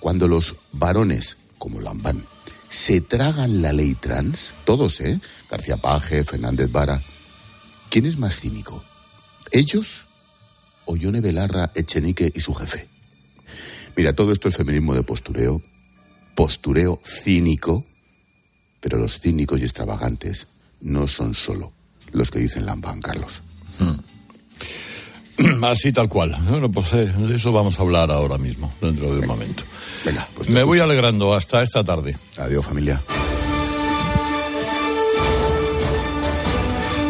cuando 0.00 0.26
los 0.26 0.56
varones, 0.72 1.36
como 1.58 1.80
Lambán, 1.80 2.24
se 2.72 3.02
tragan 3.02 3.60
la 3.60 3.74
ley 3.74 3.94
trans, 3.94 4.54
todos, 4.64 4.98
¿eh? 5.02 5.20
García 5.50 5.76
Paje, 5.76 6.24
Fernández 6.24 6.72
Vara. 6.72 6.98
¿Quién 7.90 8.06
es 8.06 8.16
más 8.16 8.40
cínico? 8.40 8.82
¿Ellos 9.50 10.06
o 10.86 10.96
Yone 10.96 11.20
Belarra, 11.20 11.70
Echenique 11.74 12.32
y 12.34 12.40
su 12.40 12.54
jefe? 12.54 12.88
Mira, 13.94 14.14
todo 14.14 14.32
esto 14.32 14.48
es 14.48 14.56
feminismo 14.56 14.94
de 14.94 15.02
postureo, 15.02 15.60
postureo 16.34 16.98
cínico, 17.04 17.84
pero 18.80 18.96
los 18.96 19.20
cínicos 19.20 19.60
y 19.60 19.64
extravagantes 19.64 20.46
no 20.80 21.08
son 21.08 21.34
solo 21.34 21.72
los 22.12 22.30
que 22.30 22.38
dicen 22.38 22.64
Lambán, 22.64 23.02
Carlos. 23.02 23.42
Hmm. 23.78 24.00
Así 25.62 25.92
tal 25.92 26.08
cual. 26.08 26.36
Bueno, 26.48 26.70
pues 26.70 26.92
eh, 26.92 27.06
de 27.06 27.36
eso 27.36 27.52
vamos 27.52 27.78
a 27.78 27.82
hablar 27.82 28.10
ahora 28.10 28.38
mismo, 28.38 28.72
dentro 28.80 29.12
de 29.12 29.20
un 29.20 29.26
momento. 29.26 29.64
Venga, 30.04 30.26
pues 30.34 30.48
Me 30.48 30.62
voy 30.62 30.78
alegrando. 30.78 31.34
Hasta 31.34 31.62
esta 31.62 31.82
tarde. 31.84 32.16
Adiós, 32.36 32.64
familia. 32.64 33.02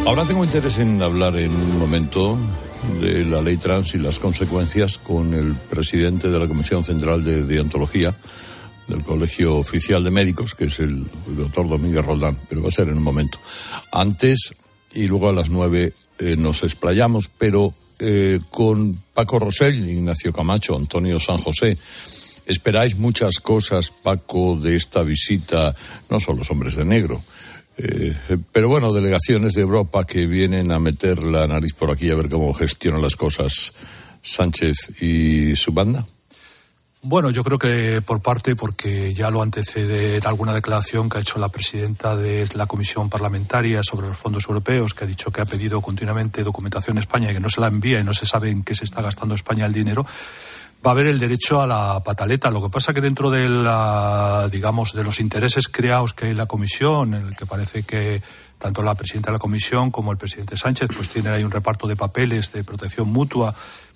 Ahora 0.06 0.24
tengo 0.24 0.44
interés 0.44 0.78
en 0.78 1.00
hablar 1.00 1.36
en 1.36 1.52
un 1.52 1.78
momento 1.78 2.36
de 3.00 3.24
la 3.24 3.40
ley 3.40 3.56
trans 3.56 3.94
y 3.94 3.98
las 3.98 4.18
consecuencias 4.18 4.98
con 4.98 5.32
el 5.34 5.54
presidente 5.54 6.28
de 6.28 6.38
la 6.38 6.48
Comisión 6.48 6.82
Central 6.82 7.22
de 7.22 7.44
Deontología 7.44 8.14
del 8.88 9.02
Colegio 9.04 9.56
Oficial 9.56 10.02
de 10.02 10.10
Médicos, 10.10 10.54
que 10.54 10.64
es 10.64 10.80
el, 10.80 11.04
el 11.28 11.36
doctor 11.36 11.68
Domínguez 11.68 12.04
Roldán, 12.04 12.36
pero 12.48 12.62
va 12.62 12.68
a 12.68 12.72
ser 12.72 12.88
en 12.88 12.98
un 12.98 13.04
momento. 13.04 13.38
Antes 13.92 14.54
y 14.92 15.06
luego 15.06 15.28
a 15.28 15.32
las 15.32 15.50
nueve 15.50 15.94
eh, 16.18 16.36
nos 16.36 16.62
explayamos, 16.62 17.30
pero 17.38 17.72
eh, 18.04 18.40
con 18.50 19.00
Paco 19.14 19.38
Rosell, 19.38 19.88
Ignacio 19.88 20.32
Camacho, 20.32 20.76
Antonio 20.76 21.20
San 21.20 21.38
José. 21.38 21.78
Esperáis 22.46 22.98
muchas 22.98 23.38
cosas, 23.38 23.92
Paco, 24.02 24.56
de 24.56 24.74
esta 24.74 25.02
visita, 25.02 25.74
no 26.10 26.18
solo 26.18 26.38
los 26.38 26.50
hombres 26.50 26.74
de 26.74 26.84
negro, 26.84 27.22
eh, 27.78 28.12
pero 28.50 28.68
bueno, 28.68 28.92
delegaciones 28.92 29.52
de 29.52 29.62
Europa 29.62 30.04
que 30.04 30.26
vienen 30.26 30.72
a 30.72 30.80
meter 30.80 31.22
la 31.22 31.46
nariz 31.46 31.72
por 31.74 31.92
aquí 31.92 32.10
a 32.10 32.16
ver 32.16 32.28
cómo 32.28 32.52
gestionan 32.52 33.00
las 33.00 33.14
cosas 33.14 33.72
Sánchez 34.22 35.00
y 35.00 35.54
su 35.56 35.72
banda. 35.72 36.06
Bueno, 37.04 37.30
yo 37.30 37.42
creo 37.42 37.58
que 37.58 38.00
por 38.00 38.20
parte, 38.20 38.54
porque 38.54 39.12
ya 39.12 39.28
lo 39.28 39.42
antecede 39.42 40.20
alguna 40.24 40.54
declaración 40.54 41.08
que 41.08 41.18
ha 41.18 41.20
hecho 41.20 41.40
la 41.40 41.48
presidenta 41.48 42.14
de 42.14 42.48
la 42.54 42.66
Comisión 42.66 43.10
Parlamentaria 43.10 43.82
sobre 43.82 44.06
los 44.06 44.16
fondos 44.16 44.44
europeos, 44.48 44.94
que 44.94 45.02
ha 45.02 45.08
dicho 45.08 45.32
que 45.32 45.40
ha 45.40 45.44
pedido 45.44 45.80
continuamente 45.80 46.44
documentación 46.44 46.98
a 46.98 47.00
España 47.00 47.28
y 47.28 47.34
que 47.34 47.40
no 47.40 47.50
se 47.50 47.60
la 47.60 47.66
envía 47.66 47.98
y 47.98 48.04
no 48.04 48.14
se 48.14 48.24
sabe 48.24 48.50
en 48.50 48.62
qué 48.62 48.76
se 48.76 48.84
está 48.84 49.02
gastando 49.02 49.34
España 49.34 49.66
el 49.66 49.72
dinero, 49.72 50.06
va 50.86 50.92
a 50.92 50.94
haber 50.94 51.08
el 51.08 51.18
derecho 51.18 51.60
a 51.60 51.66
la 51.66 52.00
pataleta. 52.04 52.52
Lo 52.52 52.62
que 52.62 52.68
pasa 52.68 52.94
que 52.94 53.00
dentro 53.00 53.30
de 53.30 53.48
la, 53.48 54.48
digamos, 54.48 54.92
de 54.92 55.02
los 55.02 55.18
intereses 55.18 55.66
creados 55.66 56.14
que 56.14 56.26
hay 56.26 56.30
en 56.30 56.36
la 56.36 56.46
Comisión, 56.46 57.14
en 57.14 57.26
el 57.26 57.36
que 57.36 57.46
parece 57.46 57.82
que 57.82 58.22
tanto 58.58 58.80
la 58.80 58.94
presidenta 58.94 59.32
de 59.32 59.38
la 59.38 59.40
Comisión 59.40 59.90
como 59.90 60.12
el 60.12 60.18
presidente 60.18 60.56
Sánchez 60.56 60.90
pues 60.94 61.08
tienen 61.08 61.32
ahí 61.32 61.42
un 61.42 61.50
reparto 61.50 61.88
de 61.88 61.96
papeles 61.96 62.52
de 62.52 62.62
protección 62.62 63.08
mutua 63.08 63.52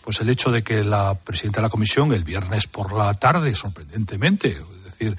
pues 0.06 0.20
el 0.20 0.28
hecho 0.28 0.52
de 0.52 0.62
que 0.62 0.84
la 0.84 1.14
presidenta 1.16 1.60
de 1.60 1.66
la 1.66 1.68
Comisión 1.68 2.12
el 2.12 2.22
viernes 2.22 2.68
por 2.68 2.92
la 2.92 3.12
tarde, 3.14 3.56
sorprendentemente, 3.56 4.50
es 4.50 4.84
decir, 4.84 5.18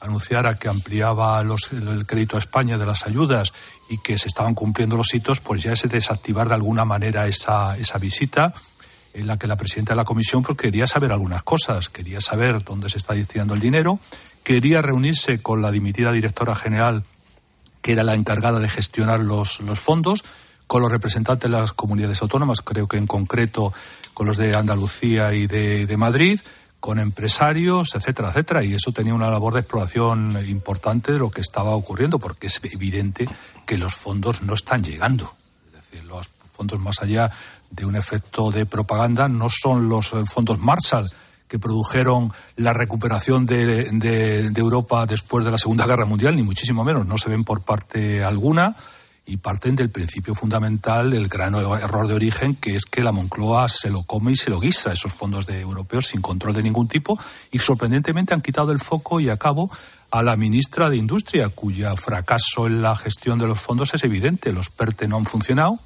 anunciara 0.00 0.58
que 0.58 0.70
ampliaba 0.70 1.44
los, 1.44 1.70
el 1.70 2.06
crédito 2.06 2.36
a 2.36 2.38
España 2.38 2.78
de 2.78 2.86
las 2.86 3.06
ayudas 3.06 3.52
y 3.90 3.98
que 3.98 4.16
se 4.16 4.28
estaban 4.28 4.54
cumpliendo 4.54 4.96
los 4.96 5.12
hitos, 5.12 5.40
pues 5.40 5.62
ya 5.62 5.72
es 5.72 5.82
desactivar 5.82 6.48
de 6.48 6.54
alguna 6.54 6.86
manera 6.86 7.26
esa, 7.26 7.76
esa 7.76 7.98
visita 7.98 8.54
en 9.12 9.26
la 9.26 9.36
que 9.36 9.46
la 9.46 9.58
presidenta 9.58 9.92
de 9.92 9.98
la 9.98 10.04
Comisión 10.04 10.42
pues, 10.42 10.56
quería 10.56 10.86
saber 10.86 11.12
algunas 11.12 11.42
cosas, 11.42 11.90
quería 11.90 12.22
saber 12.22 12.64
dónde 12.64 12.88
se 12.88 12.96
está 12.96 13.12
destinando 13.12 13.52
el 13.52 13.60
dinero, 13.60 14.00
quería 14.42 14.80
reunirse 14.80 15.42
con 15.42 15.60
la 15.60 15.70
dimitida 15.70 16.10
directora 16.10 16.54
general, 16.54 17.04
que 17.82 17.92
era 17.92 18.02
la 18.02 18.14
encargada 18.14 18.60
de 18.60 18.68
gestionar 18.70 19.20
los, 19.20 19.60
los 19.60 19.78
fondos, 19.78 20.24
con 20.72 20.80
los 20.80 20.90
representantes 20.90 21.50
de 21.50 21.54
las 21.54 21.74
comunidades 21.74 22.22
autónomas, 22.22 22.62
creo 22.62 22.88
que 22.88 22.96
en 22.96 23.06
concreto 23.06 23.74
con 24.14 24.26
los 24.26 24.36
de 24.36 24.54
Andalucía 24.54 25.32
y 25.34 25.46
de, 25.46 25.86
de 25.86 25.96
Madrid, 25.96 26.40
con 26.80 26.98
empresarios, 26.98 27.94
etcétera, 27.94 28.30
etcétera. 28.30 28.64
Y 28.64 28.74
eso 28.74 28.92
tenía 28.92 29.14
una 29.14 29.30
labor 29.30 29.54
de 29.54 29.60
exploración 29.60 30.36
importante 30.48 31.12
de 31.12 31.18
lo 31.18 31.30
que 31.30 31.40
estaba 31.40 31.70
ocurriendo, 31.70 32.18
porque 32.18 32.48
es 32.48 32.60
evidente 32.64 33.28
que 33.66 33.78
los 33.78 33.94
fondos 33.94 34.42
no 34.42 34.54
están 34.54 34.82
llegando. 34.82 35.34
Es 35.66 35.72
decir, 35.74 36.04
los 36.04 36.28
fondos 36.50 36.80
más 36.80 37.00
allá 37.00 37.30
de 37.70 37.86
un 37.86 37.96
efecto 37.96 38.50
de 38.50 38.66
propaganda 38.66 39.28
no 39.28 39.48
son 39.48 39.88
los 39.88 40.12
fondos 40.26 40.58
Marshall 40.58 41.10
que 41.48 41.58
produjeron 41.58 42.32
la 42.56 42.72
recuperación 42.72 43.46
de, 43.46 43.90
de, 43.90 44.50
de 44.50 44.60
Europa 44.60 45.06
después 45.06 45.44
de 45.44 45.50
la 45.50 45.58
Segunda 45.58 45.86
Guerra 45.86 46.06
Mundial, 46.06 46.34
ni 46.34 46.42
muchísimo 46.42 46.82
menos, 46.82 47.06
no 47.06 47.18
se 47.18 47.28
ven 47.28 47.44
por 47.44 47.60
parte 47.60 48.24
alguna 48.24 48.74
y 49.24 49.36
parten 49.36 49.76
del 49.76 49.90
principio 49.90 50.34
fundamental 50.34 51.10
del 51.10 51.28
gran 51.28 51.54
error 51.54 52.08
de 52.08 52.14
origen, 52.14 52.56
que 52.56 52.74
es 52.74 52.84
que 52.84 53.02
la 53.02 53.12
Moncloa 53.12 53.68
se 53.68 53.90
lo 53.90 54.02
come 54.02 54.32
y 54.32 54.36
se 54.36 54.50
lo 54.50 54.58
guisa, 54.58 54.92
esos 54.92 55.12
fondos 55.12 55.46
de 55.46 55.60
europeos 55.60 56.06
sin 56.08 56.20
control 56.20 56.54
de 56.54 56.62
ningún 56.62 56.88
tipo, 56.88 57.18
y 57.50 57.58
sorprendentemente 57.58 58.34
han 58.34 58.42
quitado 58.42 58.72
el 58.72 58.80
foco 58.80 59.20
y 59.20 59.28
a 59.28 59.36
cabo 59.36 59.70
a 60.10 60.22
la 60.22 60.36
ministra 60.36 60.90
de 60.90 60.96
Industria, 60.96 61.48
cuya 61.48 61.96
fracaso 61.96 62.66
en 62.66 62.82
la 62.82 62.96
gestión 62.96 63.38
de 63.38 63.46
los 63.46 63.60
fondos 63.60 63.94
es 63.94 64.04
evidente. 64.04 64.52
Los 64.52 64.68
PERTE 64.68 65.08
no 65.08 65.16
han 65.16 65.24
funcionado. 65.24 65.78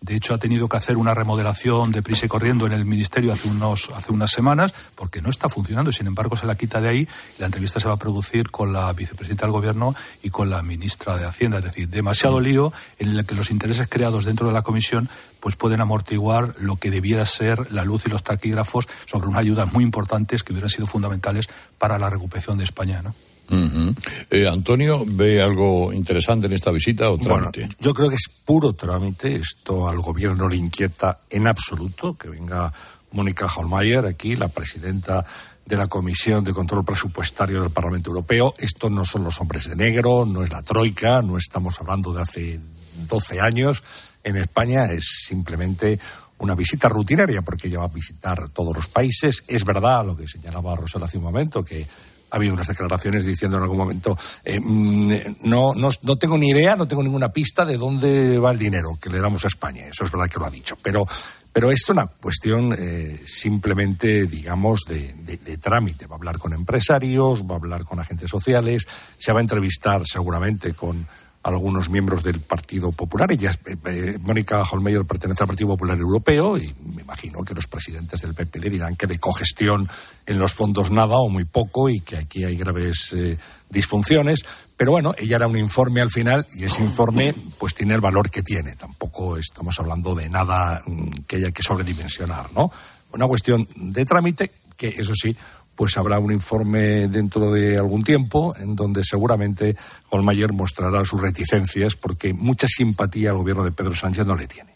De 0.00 0.14
hecho, 0.14 0.32
ha 0.32 0.38
tenido 0.38 0.68
que 0.68 0.76
hacer 0.76 0.96
una 0.96 1.12
remodelación 1.12 1.90
de 1.90 2.02
prisa 2.02 2.26
y 2.26 2.28
corriendo 2.28 2.66
en 2.66 2.72
el 2.72 2.84
ministerio 2.84 3.32
hace, 3.32 3.48
unos, 3.48 3.90
hace 3.94 4.12
unas 4.12 4.30
semanas 4.30 4.72
porque 4.94 5.20
no 5.20 5.28
está 5.28 5.48
funcionando. 5.48 5.90
Sin 5.90 6.06
embargo, 6.06 6.36
se 6.36 6.46
la 6.46 6.54
quita 6.54 6.80
de 6.80 6.88
ahí. 6.88 7.08
La 7.38 7.46
entrevista 7.46 7.80
se 7.80 7.88
va 7.88 7.94
a 7.94 7.98
producir 7.98 8.50
con 8.50 8.72
la 8.72 8.92
vicepresidenta 8.92 9.46
del 9.46 9.52
Gobierno 9.52 9.96
y 10.22 10.30
con 10.30 10.50
la 10.50 10.62
ministra 10.62 11.16
de 11.16 11.24
Hacienda. 11.24 11.58
Es 11.58 11.64
decir, 11.64 11.88
demasiado 11.88 12.40
lío 12.40 12.72
en 12.98 13.10
el 13.10 13.26
que 13.26 13.34
los 13.34 13.50
intereses 13.50 13.88
creados 13.88 14.24
dentro 14.24 14.46
de 14.46 14.52
la 14.52 14.62
Comisión 14.62 15.08
pues 15.40 15.56
pueden 15.56 15.80
amortiguar 15.80 16.54
lo 16.58 16.76
que 16.76 16.90
debiera 16.90 17.26
ser 17.26 17.72
la 17.72 17.84
luz 17.84 18.06
y 18.06 18.10
los 18.10 18.22
taquígrafos 18.22 18.86
sobre 19.06 19.26
unas 19.26 19.40
ayudas 19.40 19.72
muy 19.72 19.82
importantes 19.82 20.44
que 20.44 20.52
hubieran 20.52 20.70
sido 20.70 20.86
fundamentales 20.86 21.48
para 21.76 21.98
la 21.98 22.08
recuperación 22.08 22.58
de 22.58 22.64
España. 22.64 23.02
¿no? 23.02 23.14
Uh 23.50 23.56
-huh. 23.56 23.96
eh, 24.30 24.46
Antonio, 24.46 25.04
¿ve 25.06 25.40
algo 25.40 25.92
interesante 25.92 26.46
en 26.46 26.52
esta 26.52 26.70
visita 26.70 27.10
o 27.10 27.18
trámite? 27.18 27.60
Bueno, 27.60 27.74
yo 27.80 27.94
creo 27.94 28.08
que 28.10 28.16
es 28.16 28.28
puro 28.44 28.74
trámite. 28.74 29.36
Esto 29.36 29.88
al 29.88 30.00
gobierno 30.00 30.44
no 30.44 30.48
le 30.48 30.56
inquieta 30.56 31.20
en 31.30 31.46
absoluto 31.46 32.16
que 32.16 32.28
venga 32.28 32.72
Mónica 33.12 33.46
Holmeyer 33.46 34.04
aquí, 34.06 34.36
la 34.36 34.48
presidenta 34.48 35.24
de 35.64 35.76
la 35.76 35.86
Comisión 35.86 36.44
de 36.44 36.54
Control 36.54 36.84
Presupuestario 36.84 37.60
del 37.60 37.70
Parlamento 37.70 38.10
Europeo. 38.10 38.54
Esto 38.58 38.88
no 38.88 39.04
son 39.04 39.24
los 39.24 39.40
hombres 39.40 39.68
de 39.68 39.76
negro, 39.76 40.24
no 40.24 40.42
es 40.42 40.50
la 40.50 40.62
troika, 40.62 41.20
no 41.20 41.36
estamos 41.36 41.78
hablando 41.80 42.12
de 42.12 42.22
hace 42.22 42.60
12 43.08 43.40
años. 43.40 43.82
en 44.24 44.36
España 44.36 44.84
es 44.86 45.24
simplemente 45.26 45.98
una 46.38 46.54
visita 46.54 46.88
rutinaria 46.88 47.42
porque 47.42 47.68
ella 47.68 47.78
va 47.78 47.86
a 47.86 47.88
visitar 47.88 48.48
todos 48.50 48.74
los 48.74 48.88
países. 48.88 49.44
Es 49.46 49.64
verdad 49.64 50.04
lo 50.04 50.16
que 50.16 50.26
señalaba 50.26 50.76
Rosel 50.76 51.02
hace 51.02 51.18
un 51.18 51.24
momento, 51.24 51.62
que 51.62 51.86
ha 52.30 52.36
habido 52.36 52.54
unas 52.54 52.68
declaraciones 52.68 53.24
diciendo 53.24 53.56
en 53.56 53.62
algún 53.62 53.78
momento 53.78 54.16
eh, 54.44 54.60
mm, 54.60 55.12
no, 55.44 55.74
no, 55.74 55.88
no, 56.02 56.16
tengo 56.16 56.38
ni 56.38 56.50
idea, 56.50 56.76
no 56.76 56.86
tengo 56.88 57.02
ninguna 57.02 57.30
pista 57.30 57.64
de 57.64 57.76
dónde 57.76 58.38
va 58.38 58.50
el 58.52 58.58
dinero 58.58 58.98
que 59.00 59.10
le 59.10 59.20
damos 59.20 59.44
a 59.44 59.48
España. 59.48 59.86
Eso 59.86 60.04
es 60.04 60.10
verdad 60.10 60.28
que 60.28 60.38
lo 60.38 60.46
ha 60.46 60.50
dicho. 60.50 60.76
Pero, 60.82 61.06
pero 61.52 61.70
es 61.70 61.88
una 61.88 62.06
cuestión 62.06 62.74
eh, 62.78 63.22
simplemente, 63.26 64.26
digamos, 64.26 64.80
de, 64.88 65.14
de, 65.14 65.58
trámite. 65.58 66.06
Va 66.06 66.14
a 66.14 66.18
hablar 66.18 66.38
con 66.38 66.52
empresarios, 66.52 67.42
va 67.42 67.54
a 67.54 67.58
hablar 67.58 67.84
con 67.84 67.98
agentes 67.98 68.30
sociales, 68.30 68.86
se 69.18 69.32
va 69.32 69.40
a 69.40 69.42
entrevistar 69.42 70.02
seguramente 70.04 70.74
con 70.74 71.06
algunos 71.42 71.88
miembros 71.88 72.22
del 72.22 72.40
Partido 72.40 72.92
Popular. 72.92 73.30
Ella, 73.32 73.52
eh, 73.66 73.76
eh, 73.86 74.18
Mónica 74.20 74.62
Holmeyer 74.62 75.04
pertenece 75.04 75.44
al 75.44 75.48
Partido 75.48 75.70
Popular 75.70 75.98
Europeo 75.98 76.58
y 76.58 76.74
me 76.94 77.02
imagino 77.02 77.42
que 77.42 77.54
los 77.54 77.66
presidentes 77.66 78.20
del 78.20 78.34
PP 78.34 78.60
le 78.60 78.70
dirán 78.70 78.96
que 78.96 79.06
de 79.06 79.18
cogestión 79.18 79.88
en 80.26 80.38
los 80.38 80.54
fondos 80.54 80.90
nada 80.90 81.16
o 81.16 81.28
muy 81.28 81.44
poco 81.44 81.88
y 81.88 82.00
que 82.00 82.16
aquí 82.16 82.44
hay 82.44 82.56
graves 82.56 83.12
eh, 83.14 83.38
disfunciones. 83.70 84.44
Pero 84.76 84.92
bueno, 84.92 85.14
ella 85.18 85.36
era 85.36 85.46
un 85.46 85.56
informe 85.56 86.00
al 86.00 86.10
final 86.10 86.46
y 86.54 86.64
ese 86.64 86.82
informe 86.82 87.34
pues 87.58 87.74
tiene 87.74 87.94
el 87.94 88.00
valor 88.00 88.30
que 88.30 88.42
tiene. 88.42 88.76
Tampoco 88.76 89.36
estamos 89.36 89.78
hablando 89.78 90.14
de 90.14 90.28
nada 90.28 90.82
mm, 90.86 91.10
que 91.26 91.36
haya 91.36 91.50
que 91.50 91.62
sobredimensionar, 91.62 92.52
¿no? 92.52 92.70
Una 93.12 93.26
cuestión 93.26 93.66
de 93.74 94.04
trámite 94.04 94.50
que, 94.76 94.88
eso 94.88 95.12
sí, 95.14 95.36
pues 95.78 95.96
habrá 95.96 96.18
un 96.18 96.32
informe 96.32 97.06
dentro 97.06 97.52
de 97.52 97.78
algún 97.78 98.02
tiempo 98.02 98.52
en 98.58 98.74
donde 98.74 99.04
seguramente 99.04 99.76
Holmeyer 100.10 100.52
mostrará 100.52 101.04
sus 101.04 101.20
reticencias 101.20 101.94
porque 101.94 102.34
mucha 102.34 102.66
simpatía 102.66 103.30
al 103.30 103.36
gobierno 103.36 103.62
de 103.62 103.70
Pedro 103.70 103.94
Sánchez 103.94 104.26
no 104.26 104.34
le 104.34 104.48
tiene. 104.48 104.74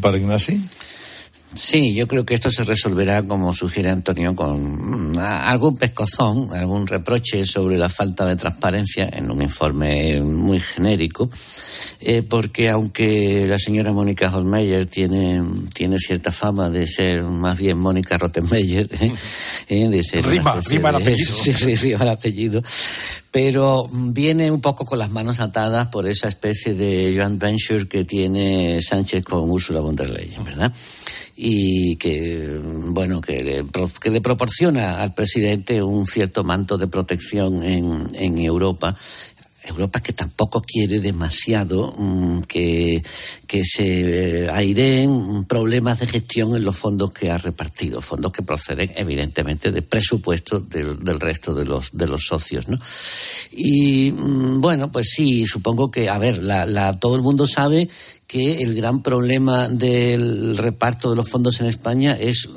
¿Para? 0.00 0.62
Sí, 1.54 1.94
yo 1.94 2.06
creo 2.06 2.24
que 2.24 2.34
esto 2.34 2.50
se 2.50 2.64
resolverá, 2.64 3.22
como 3.22 3.52
sugiere 3.52 3.90
Antonio, 3.90 4.34
con 4.34 5.12
mm, 5.12 5.18
algún 5.18 5.76
pescozón, 5.76 6.52
algún 6.54 6.86
reproche 6.86 7.44
sobre 7.44 7.76
la 7.76 7.90
falta 7.90 8.24
de 8.24 8.36
transparencia 8.36 9.08
en 9.12 9.30
un 9.30 9.42
informe 9.42 10.20
muy 10.22 10.60
genérico, 10.60 11.28
eh, 12.00 12.22
porque 12.22 12.70
aunque 12.70 13.46
la 13.46 13.58
señora 13.58 13.92
Mónica 13.92 14.34
Holmeyer 14.34 14.86
tiene, 14.86 15.42
tiene 15.74 15.98
cierta 15.98 16.30
fama 16.30 16.70
de 16.70 16.86
ser 16.86 17.22
más 17.24 17.58
bien 17.58 17.78
Mónica 17.78 18.16
Rottenmeier, 18.16 18.88
¿eh? 19.68 19.88
De 19.88 20.02
ser 20.02 20.26
rima, 20.26 20.58
rima 20.66 20.88
el 20.88 20.96
apellido. 20.96 21.32
Sí, 21.42 21.52
rima 21.74 22.04
el 22.04 22.10
apellido, 22.10 22.62
pero 23.30 23.88
viene 23.90 24.50
un 24.50 24.60
poco 24.60 24.84
con 24.86 24.98
las 24.98 25.10
manos 25.10 25.40
atadas 25.40 25.88
por 25.88 26.06
esa 26.06 26.28
especie 26.28 26.74
de 26.74 27.14
joint 27.16 27.40
venture 27.40 27.86
que 27.88 28.04
tiene 28.04 28.80
Sánchez 28.80 29.24
con 29.24 29.50
Ursula 29.50 29.80
von 29.80 29.96
der 29.96 30.10
Leyen, 30.10 30.44
¿verdad? 30.44 30.72
Y 31.36 31.96
que 31.96 32.60
bueno 32.62 33.20
que 33.20 33.42
le, 33.42 33.64
que 34.00 34.10
le 34.10 34.20
proporciona 34.20 35.02
al 35.02 35.14
presidente 35.14 35.82
un 35.82 36.06
cierto 36.06 36.44
manto 36.44 36.76
de 36.76 36.88
protección 36.88 37.62
en, 37.62 38.08
en 38.14 38.38
Europa 38.38 38.96
Europa 39.64 40.00
que 40.00 40.12
tampoco 40.12 40.62
quiere 40.62 41.00
demasiado 41.00 41.94
mm, 41.96 42.42
que, 42.42 43.02
que, 43.46 43.62
se 43.64 44.48
aireen 44.50 45.44
problemas 45.44 46.00
de 46.00 46.06
gestión 46.06 46.56
en 46.56 46.64
los 46.64 46.76
fondos 46.76 47.12
que 47.12 47.30
ha 47.30 47.38
repartido, 47.38 48.00
fondos 48.00 48.32
que 48.32 48.42
proceden 48.42 48.92
evidentemente 48.96 49.70
de 49.70 49.82
presupuestos 49.82 50.68
del, 50.68 51.20
resto 51.20 51.54
de 51.54 51.64
los, 51.64 51.90
de 51.92 52.08
los 52.08 52.22
socios. 52.22 52.68
¿no? 52.68 52.76
Y 53.52 54.12
mm, 54.12 54.60
bueno, 54.60 54.90
pues 54.90 55.10
sí, 55.14 55.46
supongo 55.46 55.90
que, 55.90 56.08
a 56.08 56.18
ver, 56.18 56.42
la, 56.42 56.66
la, 56.66 56.98
todo 56.98 57.16
el 57.16 57.22
mundo 57.22 57.46
sabe 57.46 57.88
que 58.26 58.62
el 58.62 58.74
gran 58.74 59.02
problema 59.02 59.68
del 59.68 60.56
reparto 60.56 61.10
de 61.10 61.16
los 61.16 61.28
fondos 61.28 61.60
en 61.60 61.66
España 61.66 62.16
es, 62.18 62.48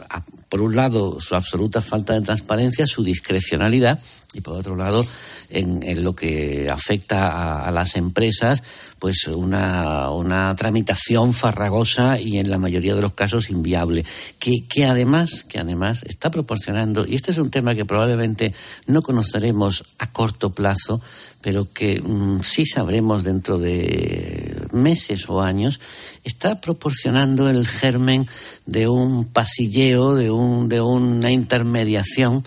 por 0.55 0.61
un 0.61 0.73
lado, 0.73 1.19
su 1.19 1.35
absoluta 1.35 1.81
falta 1.81 2.13
de 2.13 2.21
transparencia, 2.21 2.87
su 2.87 3.03
discrecionalidad, 3.03 3.99
y 4.33 4.39
por 4.39 4.55
otro 4.55 4.77
lado, 4.77 5.05
en, 5.49 6.01
lo 6.01 6.15
que 6.15 6.69
afecta 6.71 7.65
a, 7.67 7.71
las 7.71 7.97
empresas, 7.97 8.63
pues 8.97 9.27
una, 9.27 10.09
una, 10.11 10.55
tramitación 10.55 11.33
farragosa 11.33 12.21
y 12.21 12.37
en 12.37 12.49
la 12.49 12.57
mayoría 12.57 12.95
de 12.95 13.01
los 13.01 13.11
casos 13.11 13.49
inviable, 13.49 14.05
que, 14.39 14.65
que, 14.65 14.85
además, 14.85 15.43
que 15.43 15.59
además 15.59 16.03
está 16.07 16.29
proporcionando, 16.29 17.05
y 17.05 17.15
este 17.15 17.31
es 17.31 17.37
un 17.37 17.51
tema 17.51 17.75
que 17.75 17.83
probablemente 17.83 18.53
no 18.87 19.01
conoceremos 19.01 19.83
a 19.99 20.09
corto 20.13 20.53
plazo, 20.53 21.01
pero 21.41 21.73
que 21.73 21.99
mm, 21.99 22.39
sí 22.43 22.65
sabremos 22.65 23.25
dentro 23.25 23.59
de 23.59 24.44
meses 24.75 25.29
o 25.29 25.41
años, 25.41 25.79
está 26.23 26.61
proporcionando 26.61 27.49
el 27.49 27.67
germen 27.67 28.27
de 28.65 28.87
un 28.87 29.25
pasilleo, 29.25 30.13
de, 30.15 30.29
un, 30.29 30.69
de 30.69 30.81
una 30.81 31.31
intermediación 31.31 32.43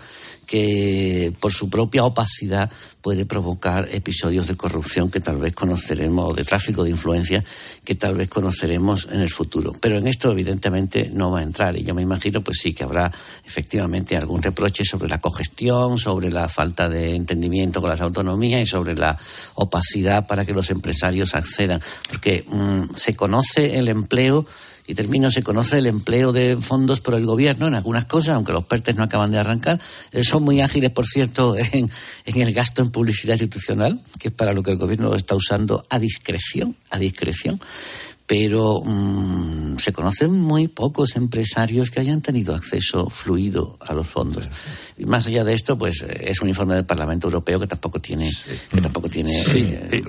que 0.49 1.31
por 1.39 1.53
su 1.53 1.69
propia 1.69 2.05
opacidad 2.05 2.71
puede 3.03 3.27
provocar 3.27 3.87
episodios 3.93 4.47
de 4.47 4.57
corrupción 4.57 5.11
que 5.11 5.21
tal 5.21 5.37
vez 5.37 5.55
conoceremos, 5.55 6.33
o 6.33 6.35
de 6.35 6.43
tráfico 6.43 6.83
de 6.83 6.91
influencia 6.91 7.45
que 7.85 7.95
tal 7.95 8.17
vez 8.17 8.29
conoceremos 8.29 9.07
en 9.13 9.21
el 9.21 9.31
futuro. 9.31 9.73
Pero 9.79 9.99
en 9.99 10.07
esto, 10.07 10.33
evidentemente, 10.33 11.11
no 11.13 11.31
va 11.31 11.41
a 11.41 11.43
entrar. 11.43 11.77
Y 11.77 11.85
yo 11.85 11.95
me 11.95 12.01
imagino, 12.01 12.43
pues 12.43 12.61
sí, 12.63 12.73
que 12.73 12.83
habrá 12.83 13.13
efectivamente 13.45 14.17
algún 14.17 14.43
reproche 14.43 14.85
sobre 14.85 15.09
la 15.09 15.21
cogestión, 15.21 15.99
sobre 15.99 16.31
la 16.31 16.49
falta 16.49 16.89
de 16.89 17.15
entendimiento 17.15 17.83
con 17.83 17.91
las 17.91 18.01
autonomías 18.01 18.63
y 18.63 18.67
sobre 18.67 18.97
la 18.97 19.19
opacidad 19.57 20.27
para 20.27 20.47
que 20.47 20.55
los 20.55 20.71
empresarios 20.71 21.35
accedan. 21.35 21.83
Porque 22.09 22.47
mm, 22.49 22.95
se 22.95 23.15
conoce 23.15 23.79
el 23.79 23.89
empleo 23.89 24.47
y 24.89 24.95
termino, 24.95 25.31
se 25.31 25.43
conoce 25.43 25.77
el 25.79 25.87
empleo 25.87 26.33
de 26.33 26.57
fondos 26.57 27.03
por 27.03 27.15
el 27.15 27.27
gobierno 27.27 27.67
en 27.67 27.75
algunas 27.75 28.07
cosas, 28.07 28.35
aunque 28.35 28.53
los 28.53 28.65
PERTES 28.65 28.97
no 28.97 29.05
acaban 29.05 29.31
de 29.31 29.39
arrancar. 29.39 29.79
Eh, 30.13 30.25
son 30.25 30.43
muy 30.43 30.63
ágiles, 30.63 30.91
por 30.91 31.07
cierto, 31.07 31.57
en, 31.73 31.91
en, 32.25 32.41
el 32.41 32.55
gasto 32.55 32.81
en 32.81 32.91
publicidad 32.91 33.35
institucional, 33.35 34.01
que 34.19 34.29
es 34.29 34.35
para 34.35 34.55
lo 34.55 34.63
que 34.63 34.71
el 34.71 34.79
gobierno 34.79 35.15
está 35.15 35.35
usando 35.35 35.85
a 35.91 35.99
discreción, 35.99 36.75
a 36.89 36.99
discreción 36.99 37.61
pero 38.29 38.83
mmm, 38.85 39.79
se 39.79 39.91
conocen 39.91 40.39
muy 40.39 40.69
pocos 40.69 41.17
empresarios 41.17 41.91
que 41.91 42.01
hayan 42.01 42.21
tenido 42.21 42.55
acceso 42.55 43.09
fluido 43.09 43.79
a 43.81 43.95
los 43.95 44.07
fondos. 44.07 44.47
Y 44.99 45.07
más 45.07 45.27
allá 45.27 45.45
de 45.45 45.55
esto, 45.55 45.79
pues 45.79 46.03
eh, 46.03 46.25
es 46.27 46.43
un 46.43 46.51
informe 46.51 46.75
del 46.75 46.85
Parlamento 46.85 47.27
Europeo 47.29 47.59
que 47.59 47.67
tampoco 47.67 48.01
tiene, 48.01 48.31
que 48.71 48.81
tampoco 48.83 49.09
tiene 49.09 49.33
eh, 49.35 49.89
eh, 49.91 50.05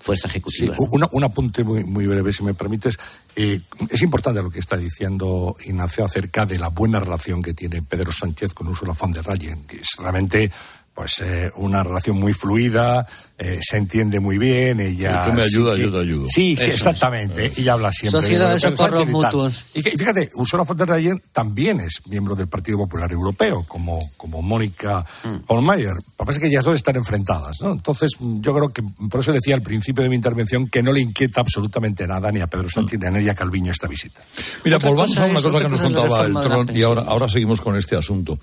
fuerza 0.00 0.26
ejecutiva. 0.26 0.74
Sí. 0.76 0.84
un 0.90 1.24
apunte 1.24 1.62
muy, 1.62 1.84
muy 1.84 2.08
breve, 2.08 2.32
si 2.32 2.42
me 2.42 2.52
permites. 2.52 2.98
Eh, 3.36 3.60
es 3.90 4.02
importante 4.02 4.42
lo 4.42 4.50
que 4.50 4.58
está 4.58 4.76
diciendo 4.76 5.56
Ignacio 5.64 6.04
acerca 6.04 6.46
de 6.46 6.58
la 6.58 6.70
buena 6.70 6.98
relación 6.98 7.42
que 7.42 7.54
tiene 7.54 7.80
Pedro 7.80 8.10
Sánchez 8.10 8.54
con 8.54 8.66
Ursula 8.66 8.92
von 8.92 9.12
der 9.12 9.28
Leyen, 9.28 9.68
que 9.68 9.76
es 9.76 9.90
realmente 10.00 10.50
pues 10.96 11.20
eh, 11.22 11.52
una 11.56 11.84
relación 11.84 12.16
muy 12.16 12.32
fluida, 12.32 13.06
eh, 13.38 13.58
se 13.60 13.76
entiende 13.76 14.18
muy 14.18 14.38
bien, 14.38 14.80
ella... 14.80 15.24
tú 15.26 15.32
me 15.32 15.42
ayuda, 15.42 15.74
ayuda, 15.74 16.00
ayudo. 16.00 16.26
Sí, 16.28 16.56
sí, 16.56 16.70
exactamente, 16.70 17.52
ella 17.56 17.74
habla 17.74 17.92
siempre... 17.92 18.22
Sociedad 18.22 18.50
de 18.50 18.60
socorros 18.60 19.06
mutuos. 19.06 19.66
Y, 19.74 19.82
fíjate, 19.82 20.30
Ursula 20.34 20.62
von 20.62 20.76
der 20.76 20.88
Leyen 20.88 21.22
también 21.32 21.80
es 21.80 22.00
miembro 22.06 22.34
del 22.34 22.48
Partido 22.48 22.78
Popular 22.78 23.12
Europeo, 23.12 23.64
como, 23.68 23.98
como 24.16 24.40
Mónica 24.40 25.04
mm. 25.24 25.36
Holmeyer. 25.48 25.94
Lo 25.94 26.00
que 26.00 26.24
pasa 26.24 26.32
es 26.32 26.38
que 26.38 26.46
ellas 26.46 26.64
dos 26.64 26.74
están 26.74 26.96
enfrentadas, 26.96 27.60
¿no? 27.60 27.72
Entonces, 27.72 28.12
yo 28.18 28.54
creo 28.54 28.72
que, 28.72 28.82
por 29.10 29.20
eso 29.20 29.32
decía 29.32 29.54
al 29.54 29.62
principio 29.62 30.02
de 30.02 30.08
mi 30.08 30.16
intervención, 30.16 30.68
que 30.68 30.82
no 30.82 30.92
le 30.92 31.00
inquieta 31.00 31.42
absolutamente 31.42 32.06
nada 32.06 32.32
ni 32.32 32.40
a 32.40 32.46
Pedro 32.46 32.70
Sánchez 32.70 32.98
ni 33.00 33.06
a 33.06 33.10
Nelia 33.10 33.34
Calviño 33.34 33.70
esta 33.70 33.86
visita. 33.86 34.20
Mira, 34.64 34.78
volvamos 34.78 35.16
a 35.18 35.26
una 35.26 35.42
cosa 35.42 35.58
que 35.60 35.68
nos 35.68 35.80
contaba 35.80 36.24
el 36.24 36.34
Tron 36.34 36.76
y 36.76 36.82
ahora, 36.82 37.02
ahora 37.02 37.28
seguimos 37.28 37.60
con 37.60 37.76
este 37.76 37.96
asunto. 37.96 38.38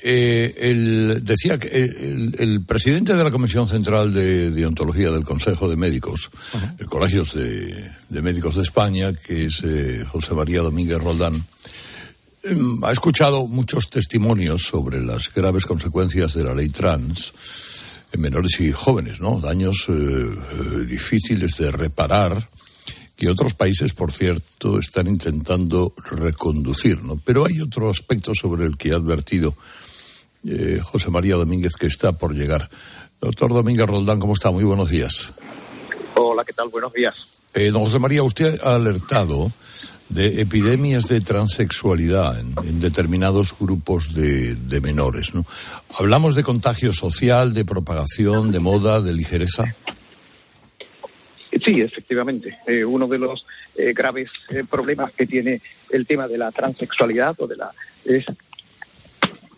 Eh, 0.00 0.54
el, 0.58 1.24
decía 1.24 1.58
que 1.58 1.68
el, 1.68 2.62
presidente 2.64 3.16
de 3.16 3.24
la 3.24 3.32
Comisión 3.32 3.66
Central 3.66 4.07
de 4.12 4.50
Deontología 4.50 5.10
del 5.10 5.24
Consejo 5.24 5.68
de 5.68 5.76
Médicos, 5.76 6.30
el 6.78 6.86
Colegios 6.86 7.34
de, 7.34 8.22
Médicos 8.22 8.56
de 8.56 8.62
España, 8.62 9.12
que 9.12 9.46
es 9.46 9.62
eh, 9.64 10.04
José 10.10 10.34
María 10.34 10.62
Domínguez 10.62 10.98
Roldán, 10.98 11.46
em, 12.42 12.84
ha 12.84 12.92
escuchado 12.92 13.46
muchos 13.46 13.88
testimonios 13.90 14.62
sobre 14.62 15.04
las 15.04 15.32
graves 15.32 15.66
consecuencias 15.66 16.34
de 16.34 16.44
la 16.44 16.54
ley 16.54 16.68
trans 16.68 17.32
en 18.12 18.20
menores 18.20 18.60
y 18.60 18.72
jóvenes, 18.72 19.20
¿no? 19.20 19.40
Daños 19.40 19.86
eh, 19.88 20.84
difíciles 20.86 21.56
de 21.56 21.70
reparar 21.70 22.48
que 23.16 23.28
otros 23.28 23.54
países, 23.54 23.94
por 23.94 24.12
cierto, 24.12 24.78
están 24.78 25.08
intentando 25.08 25.92
reconducir, 26.10 27.02
¿no? 27.02 27.16
Pero 27.16 27.44
hay 27.44 27.60
otro 27.60 27.90
aspecto 27.90 28.32
sobre 28.32 28.64
el 28.64 28.76
que 28.76 28.92
ha 28.92 28.96
advertido 28.96 29.56
eh, 30.46 30.80
José 30.82 31.10
María 31.10 31.36
Domínguez, 31.36 31.74
que 31.74 31.86
está 31.86 32.12
por 32.12 32.34
llegar. 32.34 32.68
Doctor 33.20 33.52
Domínguez 33.52 33.86
Roldán, 33.86 34.20
¿cómo 34.20 34.34
está? 34.34 34.50
Muy 34.50 34.64
buenos 34.64 34.90
días. 34.90 35.32
Hola, 36.14 36.44
¿qué 36.44 36.52
tal? 36.52 36.68
Buenos 36.68 36.92
días. 36.92 37.14
Eh, 37.54 37.70
don 37.70 37.84
José 37.84 37.98
María, 37.98 38.22
usted 38.22 38.60
ha 38.62 38.74
alertado 38.74 39.52
de 40.08 40.40
epidemias 40.40 41.08
de 41.08 41.20
transexualidad 41.20 42.38
en, 42.38 42.80
determinados 42.80 43.54
grupos 43.58 44.14
de, 44.14 44.54
de, 44.54 44.80
menores. 44.80 45.34
¿no? 45.34 45.44
¿Hablamos 45.98 46.34
de 46.34 46.44
contagio 46.44 46.92
social, 46.92 47.52
de 47.52 47.64
propagación, 47.64 48.52
de 48.52 48.58
moda, 48.58 49.02
de 49.02 49.12
ligereza? 49.12 49.74
Sí, 51.64 51.80
efectivamente. 51.80 52.58
Eh, 52.66 52.84
uno 52.84 53.06
de 53.06 53.18
los 53.18 53.46
eh, 53.74 53.92
graves 53.92 54.30
eh, 54.50 54.64
problemas 54.68 55.12
que 55.12 55.26
tiene 55.26 55.60
el 55.90 56.06
tema 56.06 56.28
de 56.28 56.38
la 56.38 56.52
transexualidad 56.52 57.34
o 57.38 57.46
de 57.46 57.56
la 57.56 57.72
es, 58.04 58.26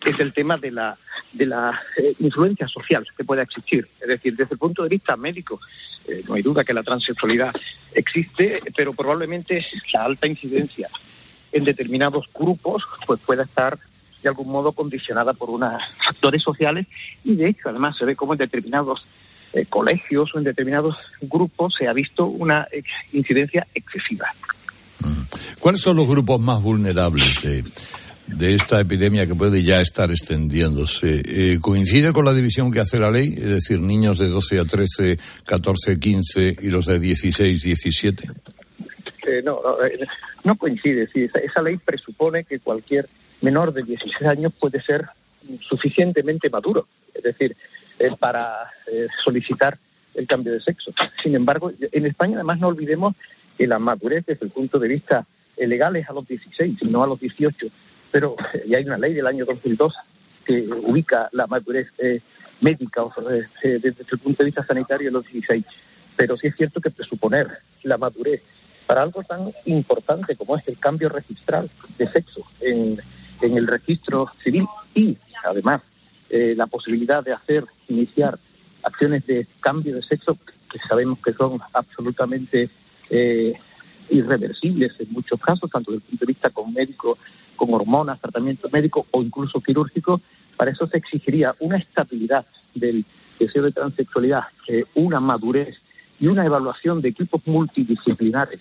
es 0.09 0.19
el 0.19 0.33
tema 0.33 0.57
de 0.57 0.71
la 0.71 0.97
de 1.31 1.45
la 1.45 1.79
influencia 2.19 2.67
social 2.67 3.05
que 3.15 3.23
pueda 3.23 3.43
existir. 3.43 3.87
Es 4.01 4.07
decir, 4.07 4.35
desde 4.35 4.53
el 4.53 4.59
punto 4.59 4.83
de 4.83 4.89
vista 4.89 5.15
médico, 5.15 5.59
no 6.27 6.33
hay 6.33 6.41
duda 6.41 6.63
que 6.63 6.73
la 6.73 6.83
transexualidad 6.83 7.53
existe, 7.93 8.61
pero 8.75 8.93
probablemente 8.93 9.65
la 9.93 10.03
alta 10.03 10.27
incidencia 10.27 10.89
en 11.51 11.63
determinados 11.63 12.29
grupos 12.33 12.83
pues 13.05 13.19
pueda 13.25 13.43
estar 13.43 13.77
de 14.21 14.29
algún 14.29 14.49
modo 14.49 14.71
condicionada 14.71 15.33
por 15.33 15.49
unos 15.49 15.81
factores 16.05 16.43
sociales 16.43 16.87
y 17.23 17.35
de 17.35 17.49
hecho 17.49 17.69
además 17.69 17.97
se 17.97 18.05
ve 18.05 18.15
como 18.15 18.33
en 18.33 18.39
determinados 18.39 19.05
eh, 19.53 19.65
colegios 19.65 20.33
o 20.33 20.37
en 20.37 20.43
determinados 20.43 20.95
grupos 21.21 21.75
se 21.77 21.87
ha 21.87 21.93
visto 21.93 22.25
una 22.25 22.67
incidencia 23.11 23.67
excesiva. 23.73 24.33
¿Cuáles 25.59 25.81
son 25.81 25.97
los 25.97 26.07
grupos 26.07 26.39
más 26.39 26.61
vulnerables 26.61 27.41
de, 27.41 27.63
de 28.37 28.55
esta 28.55 28.79
epidemia 28.79 29.27
que 29.27 29.35
puede 29.35 29.63
ya 29.63 29.81
estar 29.81 30.11
extendiéndose? 30.11 31.21
Eh, 31.25 31.59
¿Coincide 31.61 32.13
con 32.13 32.25
la 32.25 32.33
división 32.33 32.71
que 32.71 32.79
hace 32.79 32.99
la 32.99 33.11
ley? 33.11 33.33
Es 33.37 33.45
decir, 33.45 33.79
niños 33.79 34.19
de 34.19 34.27
12 34.27 34.59
a 34.59 34.65
13, 34.65 35.17
14, 35.45 35.99
15 35.99 36.57
y 36.61 36.69
los 36.69 36.85
de 36.85 36.99
16, 36.99 37.61
17. 37.61 38.27
Eh, 39.27 39.41
no, 39.43 39.61
no, 39.63 39.83
eh, 39.85 39.99
no, 40.43 40.55
coincide. 40.55 41.07
Sí, 41.13 41.23
esa, 41.23 41.39
esa 41.39 41.61
ley 41.61 41.77
presupone 41.77 42.43
que 42.43 42.59
cualquier 42.59 43.07
menor 43.41 43.73
de 43.73 43.83
16 43.83 44.21
años 44.23 44.53
puede 44.59 44.81
ser 44.81 45.05
suficientemente 45.67 46.49
maduro. 46.49 46.87
Es 47.13 47.23
decir, 47.23 47.55
para 48.19 48.71
solicitar 49.23 49.77
el 50.15 50.27
cambio 50.27 50.53
de 50.53 50.61
sexo. 50.61 50.91
Sin 51.21 51.35
embargo, 51.35 51.71
en 51.79 52.05
España 52.05 52.35
además 52.35 52.59
no 52.59 52.67
olvidemos 52.67 53.15
que 53.57 53.67
la 53.67 53.79
madurez 53.79 54.25
desde 54.25 54.45
el 54.45 54.51
punto 54.51 54.79
de 54.79 54.87
vista 54.87 55.27
legal 55.57 55.95
es 55.95 56.09
a 56.09 56.13
los 56.13 56.27
16 56.27 56.77
y 56.81 56.85
no 56.85 57.03
a 57.03 57.07
los 57.07 57.19
18. 57.19 57.67
Pero 58.11 58.35
eh, 58.53 58.63
ya 58.67 58.77
hay 58.77 58.85
una 58.85 58.97
ley 58.97 59.13
del 59.13 59.27
año 59.27 59.45
2002 59.45 59.93
que 60.45 60.61
ubica 60.61 61.29
la 61.31 61.47
madurez 61.47 61.87
eh, 61.97 62.21
médica 62.61 63.03
desde 63.63 64.05
el 64.11 64.19
punto 64.19 64.43
de 64.43 64.45
vista 64.45 64.65
sanitario 64.65 65.09
a 65.09 65.13
los 65.13 65.25
16. 65.25 65.65
Pero 66.15 66.37
sí 66.37 66.47
es 66.47 66.55
cierto 66.55 66.81
que 66.81 66.91
presuponer 66.91 67.47
la 67.83 67.97
madurez 67.97 68.41
para 68.85 69.03
algo 69.03 69.23
tan 69.23 69.51
importante 69.65 70.35
como 70.35 70.57
es 70.57 70.67
el 70.67 70.77
cambio 70.77 71.09
registral 71.09 71.69
de 71.97 72.07
sexo 72.11 72.41
en, 72.59 72.99
en 73.41 73.57
el 73.57 73.67
registro 73.67 74.29
civil 74.43 74.65
y 74.93 75.17
además 75.43 75.81
eh, 76.29 76.53
la 76.55 76.67
posibilidad 76.67 77.23
de 77.23 77.33
hacer, 77.33 77.65
iniciar 77.89 78.39
acciones 78.83 79.25
de 79.27 79.47
cambio 79.59 79.95
de 79.95 80.01
sexo 80.01 80.37
que 80.71 80.79
sabemos 80.79 81.19
que 81.19 81.33
son 81.33 81.59
absolutamente 81.73 82.69
eh, 83.09 83.53
irreversibles 84.09 84.93
en 84.99 85.11
muchos 85.11 85.39
casos, 85.41 85.69
tanto 85.69 85.91
desde 85.91 86.03
el 86.05 86.09
punto 86.09 86.25
de 86.25 86.31
vista 86.31 86.51
médico, 86.73 87.17
con 87.61 87.73
hormonas, 87.75 88.19
tratamiento 88.19 88.69
médico 88.71 89.05
o 89.11 89.21
incluso 89.21 89.61
quirúrgico, 89.61 90.19
para 90.57 90.71
eso 90.71 90.87
se 90.87 90.97
exigiría 90.97 91.55
una 91.59 91.77
estabilidad 91.77 92.45
del 92.73 93.05
deseo 93.39 93.61
de 93.61 93.71
transexualidad, 93.71 94.45
eh, 94.67 94.85
una 94.95 95.19
madurez 95.19 95.79
y 96.19 96.25
una 96.25 96.43
evaluación 96.43 97.01
de 97.01 97.09
equipos 97.09 97.41
multidisciplinares 97.45 98.59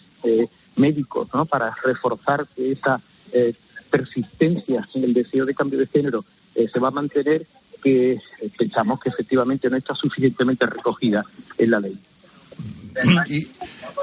médicos, 0.77 1.29
¿no? 1.33 1.47
Para 1.47 1.75
reforzar 1.83 2.47
que 2.55 2.73
esa 2.73 3.01
persistencia 3.91 4.87
en 4.95 5.05
el 5.05 5.13
deseo 5.13 5.45
de 5.45 5.55
cambio 5.55 5.79
de 5.79 5.87
género 5.87 6.25
se 6.55 6.79
va 6.79 6.89
a 6.89 6.91
mantener 6.91 7.47
que 7.83 8.19
pensamos 8.57 9.01
que 9.01 9.11
efectivamente 9.11 9.69
no 9.69 9.77
está 9.77 9.95
suficientemente 9.95 10.67
recogida 10.67 11.25
en 11.59 11.71
la 11.71 11.81
ley. 11.81 11.93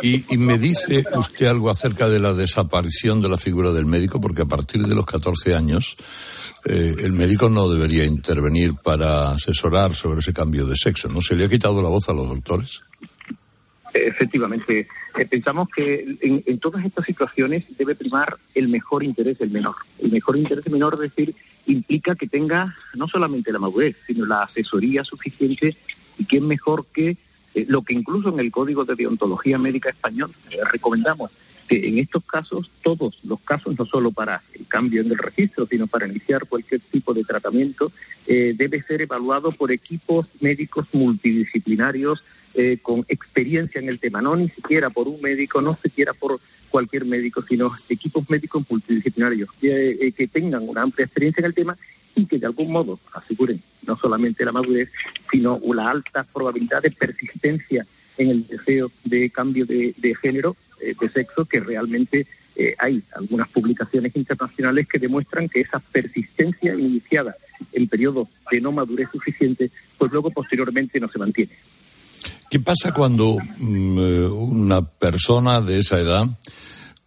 Y, 0.02 0.38
me 0.38 0.58
dice 0.58 1.04
usted 1.16 1.48
algo 1.48 1.70
acerca 1.70 2.08
de 2.08 2.20
la 2.20 2.34
desaparición 2.34 3.22
de 3.22 3.30
la 3.30 3.38
figura 3.38 3.72
del 3.72 3.86
médico, 3.86 4.22
porque 4.22 4.44
a 4.44 4.46
partir 4.46 4.84
de 4.84 4.96
los 4.96 5.06
14 5.06 5.56
años 5.56 5.98
eh, 6.66 6.96
el 7.00 7.14
médico 7.14 7.50
no 7.50 7.68
debería 7.68 8.06
intervenir 8.06 8.76
para 8.76 9.32
asesorar 9.32 9.94
sobre 9.94 10.20
ese 10.20 10.34
cambio 10.34 10.66
de 10.66 10.76
sexo, 10.76 11.08
¿no? 11.08 11.22
¿Se 11.22 11.36
le 11.36 11.46
ha 11.46 11.50
quitado 11.50 11.82
la 11.82 11.90
voz 11.90 12.08
a 12.10 12.14
los 12.14 12.28
doctores? 12.28 12.82
Efectivamente, 13.94 14.88
eh, 15.18 15.26
pensamos 15.26 15.70
que 15.76 16.18
en, 16.22 16.44
en, 16.46 16.60
todas 16.60 16.86
estas 16.86 17.06
situaciones 17.06 17.66
debe 17.78 17.96
primar 17.96 18.38
el 18.54 18.68
mejor 18.68 19.04
interés 19.04 19.40
del 19.40 19.50
menor. 19.50 19.76
El 19.98 20.12
mejor 20.12 20.38
interés 20.38 20.64
del 20.64 20.74
menor, 20.74 20.94
es 20.96 21.00
decir, 21.12 21.34
implica 21.66 22.16
que 22.16 22.28
tenga 22.28 22.76
no 22.94 23.08
solamente 23.08 23.52
la 23.52 23.60
madurez, 23.60 23.96
sino 24.06 24.26
la 24.26 24.44
asesoría 24.44 25.04
suficiente 25.04 25.76
y 26.20 26.26
que 26.26 26.38
es 26.38 26.44
mejor 26.44 26.86
que 26.94 27.18
eh, 27.58 27.66
lo 27.68 27.82
que 27.82 27.96
incluso 27.96 28.30
en 28.30 28.40
el 28.40 28.52
Código 28.52 28.86
de 28.86 28.94
Deontología 28.94 29.58
Médica 29.58 29.90
Español 29.90 30.32
eh, 30.52 30.60
recomendamos, 30.72 31.32
que 31.68 31.88
en 31.88 31.98
estos 31.98 32.24
casos, 32.24 32.70
todos 32.84 33.18
los 33.24 33.40
casos, 33.40 33.78
no 33.80 33.84
solo 33.84 34.12
para 34.12 34.44
el 34.54 34.68
cambio 34.68 35.02
en 35.02 35.12
el 35.12 35.18
registro, 35.18 35.66
sino 35.66 35.88
para 35.88 36.08
iniciar 36.08 36.46
cualquier 36.46 36.82
tipo 36.82 37.16
de 37.16 37.24
tratamiento, 37.24 37.92
eh, 38.28 38.54
debe 38.56 38.84
ser 38.84 39.02
evaluado 39.02 39.52
por 39.52 39.72
equipos 39.72 40.28
médicos 40.40 40.86
multidisciplinarios 40.94 42.24
con 42.82 43.06
experiencia 43.08 43.80
en 43.80 43.88
el 43.88 44.00
tema, 44.00 44.20
no 44.20 44.36
ni 44.36 44.50
siquiera 44.50 44.90
por 44.90 45.08
un 45.08 45.22
médico, 45.22 45.62
no 45.62 45.78
siquiera 45.84 46.16
por 46.16 46.40
cualquier 46.70 47.06
médico, 47.06 47.44
sino 47.48 47.72
equipos 47.88 48.28
médicos 48.32 48.66
multidisciplinarios 48.68 49.48
eh, 49.62 50.12
que 50.18 50.28
tengan 50.28 50.68
una 50.68 50.82
amplia 50.82 51.06
experiencia 51.06 51.42
en 51.42 51.46
el 51.46 51.54
tema 51.54 51.78
y 52.18 52.26
que 52.26 52.40
de 52.40 52.48
algún 52.48 52.72
modo 52.72 53.00
aseguren 53.14 53.62
no 53.86 53.96
solamente 53.98 54.44
la 54.44 54.52
madurez, 54.52 54.90
sino 55.32 55.62
la 55.74 55.92
alta 55.92 56.24
probabilidad 56.24 56.82
de 56.82 56.92
persistencia 56.92 57.86
en 58.18 58.30
el 58.30 58.48
deseo 58.48 58.92
de 59.06 59.30
cambio 59.30 59.66
de, 59.66 59.94
género, 60.22 60.58
eh, 60.82 60.96
de 61.00 61.10
sexo, 61.10 61.46
que 61.46 61.60
realmente 61.60 62.26
eh, 62.56 62.76
hay 62.80 63.02
algunas 63.16 63.48
publicaciones 63.50 64.16
internacionales 64.16 64.88
que 64.92 65.00
demuestran 65.00 65.48
que 65.48 65.62
esa 65.62 65.80
persistencia 65.80 66.74
iniciada 66.74 67.36
en 67.72 67.88
periodo 67.88 68.28
de 68.52 68.60
no 68.60 68.72
madurez 68.72 69.10
suficiente, 69.12 69.72
pues 69.98 70.12
luego 70.12 70.32
posteriormente 70.32 71.00
no 71.00 71.08
se 71.08 71.20
mantiene. 71.20 71.52
¿Qué 72.50 72.60
pasa 72.60 72.92
cuando 72.92 73.38
mm, 73.58 74.00
eh, 74.00 74.28
una 74.28 74.82
persona 74.82 75.62
de 75.62 75.80
esa 75.80 76.00
edad 76.00 76.26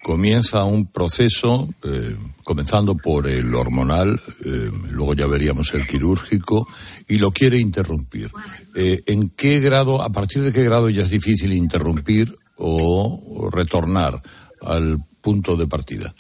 comienza 0.03 0.65
un 0.65 0.87
proceso, 0.87 1.69
eh, 1.85 2.17
comenzando 2.45 2.97
por 2.97 3.29
el 3.29 3.55
hormonal, 3.55 4.21
eh, 4.45 4.71
luego 4.91 5.15
ya 5.15 5.27
veríamos 5.27 5.75
el 5.75 5.87
quirúrgico, 5.87 6.67
y 7.09 7.19
lo 7.19 7.31
quiere 7.31 7.59
interrumpir? 7.59 8.31
¿En 8.75 9.29
qué 9.29 9.61
grado, 9.61 10.03
a 10.03 10.11
partir 10.11 10.43
de 10.43 10.53
qué 10.53 10.65
grado 10.65 10.89
ya 10.91 11.03
es 11.03 11.11
difícil 11.11 11.53
interrumpir 11.53 12.37
o 12.57 13.51
retornar 13.53 14.23
al 14.63 14.99
punto 15.21 15.57
de 15.57 15.67
partida? 15.67 16.15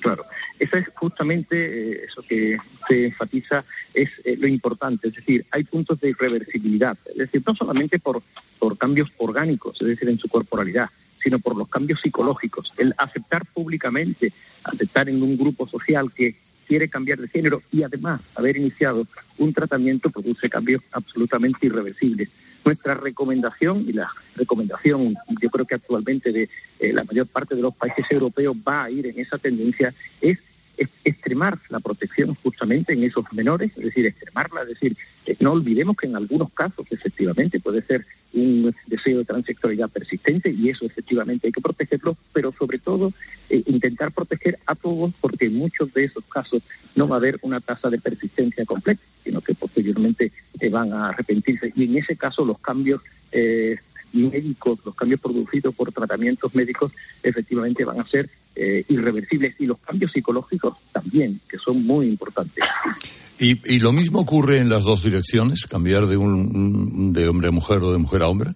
Claro. 0.00 0.24
Eso 0.62 0.76
es 0.76 0.86
justamente 0.94 1.56
eh, 1.56 2.04
eso 2.06 2.22
que 2.22 2.56
se 2.86 3.06
enfatiza, 3.06 3.64
es 3.92 4.08
eh, 4.24 4.36
lo 4.38 4.46
importante. 4.46 5.08
Es 5.08 5.14
decir, 5.16 5.44
hay 5.50 5.64
puntos 5.64 5.98
de 6.00 6.10
irreversibilidad. 6.10 6.96
Es 7.06 7.16
decir, 7.16 7.42
no 7.44 7.52
solamente 7.56 7.98
por, 7.98 8.22
por 8.60 8.78
cambios 8.78 9.10
orgánicos, 9.18 9.82
es 9.82 9.88
decir, 9.88 10.08
en 10.08 10.20
su 10.20 10.28
corporalidad, 10.28 10.88
sino 11.22 11.38
por 11.38 11.56
los 11.56 11.68
cambios 11.68 12.00
psicológicos. 12.00 12.72
El 12.76 12.94
aceptar 12.98 13.46
públicamente, 13.46 14.32
aceptar 14.64 15.08
en 15.08 15.22
un 15.22 15.36
grupo 15.36 15.66
social 15.66 16.12
que 16.12 16.36
quiere 16.66 16.88
cambiar 16.88 17.18
de 17.18 17.28
género 17.28 17.62
y 17.70 17.82
además 17.82 18.22
haber 18.34 18.56
iniciado 18.56 19.06
un 19.38 19.52
tratamiento 19.52 20.10
produce 20.10 20.48
cambios 20.48 20.82
absolutamente 20.92 21.66
irreversibles. 21.66 22.28
Nuestra 22.64 22.94
recomendación 22.94 23.84
y 23.88 23.92
la 23.92 24.08
recomendación, 24.36 25.14
yo 25.40 25.50
creo 25.50 25.66
que 25.66 25.74
actualmente 25.74 26.32
de 26.32 26.48
eh, 26.78 26.92
la 26.92 27.04
mayor 27.04 27.26
parte 27.26 27.56
de 27.56 27.62
los 27.62 27.74
países 27.74 28.06
europeos 28.10 28.56
va 28.56 28.84
a 28.84 28.90
ir 28.90 29.06
en 29.06 29.18
esa 29.18 29.36
tendencia, 29.38 29.92
es 30.20 30.38
extremar 31.04 31.58
la 31.68 31.80
protección 31.80 32.34
justamente 32.42 32.92
en 32.92 33.04
esos 33.04 33.24
menores, 33.32 33.72
es 33.76 33.84
decir, 33.84 34.06
extremarla, 34.06 34.62
es 34.62 34.68
decir, 34.68 34.96
no 35.40 35.52
olvidemos 35.52 35.96
que 35.96 36.06
en 36.06 36.16
algunos 36.16 36.52
casos 36.52 36.86
efectivamente 36.90 37.60
puede 37.60 37.82
ser 37.82 38.06
un 38.34 38.74
deseo 38.86 39.18
de 39.18 39.24
transexualidad 39.24 39.90
persistente 39.90 40.50
y 40.50 40.70
eso 40.70 40.86
efectivamente 40.86 41.46
hay 41.46 41.52
que 41.52 41.60
protegerlo, 41.60 42.16
pero 42.32 42.52
sobre 42.58 42.78
todo 42.78 43.12
eh, 43.50 43.62
intentar 43.66 44.12
proteger 44.12 44.58
a 44.66 44.74
todos 44.74 45.12
porque 45.20 45.46
en 45.46 45.56
muchos 45.56 45.92
de 45.92 46.04
esos 46.04 46.24
casos 46.24 46.62
no 46.94 47.08
va 47.08 47.16
a 47.16 47.18
haber 47.18 47.38
una 47.42 47.60
tasa 47.60 47.90
de 47.90 47.98
persistencia 47.98 48.64
completa, 48.64 49.02
sino 49.22 49.40
que 49.40 49.54
posteriormente 49.54 50.32
eh, 50.60 50.68
van 50.68 50.92
a 50.92 51.10
arrepentirse. 51.10 51.72
Y 51.76 51.84
en 51.84 51.98
ese 51.98 52.16
caso 52.16 52.44
los 52.44 52.58
cambios 52.58 53.02
eh, 53.32 53.76
médicos, 54.12 54.78
los 54.84 54.94
cambios 54.94 55.20
producidos 55.20 55.74
por 55.74 55.92
tratamientos 55.92 56.54
médicos 56.54 56.92
efectivamente 57.22 57.84
van 57.84 58.00
a 58.00 58.06
ser 58.06 58.28
eh, 58.54 58.84
irreversibles 58.88 59.54
y 59.58 59.66
los 59.66 59.78
cambios 59.78 60.12
psicológicos 60.12 60.76
también, 60.92 61.40
que 61.48 61.58
son 61.58 61.84
muy 61.84 62.06
importantes. 62.06 62.64
¿Y, 63.38 63.78
lo 63.80 63.92
mismo 63.92 64.20
ocurre 64.20 64.58
en 64.58 64.68
las 64.68 64.84
dos 64.84 65.02
direcciones, 65.02 65.66
cambiar 65.66 66.06
de, 66.06 66.16
un, 66.16 67.12
de 67.12 67.26
hombre 67.28 67.48
a 67.48 67.50
mujer 67.50 67.78
o 67.78 67.92
de 67.92 67.98
mujer 67.98 68.22
a 68.22 68.28
hombre? 68.28 68.50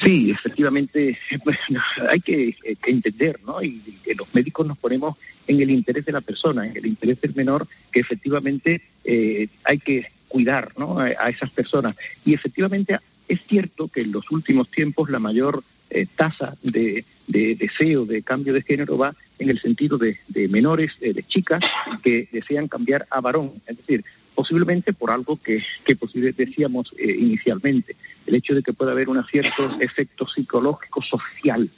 Sí, 0.00 0.30
efectivamente, 0.30 1.18
hay 2.10 2.20
que 2.20 2.54
entender, 2.86 3.40
¿no? 3.44 3.60
Y 3.62 3.80
que 4.04 4.14
los 4.14 4.32
médicos 4.32 4.66
nos 4.66 4.78
ponemos 4.78 5.16
en 5.48 5.60
el 5.60 5.70
interés 5.70 6.04
de 6.04 6.12
la 6.12 6.20
persona, 6.20 6.66
en 6.66 6.76
el 6.76 6.86
interés 6.86 7.20
del 7.20 7.34
menor, 7.34 7.66
que 7.90 8.00
efectivamente 8.00 8.82
eh, 9.04 9.48
hay 9.64 9.78
que 9.78 10.06
cuidar, 10.28 10.72
¿no? 10.76 10.98
A 10.98 11.28
esas 11.30 11.50
personas. 11.50 11.96
Y 12.24 12.34
efectivamente 12.34 12.98
es 13.28 13.40
cierto 13.46 13.88
que 13.88 14.02
en 14.02 14.12
los 14.12 14.30
últimos 14.30 14.70
tiempos 14.70 15.10
la 15.10 15.18
mayor 15.18 15.62
eh, 15.90 16.06
tasa 16.16 16.56
de, 16.62 17.04
deseo 17.26 18.06
de 18.06 18.22
cambio 18.22 18.52
de 18.52 18.62
género 18.62 18.98
va 18.98 19.14
en 19.38 19.50
el 19.50 19.60
sentido 19.60 19.98
de, 19.98 20.18
menores, 20.48 20.92
eh, 21.00 21.12
de 21.12 21.22
chicas 21.22 21.62
que 22.02 22.28
desean 22.32 22.68
cambiar 22.68 23.06
a 23.10 23.20
varón. 23.20 23.52
Es 23.66 23.76
decir, 23.76 24.04
posiblemente 24.34 24.92
por 24.92 25.10
algo 25.10 25.36
que, 25.42 25.62
que 25.84 25.96
decíamos 26.36 26.92
eh, 26.98 27.16
inicialmente, 27.18 27.96
el 28.26 28.34
hecho 28.34 28.54
de 28.54 28.62
que 28.62 28.72
pueda 28.72 28.92
haber 28.92 29.08
un 29.08 29.24
cierto 29.26 29.80
efecto 29.80 30.26
psicológico 30.26 31.02
social 31.02 31.70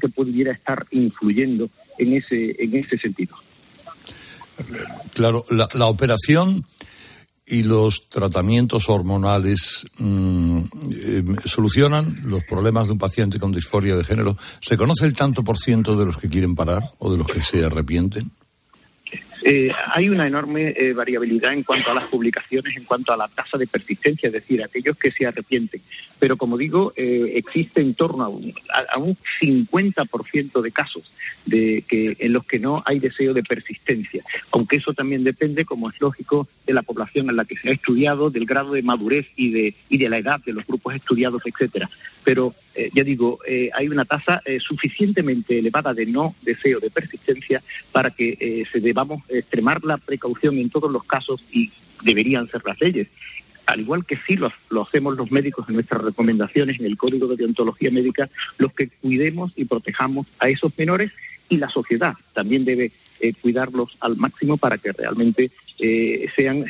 que 0.00 0.08
pudiera 0.08 0.52
estar 0.52 0.86
influyendo 0.92 1.68
en 1.98 2.12
ese, 2.12 2.54
en 2.62 2.76
ese 2.76 2.96
sentido. 2.96 3.34
Claro, 5.14 5.44
la, 5.50 5.68
la 5.74 5.86
operación 5.86 6.64
y 7.46 7.62
los 7.62 8.08
tratamientos 8.08 8.88
hormonales 8.88 9.84
mm, 9.98 10.58
eh, 10.92 11.24
solucionan 11.44 12.20
los 12.24 12.44
problemas 12.44 12.86
de 12.86 12.92
un 12.92 12.98
paciente 12.98 13.38
con 13.38 13.52
disforia 13.52 13.96
de 13.96 14.04
género. 14.04 14.36
¿Se 14.60 14.76
conoce 14.76 15.06
el 15.06 15.14
tanto 15.14 15.42
por 15.42 15.58
ciento 15.58 15.96
de 15.96 16.06
los 16.06 16.16
que 16.16 16.28
quieren 16.28 16.54
parar 16.54 16.94
o 16.98 17.10
de 17.10 17.18
los 17.18 17.26
que 17.26 17.42
se 17.42 17.64
arrepienten? 17.64 18.30
Eh, 19.42 19.70
hay 19.94 20.08
una 20.08 20.26
enorme 20.26 20.74
eh, 20.76 20.92
variabilidad 20.92 21.52
en 21.52 21.62
cuanto 21.62 21.90
a 21.90 21.94
las 21.94 22.04
publicaciones, 22.04 22.76
en 22.76 22.84
cuanto 22.84 23.12
a 23.12 23.16
la 23.16 23.28
tasa 23.28 23.56
de 23.56 23.66
persistencia, 23.66 24.26
es 24.26 24.32
decir, 24.32 24.62
aquellos 24.62 24.96
que 24.96 25.10
se 25.10 25.26
arrepienten. 25.26 25.80
Pero 26.18 26.36
como 26.36 26.58
digo, 26.58 26.92
eh, 26.96 27.32
existe 27.36 27.80
en 27.80 27.94
torno 27.94 28.24
a 28.24 28.28
un, 28.28 28.54
a, 28.92 28.98
un 28.98 29.16
50% 29.40 30.60
de 30.60 30.72
casos 30.72 31.12
de 31.46 31.84
que, 31.88 32.16
en 32.18 32.32
los 32.32 32.44
que 32.44 32.58
no 32.58 32.82
hay 32.84 32.98
deseo 32.98 33.32
de 33.32 33.42
persistencia, 33.42 34.22
aunque 34.52 34.76
eso 34.76 34.92
también 34.92 35.24
depende, 35.24 35.64
como 35.64 35.90
es 35.90 36.00
lógico, 36.00 36.48
de 36.66 36.74
la 36.74 36.82
población 36.82 37.30
en 37.30 37.36
la 37.36 37.44
que 37.44 37.56
se 37.56 37.70
ha 37.70 37.72
estudiado, 37.72 38.30
del 38.30 38.46
grado 38.46 38.72
de 38.72 38.82
madurez 38.82 39.26
y 39.36 39.50
de, 39.50 39.74
y 39.88 39.98
de 39.98 40.08
la 40.08 40.18
edad 40.18 40.40
de 40.44 40.52
los 40.52 40.66
grupos 40.66 40.94
estudiados, 40.94 41.42
etcétera. 41.44 41.88
Pero 42.24 42.54
eh, 42.74 42.90
ya 42.94 43.02
digo, 43.02 43.40
eh, 43.46 43.70
hay 43.74 43.88
una 43.88 44.04
tasa 44.04 44.42
eh, 44.44 44.60
suficientemente 44.60 45.58
elevada 45.58 45.92
de 45.92 46.06
no 46.06 46.36
deseo 46.42 46.78
de 46.78 46.90
persistencia 46.90 47.62
para 47.90 48.10
que 48.10 48.64
se 48.70 48.80
debamos 48.80 49.22
extremar 49.28 49.84
la 49.84 49.98
precaución 49.98 50.58
en 50.58 50.70
todos 50.70 50.90
los 50.90 51.04
casos 51.04 51.44
y 51.50 51.72
deberían 52.02 52.48
ser 52.48 52.62
las 52.64 52.80
leyes. 52.80 53.08
Al 53.66 53.80
igual 53.80 54.04
que 54.04 54.18
sí 54.26 54.36
lo, 54.36 54.52
lo 54.70 54.82
hacemos 54.82 55.16
los 55.16 55.30
médicos 55.30 55.68
en 55.68 55.74
nuestras 55.74 56.02
recomendaciones 56.02 56.78
en 56.80 56.86
el 56.86 56.96
Código 56.96 57.26
de 57.28 57.36
Deontología 57.36 57.90
Médica, 57.90 58.30
los 58.58 58.72
que 58.72 58.88
cuidemos 58.88 59.52
y 59.56 59.64
protejamos 59.64 60.26
a 60.38 60.48
esos 60.48 60.76
menores 60.78 61.12
y 61.48 61.58
la 61.58 61.68
sociedad 61.68 62.14
también 62.32 62.64
debe 62.64 62.92
eh, 63.20 63.34
cuidarlos 63.40 63.96
al 64.00 64.16
máximo 64.16 64.56
para 64.56 64.78
que 64.78 64.92
realmente 64.92 65.50
eh, 65.78 66.26
sean 66.34 66.64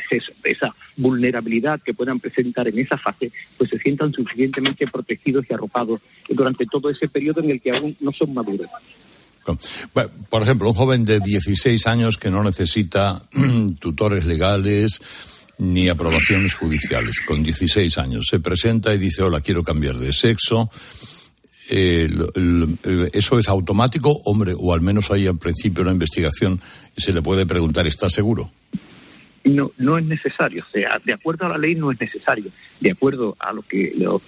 esa 0.44 0.74
vulnerabilidad 0.96 1.80
que 1.82 1.94
puedan 1.94 2.20
presentar 2.20 2.68
en 2.68 2.78
esa 2.78 2.98
fase, 2.98 3.32
pues 3.56 3.70
se 3.70 3.78
sientan 3.78 4.12
suficientemente 4.12 4.86
protegidos 4.86 5.46
y 5.48 5.54
arropados 5.54 6.00
durante 6.28 6.66
todo 6.66 6.90
ese 6.90 7.08
periodo 7.08 7.40
en 7.42 7.50
el 7.50 7.60
que 7.60 7.70
aún 7.70 7.96
no 8.00 8.12
son 8.12 8.34
maduros. 8.34 8.68
Por 10.28 10.42
ejemplo, 10.42 10.68
un 10.68 10.74
joven 10.74 11.04
de 11.04 11.20
16 11.20 11.86
años 11.86 12.18
que 12.18 12.30
no 12.30 12.42
necesita 12.42 13.22
tutores 13.80 14.26
legales 14.26 15.00
ni 15.58 15.88
aprobaciones 15.88 16.54
judiciales, 16.54 17.20
con 17.20 17.42
16 17.42 17.98
años, 17.98 18.26
se 18.30 18.40
presenta 18.40 18.94
y 18.94 18.98
dice, 18.98 19.22
hola, 19.22 19.42
quiero 19.42 19.62
cambiar 19.62 19.96
de 19.96 20.12
sexo, 20.12 20.70
eh, 21.68 22.08
¿eso 23.12 23.38
es 23.38 23.48
automático, 23.48 24.20
hombre, 24.24 24.54
o 24.56 24.72
al 24.72 24.80
menos 24.80 25.10
hay 25.10 25.26
al 25.26 25.38
principio 25.38 25.82
una 25.82 25.92
investigación 25.92 26.60
se 26.96 27.12
le 27.12 27.22
puede 27.22 27.46
preguntar, 27.46 27.86
¿está 27.86 28.08
seguro? 28.08 28.50
No, 29.44 29.72
no 29.78 29.96
es 29.96 30.04
necesario. 30.04 30.64
O 30.68 30.70
sea, 30.70 31.00
de 31.04 31.12
acuerdo 31.14 31.46
a 31.46 31.48
la 31.50 31.58
ley 31.58 31.74
no 31.74 31.90
es 31.90 32.00
necesario. 32.00 32.50
De 32.78 32.90
acuerdo 32.90 33.36
a 33.38 33.52
lo 33.52 33.62
que 33.62 33.92
los 33.96 34.22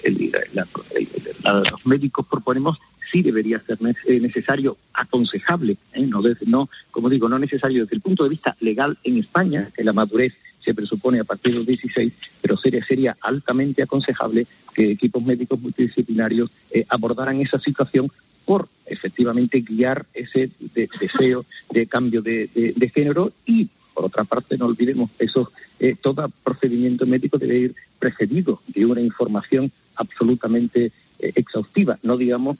médicos 1.84 2.26
proponemos, 2.30 2.78
sí 3.10 3.22
debería 3.22 3.60
ser 3.60 3.78
eh, 4.06 4.20
necesario, 4.20 4.78
aconsejable, 4.94 5.76
¿eh? 5.92 6.06
no, 6.06 6.22
no, 6.46 6.70
como 6.90 7.10
digo, 7.10 7.28
no 7.28 7.38
necesario 7.38 7.82
desde 7.82 7.96
el 7.96 8.00
punto 8.00 8.24
de 8.24 8.30
vista 8.30 8.56
legal 8.60 8.96
en 9.04 9.18
España, 9.18 9.70
que 9.74 9.84
la 9.84 9.92
madurez 9.92 10.34
se 10.64 10.74
presupone 10.74 11.20
a 11.20 11.24
partir 11.24 11.52
de 11.52 11.58
los 11.58 11.66
16, 11.66 12.12
pero 12.40 12.56
sería, 12.56 12.84
sería 12.84 13.16
altamente 13.20 13.82
aconsejable 13.82 14.46
que 14.74 14.92
equipos 14.92 15.22
médicos 15.22 15.60
multidisciplinarios 15.60 16.50
eh, 16.70 16.84
abordaran 16.88 17.40
esa 17.40 17.58
situación 17.58 18.10
por 18.44 18.68
efectivamente 18.86 19.60
guiar 19.60 20.06
ese 20.14 20.50
deseo 20.74 21.44
de 21.70 21.86
cambio 21.86 22.22
de, 22.22 22.50
género 22.92 23.32
y 23.46 23.68
por 23.94 24.06
otra 24.06 24.24
parte 24.24 24.58
no 24.58 24.66
olvidemos 24.66 25.10
eso 25.18 25.52
eh, 25.78 25.94
todo 26.00 26.28
procedimiento 26.42 27.06
médico 27.06 27.38
debe 27.38 27.58
ir 27.58 27.74
precedido 28.00 28.60
de 28.66 28.84
una 28.84 29.00
información 29.00 29.70
absolutamente 29.94 30.86
eh, 31.20 31.32
exhaustiva 31.36 31.98
no 32.02 32.16
digamos 32.16 32.58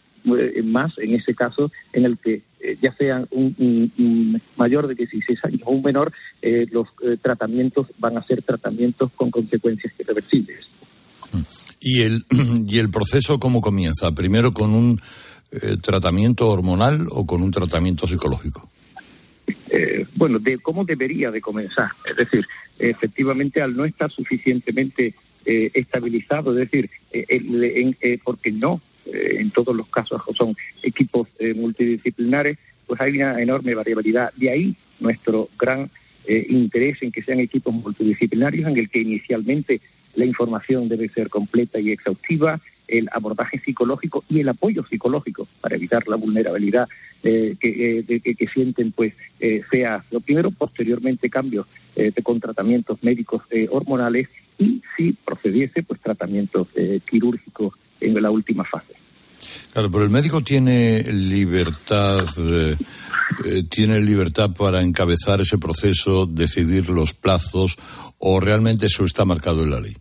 más 0.63 0.97
en 0.99 1.15
ese 1.15 1.35
caso 1.35 1.73
en 1.93 2.05
el 2.05 2.17
que 2.17 2.43
ya 2.81 2.93
sea 2.95 3.27
un, 3.31 4.41
mayor 4.57 4.87
de 4.87 4.95
16 4.95 5.45
años 5.45 5.63
o 5.65 5.73
un 5.73 5.83
menor, 5.83 6.13
los 6.71 6.89
tratamientos 7.21 7.89
van 7.99 8.17
a 8.17 8.23
ser 8.23 8.43
tratamientos 8.43 9.11
con 9.17 9.31
consecuencias 9.31 9.93
irreversibles. 9.99 10.69
¿Y 11.81 12.03
el, 12.03 12.25
¿Y 12.67 12.79
el 12.79 12.91
proceso 12.91 13.39
cómo 13.39 13.61
comienza? 13.61 14.13
¿Primero 14.13 14.53
con 14.53 14.71
un 14.71 15.01
eh, 15.51 15.77
tratamiento 15.81 16.49
hormonal 16.49 17.07
o 17.11 17.27
con 17.27 17.43
un 17.43 17.51
tratamiento 17.51 18.07
psicológico? 18.07 18.71
Eh, 19.69 20.07
bueno, 20.15 20.39
de 20.39 20.59
cómo 20.59 20.85
debería 20.85 21.31
de 21.31 21.41
comenzar. 21.41 21.91
Es 22.09 22.17
decir, 22.17 22.47
efectivamente, 22.79 23.61
al 23.61 23.77
no 23.77 23.85
estar 23.85 24.11
suficientemente 24.11 25.15
eh, 25.45 25.71
estabilizado, 25.75 26.53
es 26.53 26.71
decir, 26.71 26.89
porque 28.23 28.53
no 28.53 28.81
en 29.07 29.51
todos 29.51 29.75
los 29.75 29.89
casos 29.89 30.23
son 30.37 30.57
equipos 30.83 31.29
multidisciplinares, 31.57 32.59
pues 32.87 33.01
hay 33.01 33.17
una 33.17 33.41
enorme 33.41 33.75
variabilidad. 33.75 34.33
De 34.37 34.51
ahí 34.51 34.77
nuestro 35.01 35.49
gran 35.59 35.91
interés 36.27 37.03
en 37.03 37.11
que 37.11 37.23
sean 37.23 37.41
equipos 37.41 37.75
multidisciplinarios 37.75 38.69
en 38.69 38.77
el 38.77 38.89
que 38.89 39.01
inicialmente 39.01 39.81
la 40.15 40.25
información 40.25 40.89
debe 40.89 41.09
ser 41.09 41.29
completa 41.29 41.81
y 41.81 41.91
exhaustiva, 41.91 42.61
el 42.89 43.09
abordaje 43.13 43.61
psicológico 43.65 44.25
y 44.29 44.41
el 44.41 44.49
apoyo 44.49 44.85
psicológico 44.85 45.49
para 45.61 45.77
evitar 45.77 46.07
la 46.09 46.17
vulnerabilidad 46.17 46.89
eh, 47.23 47.57
eh, 47.61 48.21
que, 48.21 48.47
sienten, 48.49 48.93
pues 48.93 49.15
eh, 49.41 49.63
sea 49.71 50.05
lo 50.11 50.21
primero, 50.21 50.51
posteriormente 50.51 51.31
cambios 51.31 51.67
con 52.23 52.41
tratamientos 52.41 53.03
médicos 53.03 53.43
hormonales 53.71 54.27
y 54.59 54.81
si 54.97 55.13
procediese, 55.13 55.83
pues 55.83 56.01
tratamientos 56.01 56.69
quirúrgicos 57.09 57.75
en 58.03 58.23
la 58.23 58.31
última 58.31 58.65
fase. 58.65 58.95
Claro, 59.73 59.91
pero 59.91 60.05
el 60.05 60.11
médico 60.11 60.41
tiene 60.43 61.03
libertad, 61.13 62.27
tiene 63.69 64.01
libertad 64.01 64.51
para 64.57 64.83
encabezar 64.83 65.41
ese 65.41 65.59
proceso, 65.59 66.27
decidir 66.27 66.89
los 66.89 67.15
plazos, 67.15 67.77
o 68.19 68.39
realmente 68.39 68.87
eso 68.87 69.05
está 69.05 69.25
marcado 69.25 69.63
en 69.63 69.71
la 69.71 69.81
ley. 69.81 69.97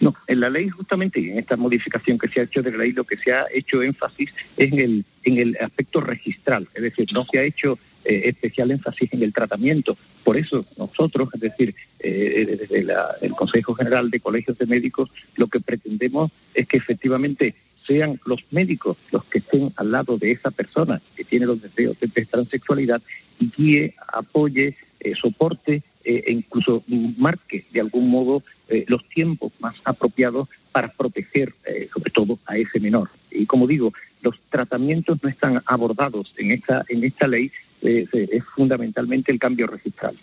No, 0.00 0.14
en 0.26 0.40
la 0.40 0.48
ley 0.48 0.68
justamente 0.68 1.20
y 1.20 1.30
en 1.30 1.38
esta 1.38 1.56
modificación 1.56 2.18
que 2.18 2.28
se 2.28 2.40
ha 2.40 2.44
hecho 2.44 2.62
de 2.62 2.70
la 2.70 2.78
ley 2.78 2.92
lo 2.92 3.04
que 3.04 3.16
se 3.16 3.32
ha 3.32 3.46
hecho 3.52 3.82
énfasis 3.82 4.30
es 4.56 4.72
en 4.72 4.78
el, 4.78 5.04
en 5.24 5.38
el 5.38 5.56
aspecto 5.60 6.00
registral, 6.00 6.68
es 6.74 6.82
decir, 6.82 7.08
no 7.12 7.26
se 7.30 7.38
ha 7.38 7.42
hecho 7.42 7.78
eh, 8.04 8.22
especial 8.24 8.70
énfasis 8.70 9.12
en 9.12 9.22
el 9.22 9.32
tratamiento. 9.32 9.96
Por 10.24 10.36
eso 10.36 10.60
nosotros, 10.76 11.28
es 11.34 11.40
decir, 11.40 11.74
eh, 11.98 12.56
desde 12.58 12.86
el 13.20 13.32
Consejo 13.32 13.74
General 13.74 14.10
de 14.10 14.20
Colegios 14.20 14.58
de 14.58 14.66
Médicos, 14.66 15.10
lo 15.36 15.48
que 15.48 15.60
pretendemos 15.60 16.30
es 16.54 16.66
que 16.66 16.76
efectivamente 16.76 17.54
sean 17.86 18.20
los 18.26 18.44
médicos 18.50 18.98
los 19.10 19.24
que 19.24 19.38
estén 19.38 19.72
al 19.76 19.90
lado 19.90 20.18
de 20.18 20.32
esa 20.32 20.50
persona 20.50 21.00
que 21.16 21.24
tiene 21.24 21.46
los 21.46 21.62
deseos 21.62 21.98
de 21.98 22.26
transexualidad 22.26 23.00
y 23.38 23.50
guíe, 23.50 23.94
apoye, 24.12 24.76
eh, 25.00 25.14
soporte 25.14 25.82
e 26.04 26.32
incluso 26.32 26.82
marque 27.18 27.64
de 27.72 27.80
algún 27.80 28.10
modo 28.10 28.42
eh, 28.68 28.84
los 28.88 29.06
tiempos 29.08 29.52
más 29.58 29.76
apropiados 29.84 30.48
para 30.72 30.88
proteger 30.88 31.54
eh, 31.66 31.88
sobre 31.92 32.10
todo 32.10 32.38
a 32.46 32.56
ese 32.56 32.78
menor. 32.80 33.10
Y 33.30 33.46
como 33.46 33.66
digo, 33.66 33.92
los 34.22 34.38
tratamientos 34.48 35.18
no 35.22 35.28
están 35.28 35.62
abordados 35.66 36.32
en 36.36 36.52
esta, 36.52 36.84
en 36.88 37.02
esta 37.02 37.26
ley, 37.26 37.50
eh, 37.82 38.06
es 38.12 38.44
fundamentalmente 38.54 39.32
el 39.32 39.38
cambio 39.38 39.66
registral. 39.66 40.16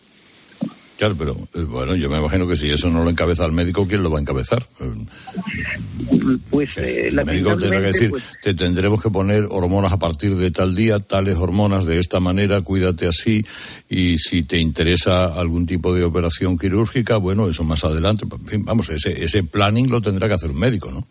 Claro, 0.97 1.15
pero 1.15 1.35
eh, 1.53 1.61
bueno, 1.61 1.95
yo 1.95 2.09
me 2.09 2.17
imagino 2.17 2.47
que 2.47 2.55
si 2.55 2.71
eso 2.71 2.89
no 2.89 3.03
lo 3.03 3.09
encabeza 3.11 3.45
el 3.45 3.51
médico, 3.51 3.87
¿quién 3.87 4.01
lo 4.01 4.09
va 4.09 4.17
a 4.17 4.21
encabezar? 4.21 4.65
Pues 6.49 6.75
eh, 6.79 7.09
el 7.09 7.23
médico 7.23 7.55
tendrá 7.55 7.79
que 7.81 7.87
decir, 7.87 8.09
pues 8.09 8.23
te 8.41 8.55
tendremos 8.55 9.01
que 9.01 9.11
poner 9.11 9.45
hormonas 9.47 9.93
a 9.93 9.99
partir 9.99 10.35
de 10.35 10.49
tal 10.49 10.73
día, 10.73 10.99
tales 10.99 11.37
hormonas 11.37 11.85
de 11.85 11.99
esta 11.99 12.19
manera, 12.19 12.61
cuídate 12.61 13.07
así, 13.07 13.45
y 13.87 14.17
si 14.17 14.41
te 14.41 14.57
interesa 14.57 15.39
algún 15.39 15.67
tipo 15.67 15.93
de 15.93 16.03
operación 16.03 16.57
quirúrgica, 16.57 17.17
bueno, 17.17 17.47
eso 17.47 17.63
más 17.63 17.83
adelante. 17.83 18.25
En 18.31 18.47
fin, 18.47 18.65
vamos, 18.65 18.89
ese, 18.89 19.23
ese 19.23 19.43
planning 19.43 19.91
lo 19.91 20.01
tendrá 20.01 20.27
que 20.27 20.33
hacer 20.33 20.49
un 20.49 20.59
médico, 20.59 20.91
¿no? 20.91 21.07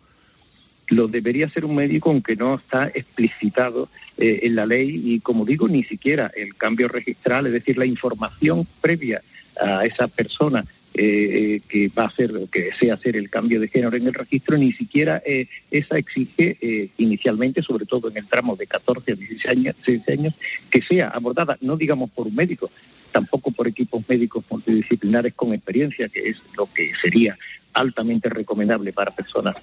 Lo 0.89 1.07
debería 1.07 1.45
hacer 1.45 1.63
un 1.63 1.75
médico, 1.75 2.09
aunque 2.09 2.35
no 2.35 2.55
está 2.55 2.87
explicitado 2.87 3.87
eh, 4.17 4.39
en 4.43 4.55
la 4.55 4.65
ley, 4.65 5.01
y 5.03 5.19
como 5.19 5.45
digo, 5.45 5.67
ni 5.67 5.83
siquiera 5.83 6.31
el 6.35 6.55
cambio 6.55 6.87
registral, 6.87 7.47
es 7.47 7.53
decir, 7.53 7.77
la 7.77 7.85
información 7.85 8.67
previa 8.81 9.21
a 9.59 9.85
esa 9.85 10.07
persona 10.07 10.65
eh, 10.99 11.61
que 11.69 11.89
va 11.89 12.05
a 12.05 12.07
hacer 12.07 12.35
o 12.35 12.49
que 12.49 12.63
desea 12.63 12.95
hacer 12.95 13.15
el 13.17 13.29
cambio 13.29 13.59
de 13.59 13.67
género 13.67 13.95
en 13.95 14.07
el 14.07 14.15
registro, 14.15 14.57
ni 14.57 14.71
siquiera 14.71 15.21
eh, 15.23 15.47
esa 15.69 15.99
exige 15.99 16.57
eh, 16.59 16.89
inicialmente, 16.97 17.61
sobre 17.61 17.85
todo 17.85 18.09
en 18.09 18.17
el 18.17 18.25
tramo 18.25 18.55
de 18.55 18.65
14 18.65 19.11
a 19.11 19.15
16 19.15 19.45
años, 19.45 19.75
16 19.85 20.19
años, 20.19 20.33
que 20.71 20.81
sea 20.81 21.09
abordada, 21.09 21.55
no 21.61 21.77
digamos 21.77 22.09
por 22.09 22.25
un 22.25 22.33
médico, 22.33 22.71
tampoco 23.11 23.51
por 23.51 23.67
equipos 23.67 24.03
médicos 24.09 24.43
multidisciplinares 24.49 25.35
con 25.35 25.53
experiencia, 25.53 26.09
que 26.09 26.29
es 26.29 26.41
lo 26.57 26.67
que 26.73 26.91
sería 26.99 27.37
altamente 27.73 28.27
recomendable 28.29 28.91
para 28.91 29.11
personas 29.11 29.55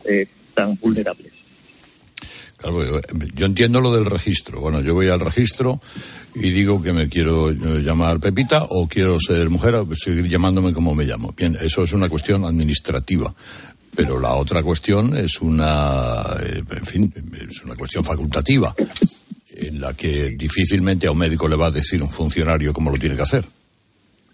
tan 0.55 0.77
vulnerables. 0.77 1.33
Yo 3.35 3.47
entiendo 3.47 3.81
lo 3.81 3.93
del 3.93 4.07
registro. 4.07 4.61
Bueno, 4.61 4.81
yo 4.81 4.95
voy 4.95 5.09
al 5.09 5.21
registro 5.21 5.81
y 6.35 6.51
digo 6.51 6.83
que 6.83 6.93
me 6.93 7.09
quiero 7.09 7.51
eh, 7.51 7.83
llamar 7.83 8.21
Pepita 8.21 8.67
o 8.69 8.89
quiero 8.89 9.19
ser 9.21 9.51
mujer 9.51 9.75
o 9.77 9.89
seguir 9.95 10.29
llamándome 10.29 10.73
como 10.73 10.95
me 10.95 11.05
llamo. 11.05 11.35
Bien, 11.37 11.57
eso 11.61 11.85
es 11.85 11.93
una 11.93 12.09
cuestión 12.09 12.45
administrativa. 12.45 13.35
Pero 13.95 14.19
la 14.19 14.33
otra 14.33 14.63
cuestión 14.63 15.17
es 15.17 15.41
una, 15.41 16.25
eh, 16.43 16.63
en 16.69 16.85
fin, 16.85 17.15
es 17.49 17.63
una 17.63 17.77
cuestión 17.77 18.05
facultativa, 18.05 18.75
en 19.51 19.81
la 19.81 19.95
que 19.95 20.31
difícilmente 20.37 21.07
a 21.07 21.13
un 21.13 21.19
médico 21.19 21.47
le 21.47 21.55
va 21.55 21.67
a 21.67 21.71
decir 21.71 22.03
un 22.03 22.11
funcionario 22.11 22.73
cómo 22.73 22.91
lo 22.91 22.99
tiene 22.99 23.15
que 23.15 23.23
hacer. 23.23 23.47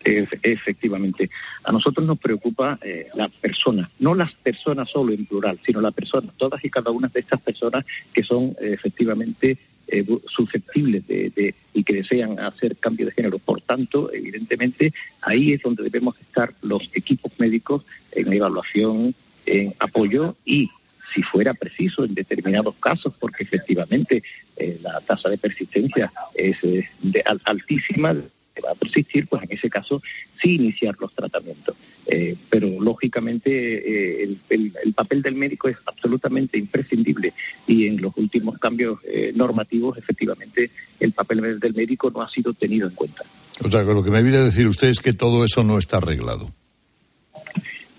Efectivamente. 0.03 1.29
A 1.65 1.73
nosotros 1.73 2.07
nos 2.07 2.19
preocupa 2.19 2.79
eh, 2.83 3.09
la 3.15 3.29
persona, 3.29 3.91
no 3.99 4.15
las 4.15 4.33
personas 4.35 4.89
solo 4.89 5.13
en 5.13 5.27
plural, 5.27 5.61
sino 5.65 5.81
la 5.81 5.91
persona, 5.91 6.33
todas 6.37 6.65
y 6.65 6.71
cada 6.71 6.91
una 6.91 7.09
de 7.09 7.21
estas 7.21 7.41
personas 7.41 7.85
que 8.13 8.23
son 8.23 8.57
efectivamente 8.61 9.59
eh, 9.93 10.07
susceptibles 10.27 11.05
de, 11.09 11.55
y 11.75 11.83
que 11.83 11.95
desean 11.95 12.39
hacer 12.39 12.77
cambio 12.77 13.07
de 13.07 13.13
género. 13.13 13.41
Por 13.41 13.61
tanto, 13.61 14.13
evidentemente, 14.13 14.95
ahí 15.21 15.53
es 15.53 15.63
donde 15.63 15.83
debemos 15.83 16.19
estar 16.21 16.55
los 16.63 16.89
equipos 16.95 17.33
médicos 17.39 17.85
en 18.13 18.33
evaluación, 18.33 19.17
en 19.47 19.75
apoyo 19.81 20.37
y 20.45 20.71
si 21.13 21.23
fuera 21.23 21.55
preciso 21.55 22.05
en 22.05 22.15
determinados 22.15 22.77
casos, 22.77 23.13
porque 23.19 23.43
efectivamente 23.43 24.23
eh, 24.57 24.79
la 24.81 25.01
tasa 25.01 25.29
de 25.29 25.39
persistencia 25.39 26.13
es 26.35 26.57
eh, 26.63 26.89
altísima, 27.45 28.15
va 28.61 28.73
a 28.73 28.75
persistir, 28.75 29.27
pues 29.27 29.43
en 29.43 29.53
ese 29.53 29.71
caso 29.71 30.03
sí 30.41 30.57
iniciar 30.57 30.97
los 30.99 31.15
tratamientos. 31.15 31.77
Eh, 32.07 32.37
pero 32.49 32.69
lógicamente 32.81 34.23
eh, 34.25 34.37
el, 34.49 34.95
papel 34.95 35.23
del 35.23 35.37
médico 35.37 35.69
es 35.69 35.77
absolutamente 35.87 36.59
imprescindible 36.59 37.33
y 37.67 37.87
en 37.87 38.01
los 38.01 38.17
últimos 38.17 38.59
cambios 38.59 38.99
eh, 39.05 39.33
normativos 39.35 39.97
efectivamente 39.97 40.71
el 40.99 41.13
papel 41.13 41.61
del 41.61 41.75
médico 41.75 42.11
no 42.11 42.23
ha 42.23 42.29
sido 42.29 42.53
tenido 42.53 42.89
en 42.89 42.95
cuenta. 42.95 43.23
O 43.65 43.71
sea, 43.71 43.85
que 43.85 43.93
lo 43.93 44.03
que 44.03 44.11
me 44.11 44.23
viene 44.23 44.39
a 44.39 44.45
decir 44.45 44.67
usted 44.67 44.89
es 44.89 44.99
que 44.99 45.13
todo 45.13 45.45
eso 45.45 45.63
no 45.63 45.79
está 45.79 45.99
arreglado. 45.99 46.51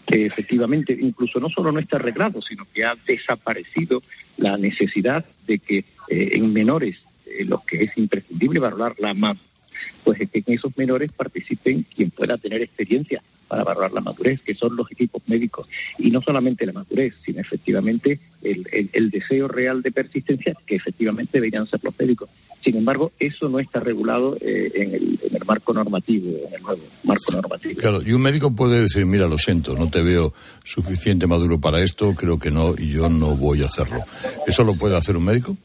Que 0.06 0.26
efectivamente, 0.26 0.98
incluso 1.00 1.40
no 1.40 1.48
solo 1.48 1.72
no 1.72 1.80
está 1.80 1.96
arreglado, 1.96 2.42
sino 2.42 2.68
que 2.74 2.84
ha 2.84 2.96
desaparecido 3.08 4.04
la 4.38 4.58
necesidad 4.58 5.24
de 5.48 5.60
que 5.60 5.86
en 6.10 6.52
menores, 6.52 6.98
los 7.46 7.64
que 7.64 7.84
es 7.84 7.98
imprescindible 7.98 8.60
valorar 8.60 8.96
la 8.98 9.14
pues 10.04 10.20
que 10.20 10.44
en 10.46 10.54
esos 10.54 10.76
menores 10.78 11.12
participen 11.12 11.86
quien 11.96 12.12
pueda 12.12 12.38
tener 12.38 12.62
experiencia 12.62 13.22
para 13.52 13.66
valorar 13.66 13.92
la 13.92 14.00
madurez, 14.00 14.40
que 14.42 14.56
son 14.56 14.78
los 14.78 14.90
equipos 14.90 15.22
médicos. 15.28 15.68
Y 15.98 16.10
no 16.10 16.22
solamente 16.22 16.66
la 16.66 16.72
madurez, 16.72 17.16
sino 17.26 17.42
efectivamente 17.42 18.18
el, 18.42 19.12
deseo 19.12 19.50
real 19.50 19.82
de 19.82 19.92
persistencia, 19.92 20.56
que 20.66 20.78
efectivamente 20.78 21.32
deberían 21.34 21.68
ser 21.68 21.82
los 21.84 21.94
médicos. 22.00 22.30
Sin 22.64 22.78
embargo, 22.78 23.12
eso 23.20 23.50
no 23.50 23.60
está 23.60 23.82
regulado 23.82 24.38
eh, 24.40 24.72
en, 24.76 24.94
el, 24.94 25.20
marco 25.46 25.74
normativo, 25.74 26.30
en 26.48 26.54
el 26.54 26.62
nuevo 26.62 26.82
marco 27.04 27.34
normativo. 27.34 27.76
Claro, 27.78 28.02
y 28.02 28.14
un 28.14 28.22
médico 28.22 28.56
puede 28.56 28.80
decir, 28.80 29.06
mira, 29.06 29.28
lo 29.28 29.38
siento, 29.38 29.76
no 29.76 29.90
te 29.90 30.02
veo 30.02 30.34
suficiente 30.64 31.28
maduro 31.28 31.60
para 31.60 31.84
esto, 31.84 32.16
creo 32.16 32.40
que 32.40 32.52
no, 32.52 32.74
y 32.78 32.88
yo 32.88 33.10
no 33.10 33.36
voy 33.36 33.64
a 33.64 33.66
hacerlo. 33.66 34.02
¿Eso 34.48 34.64
lo 34.64 34.76
puede 34.76 34.96
hacer 34.96 35.18
un 35.18 35.26
médico? 35.26 35.58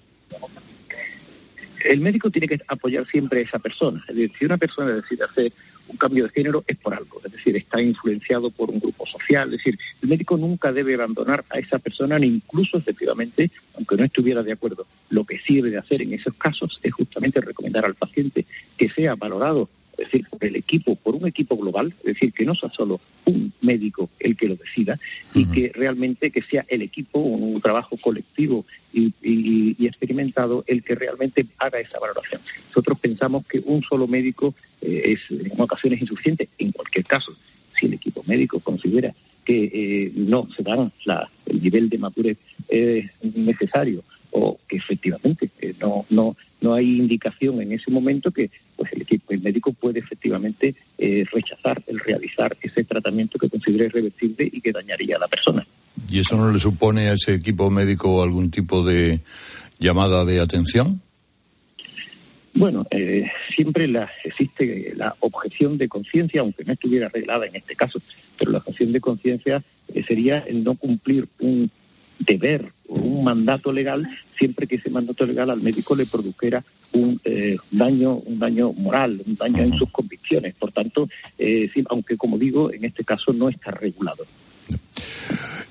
El 1.86 2.00
médico 2.00 2.30
tiene 2.30 2.48
que 2.48 2.60
apoyar 2.68 3.06
siempre 3.06 3.40
a 3.40 3.42
esa 3.42 3.58
persona. 3.58 4.02
Es 4.08 4.14
decir, 4.14 4.32
si 4.38 4.44
una 4.44 4.56
persona 4.56 4.92
decide 4.92 5.24
hacer 5.24 5.52
un 5.88 5.96
cambio 5.96 6.24
de 6.24 6.30
género 6.30 6.64
es 6.66 6.76
por 6.78 6.94
algo, 6.94 7.20
es 7.24 7.32
decir, 7.32 7.56
está 7.56 7.80
influenciado 7.80 8.50
por 8.50 8.70
un 8.70 8.80
grupo 8.80 9.06
social, 9.06 9.52
es 9.52 9.58
decir, 9.58 9.78
el 10.02 10.08
médico 10.08 10.36
nunca 10.36 10.72
debe 10.72 10.94
abandonar 10.94 11.44
a 11.48 11.58
esa 11.58 11.78
persona, 11.78 12.18
ni 12.18 12.26
incluso 12.26 12.78
efectivamente, 12.78 13.50
aunque 13.74 13.96
no 13.96 14.04
estuviera 14.04 14.42
de 14.42 14.52
acuerdo, 14.52 14.86
lo 15.10 15.24
que 15.24 15.38
sí 15.38 15.60
debe 15.60 15.78
hacer 15.78 16.02
en 16.02 16.12
esos 16.14 16.34
casos 16.34 16.80
es 16.82 16.92
justamente 16.92 17.40
recomendar 17.40 17.84
al 17.84 17.94
paciente 17.94 18.46
que 18.76 18.88
sea 18.88 19.14
valorado 19.14 19.68
es 19.98 20.06
decir, 20.06 20.26
por 20.28 20.44
el 20.44 20.56
equipo, 20.56 20.94
por 20.96 21.14
un 21.14 21.26
equipo 21.26 21.56
global, 21.56 21.94
es 22.00 22.14
decir, 22.14 22.32
que 22.32 22.44
no 22.44 22.54
sea 22.54 22.70
solo 22.70 23.00
un 23.24 23.52
médico 23.62 24.10
el 24.20 24.36
que 24.36 24.48
lo 24.48 24.56
decida 24.56 24.98
y 25.34 25.46
que 25.50 25.72
realmente 25.74 26.30
que 26.30 26.42
sea 26.42 26.64
el 26.68 26.82
equipo, 26.82 27.18
un, 27.18 27.60
trabajo 27.60 27.96
colectivo 27.96 28.64
y, 28.92 29.76
experimentado 29.86 30.64
el 30.66 30.82
que 30.82 30.94
realmente 30.94 31.46
haga 31.58 31.80
esa 31.80 31.98
valoración. 31.98 32.40
Nosotros 32.68 32.98
pensamos 32.98 33.46
que 33.46 33.60
un 33.64 33.82
solo 33.82 34.06
médico 34.06 34.54
eh, 34.82 35.16
es 35.16 35.30
en 35.30 35.60
ocasiones 35.60 36.00
insuficiente, 36.00 36.48
en 36.58 36.72
cualquier 36.72 37.04
caso, 37.04 37.34
si 37.78 37.86
el 37.86 37.94
equipo 37.94 38.22
médico 38.26 38.60
considera 38.60 39.14
que 39.44 39.70
eh, 39.72 40.12
no 40.14 40.48
se 40.54 40.62
da 40.62 40.90
el 41.46 41.62
nivel 41.62 41.88
de 41.88 41.98
madurez 41.98 42.36
eh, 42.68 43.08
necesario 43.22 44.02
o 44.38 44.58
que 44.68 44.76
efectivamente 44.76 45.50
no, 45.80 46.04
no, 46.10 46.36
no 46.60 46.74
hay 46.74 46.98
indicación 46.98 47.62
en 47.62 47.72
ese 47.72 47.90
momento 47.90 48.30
que 48.30 48.50
pues 48.76 48.92
el 48.92 49.02
equipo 49.02 49.32
el 49.32 49.40
médico 49.40 49.72
puede 49.72 50.00
efectivamente 50.00 50.74
eh, 50.98 51.24
rechazar 51.32 51.82
el 51.86 51.98
realizar 51.98 52.54
ese 52.60 52.84
tratamiento 52.84 53.38
que 53.38 53.48
considere 53.48 53.86
irreversible 53.86 54.50
y 54.52 54.60
que 54.60 54.72
dañaría 54.72 55.16
a 55.16 55.20
la 55.20 55.28
persona. 55.28 55.66
¿Y 56.10 56.18
eso 56.18 56.36
no 56.36 56.52
le 56.52 56.60
supone 56.60 57.08
a 57.08 57.14
ese 57.14 57.34
equipo 57.34 57.70
médico 57.70 58.22
algún 58.22 58.50
tipo 58.50 58.84
de 58.84 59.20
llamada 59.78 60.26
de 60.26 60.40
atención? 60.40 61.00
Bueno, 62.52 62.86
eh, 62.90 63.30
siempre 63.54 63.88
la, 63.88 64.10
existe 64.22 64.92
la 64.96 65.16
objeción 65.20 65.78
de 65.78 65.88
conciencia, 65.88 66.42
aunque 66.42 66.64
no 66.64 66.74
estuviera 66.74 67.06
arreglada 67.06 67.46
en 67.46 67.56
este 67.56 67.74
caso, 67.74 68.00
pero 68.38 68.50
la 68.50 68.58
objeción 68.58 68.92
de 68.92 69.00
conciencia 69.00 69.62
eh, 69.94 70.02
sería 70.06 70.40
el 70.40 70.62
no 70.62 70.74
cumplir 70.74 71.26
un 71.40 71.70
deber 72.18 72.72
un 72.88 73.24
mandato 73.24 73.72
legal 73.72 74.06
siempre 74.38 74.66
que 74.66 74.76
ese 74.76 74.90
mandato 74.90 75.26
legal 75.26 75.50
al 75.50 75.60
médico 75.60 75.94
le 75.94 76.06
produjera 76.06 76.62
un 76.92 77.20
eh, 77.24 77.56
daño 77.70 78.14
un 78.14 78.38
daño 78.38 78.72
moral 78.72 79.20
un 79.26 79.34
daño 79.36 79.62
en 79.62 79.76
sus 79.76 79.90
convicciones. 79.90 80.54
Por 80.54 80.72
tanto 80.72 81.08
eh, 81.38 81.70
aunque 81.88 82.16
como 82.16 82.38
digo 82.38 82.72
en 82.72 82.84
este 82.84 83.04
caso 83.04 83.32
no 83.32 83.48
está 83.48 83.70
regulado 83.70 84.24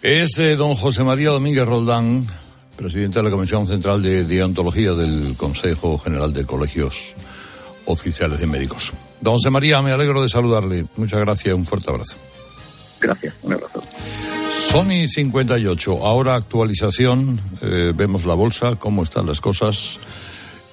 es 0.02 0.38
eh, 0.40 0.56
don 0.56 0.76
José 0.76 1.04
María 1.04 1.30
Domínguez 1.30 1.66
Roldán 1.66 2.26
presidente 2.76 3.20
de 3.20 3.24
la 3.24 3.32
Comisión 3.32 3.66
Central 3.66 4.02
de 4.02 4.26
Deontología 4.26 4.94
del 4.94 5.36
Consejo 5.38 5.98
General 5.98 6.34
de 6.34 6.46
Colegios 6.46 7.16
Oficiales 7.86 8.40
de 8.40 8.48
Médicos. 8.48 8.92
Don 9.22 9.36
José 9.36 9.50
María 9.50 9.82
me 9.82 9.92
alegro 9.92 10.22
de 10.22 10.28
saludarle. 10.28 10.86
Muchas 10.98 11.20
gracias 11.20 11.56
un 11.56 11.66
fuerte 11.66 11.90
abrazo. 11.90 12.18
Gracias 13.00 13.36
un 13.44 13.54
abrazo 13.54 13.82
Sony 14.70 15.08
58, 15.08 16.06
ahora 16.06 16.36
actualización, 16.36 17.40
eh, 17.62 17.94
vemos 17.96 18.26
la 18.26 18.34
bolsa, 18.34 18.76
cómo 18.76 19.04
están 19.04 19.26
las 19.26 19.40
cosas 19.40 20.00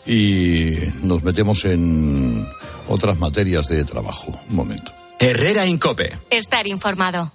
y 0.07 0.75
nos 1.03 1.23
metemos 1.23 1.65
en 1.65 2.47
otras 2.89 3.19
materias 3.19 3.69
de 3.69 3.85
trabajo. 3.85 4.39
Un 4.51 4.57
momento. 4.57 4.93
Herrera 5.19 5.67
Incope. 5.67 6.19
Estar 6.31 6.67
informado. 6.67 7.33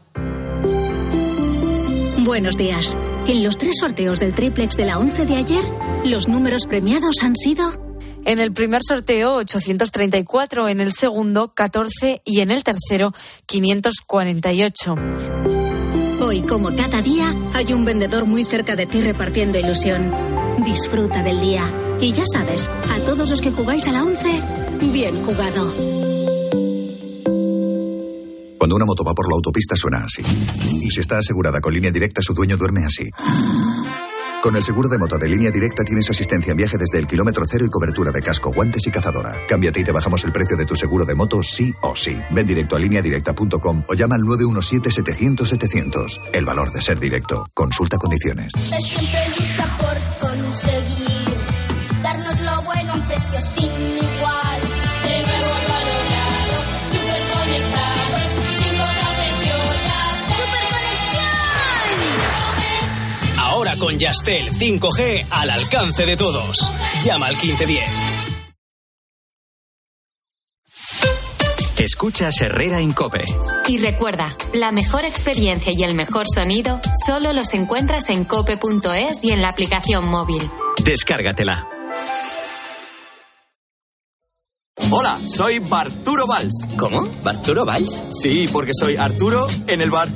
Buenos 2.20 2.58
días. 2.58 2.98
En 3.28 3.44
los 3.44 3.58
tres 3.58 3.76
sorteos 3.80 4.20
del 4.20 4.34
triplex 4.34 4.76
de 4.76 4.86
la 4.86 5.00
11 5.00 5.26
de 5.26 5.36
ayer, 5.38 5.64
los 6.06 6.28
números 6.28 6.66
premiados 6.68 7.24
han 7.24 7.36
sido... 7.36 7.86
En 8.26 8.40
el 8.40 8.52
primer 8.52 8.82
sorteo, 8.84 9.36
834, 9.36 10.68
en 10.68 10.82
el 10.82 10.92
segundo, 10.92 11.54
14 11.54 12.22
y 12.26 12.42
en 12.42 12.52
el 12.52 12.62
tercero, 12.64 13.14
548. 13.46 14.96
Hoy, 16.28 16.42
como 16.42 16.76
cada 16.76 17.02
día, 17.02 17.34
hay 17.54 17.72
un 17.72 17.86
vendedor 17.86 18.26
muy 18.26 18.44
cerca 18.44 18.76
de 18.76 18.86
ti 18.86 19.00
repartiendo 19.00 19.58
ilusión. 19.58 20.12
Disfruta 20.58 21.24
del 21.24 21.40
día. 21.40 21.64
Y 22.02 22.12
ya 22.12 22.26
sabes, 22.30 22.68
a 22.68 23.00
todos 23.06 23.30
los 23.30 23.40
que 23.40 23.50
jugáis 23.50 23.88
a 23.88 23.94
la 23.94 24.04
11, 24.04 24.28
bien 24.92 25.16
jugado. 25.24 25.74
Cuando 28.58 28.76
una 28.76 28.84
moto 28.84 29.06
va 29.06 29.14
por 29.14 29.30
la 29.30 29.36
autopista 29.36 29.78
suena 29.78 30.04
así. 30.04 30.22
Y 30.82 30.92
si 30.92 31.00
está 31.00 31.20
asegurada 31.20 31.62
con 31.62 31.74
línea 31.74 31.92
directa, 31.92 32.22
su 32.22 32.34
dueño 32.34 32.58
duerme 32.58 32.84
así. 32.84 33.10
Con 34.42 34.56
el 34.56 34.64
seguro 34.64 34.88
de 34.88 34.98
moto 34.98 35.18
de 35.18 35.28
línea 35.28 35.52
directa 35.52 35.84
tienes 35.84 36.10
asistencia 36.10 36.52
en 36.52 36.58
viaje 36.58 36.78
desde 36.78 37.00
el 37.00 37.08
kilómetro 37.08 37.44
cero 37.50 37.66
y 37.66 37.70
cobertura 37.70 38.12
de 38.12 38.22
casco, 38.22 38.52
guantes 38.52 38.86
y 38.88 38.92
cazadora. 38.92 39.36
Cámbiate 39.48 39.80
y 39.82 39.84
te 39.84 39.92
bajamos 39.92 40.24
el 40.26 40.32
precio 40.32 40.56
de 40.56 40.66
tu 40.66 40.76
seguro 40.76 41.06
de 41.06 41.16
moto 41.16 41.42
sí 41.44 41.74
o 41.82 41.96
sí. 41.96 42.18
Ven 42.32 42.46
directo 42.46 42.76
a 42.76 42.80
lineadirecta.com 42.80 43.84
o 43.88 43.94
llama 43.94 44.16
al 44.16 44.22
917-700-700. 44.22 46.22
El 46.34 46.46
valor 46.46 46.72
de 46.72 46.82
ser 46.82 47.00
directo. 47.00 47.48
Consulta 47.54 47.98
condiciones. 47.98 48.54
siempre 48.54 49.20
lucha 49.38 49.66
por 49.78 49.98
conseguir 50.30 51.28
darnos 52.04 52.40
lo 52.42 52.62
bueno 52.62 52.94
a 52.94 52.96
un 52.96 53.02
precio 53.02 53.42
sin 53.42 53.70
con 63.78 63.98
Yastel 63.98 64.52
5G 64.52 65.26
al 65.30 65.50
alcance 65.50 66.06
de 66.06 66.18
todos. 66.18 66.70
Llama 67.04 67.28
al 67.28 67.36
1510. 67.36 68.28
Escuchas 71.80 72.42
Herrera 72.42 72.80
en 72.80 72.92
Cope. 72.92 73.24
Y 73.68 73.78
recuerda, 73.78 74.36
la 74.54 74.72
mejor 74.72 75.06
experiencia 75.06 75.72
y 75.72 75.84
el 75.84 75.94
mejor 75.94 76.26
sonido 76.28 76.80
solo 77.06 77.34
los 77.34 77.54
encuentras 77.54 78.10
en 78.10 78.26
cope.es 78.26 79.24
y 79.24 79.32
en 79.32 79.42
la 79.42 79.50
aplicación 79.50 80.06
móvil. 80.06 80.42
Descárgatela. 80.84 81.77
Hola, 84.90 85.20
soy 85.28 85.60
Barturo 85.60 86.26
Valls. 86.28 86.66
¿Cómo? 86.78 87.10
¿Barturo 87.22 87.66
Valls? 87.66 88.04
Sí, 88.10 88.48
porque 88.52 88.72
soy 88.74 88.96
Arturo 88.96 89.46
en 89.68 89.82
el 89.82 89.92
bar. 89.92 90.08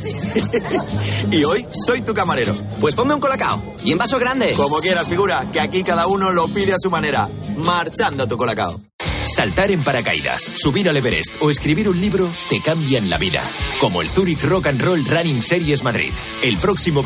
y 1.32 1.43
hoy 1.43 1.65
soy 1.86 2.01
tu 2.01 2.13
camarero. 2.13 2.55
Pues 2.80 2.95
ponme 2.95 3.13
un 3.13 3.19
colacao. 3.19 3.61
Y 3.84 3.91
en 3.91 3.97
vaso 3.97 4.17
grande. 4.17 4.53
Como 4.53 4.78
quieras, 4.78 5.07
figura, 5.07 5.45
que 5.51 5.59
aquí 5.59 5.84
cada 5.84 6.07
uno 6.07 6.32
lo 6.32 6.47
pide 6.47 6.74
a 6.74 6.80
su 6.80 6.89
manera. 6.89 7.30
Marchando 7.57 8.28
tu 8.28 8.38
colacao. 8.38 8.80
Saltar 9.26 9.72
en 9.72 9.82
paracaídas, 9.82 10.51
subir 10.55 10.89
al 10.89 10.97
Everest 10.97 11.36
o 11.41 11.49
escribir 11.49 11.88
un 11.88 12.01
libro 12.01 12.30
te 12.49 12.59
cambian 12.59 13.09
la 13.09 13.17
vida. 13.17 13.41
Como 13.80 14.01
el 14.01 14.09
Zurich 14.09 14.43
Rock 14.43 14.67
and 14.67 14.82
Roll 14.82 15.05
Running 15.05 15.41
Series 15.41 15.84
Madrid. 15.84 16.11
El 16.43 16.57
próximo 16.57 16.99